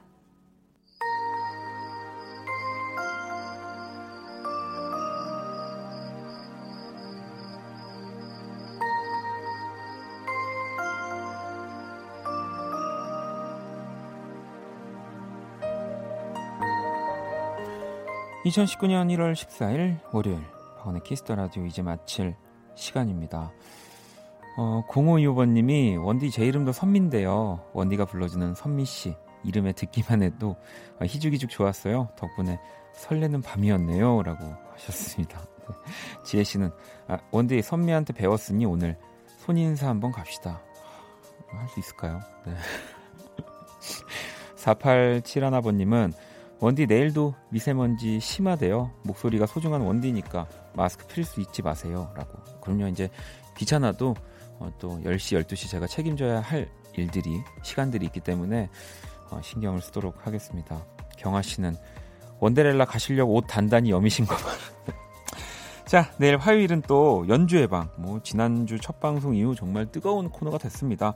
2019년 18.43 19.07
1월 19.15 19.31
14일 19.31 19.99
월요일 20.11 20.41
박원의 20.79 21.03
Kiss 21.03 21.22
the 21.22 21.35
Radio 21.35 21.65
이제 21.65 21.81
마칠 21.81 22.35
시간입니다. 22.75 23.53
어, 24.55 24.83
0525번님이 24.87 26.03
원디 26.03 26.29
제 26.29 26.45
이름도 26.45 26.71
선미인데요. 26.71 27.59
원디가 27.73 28.05
불러주는 28.05 28.53
선미씨 28.55 29.15
이름에 29.43 29.73
듣기만 29.73 30.21
해도 30.23 30.55
희죽희죽 31.01 31.49
좋았어요. 31.49 32.09
덕분에 32.17 32.59
설레는 32.93 33.41
밤이었네요. 33.41 34.21
라고 34.23 34.53
하셨습니다. 34.73 35.41
지혜씨는 36.23 36.71
아, 37.07 37.17
원디 37.31 37.61
선미한테 37.61 38.13
배웠으니 38.13 38.65
오늘 38.65 38.97
손인사 39.39 39.89
한번 39.89 40.11
갑시다. 40.11 40.61
할 41.47 41.67
수 41.67 41.79
있을까요? 41.79 42.19
네. 42.45 42.53
4871번님은 44.57 46.13
원디 46.59 46.85
내일도 46.87 47.33
미세먼지 47.49 48.19
심하대요. 48.19 48.91
목소리가 49.03 49.45
소중한 49.45 49.81
원디니까 49.81 50.47
마스크 50.73 51.05
필수 51.07 51.41
잊지 51.41 51.61
마세요. 51.61 52.09
라고. 52.15 52.39
그럼요, 52.61 52.87
이제 52.87 53.09
귀찮아도 53.57 54.15
어, 54.63 54.71
또 54.79 54.97
10시, 55.01 55.43
12시 55.43 55.69
제가 55.69 55.87
책임져야 55.87 56.39
할 56.39 56.69
일들이, 56.95 57.43
시간들이 57.63 58.05
있기 58.05 58.21
때문에 58.21 58.69
어, 59.29 59.41
신경을 59.43 59.81
쓰도록 59.81 60.25
하겠습니다. 60.25 60.85
경아 61.17 61.41
씨는 61.41 61.75
원데렐라 62.39 62.85
가시려고 62.85 63.35
옷 63.35 63.45
단단히 63.47 63.91
여미신 63.91 64.25
거 64.25 64.35
봐. 64.35 64.43
자, 65.85 66.11
내일 66.17 66.37
화요일은 66.37 66.81
또 66.87 67.25
연주의 67.27 67.67
방. 67.67 67.89
뭐, 67.97 68.21
지난주 68.23 68.79
첫 68.79 69.01
방송 69.01 69.35
이후 69.35 69.53
정말 69.53 69.91
뜨거운 69.91 70.29
코너가 70.29 70.57
됐습니다. 70.57 71.13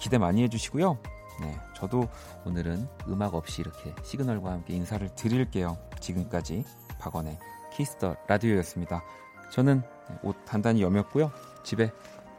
기대 0.00 0.18
많이 0.18 0.42
해주시고요. 0.42 0.98
네, 1.40 1.56
저도 1.76 2.08
오늘은 2.44 2.88
음악 3.06 3.34
없이 3.34 3.60
이렇게 3.60 3.94
시그널과 4.02 4.50
함께 4.50 4.74
인사를 4.74 5.08
드릴게요. 5.14 5.78
지금까지 6.00 6.64
박원의 6.98 7.38
Kiss 7.74 7.98
the 7.98 8.16
Radio였습니다. 8.26 9.04
저는 9.52 9.82
옷 10.22 10.36
단단히 10.44 10.82
여몄고요. 10.82 11.30
집에 11.62 11.92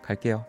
갈게요. 0.10 0.44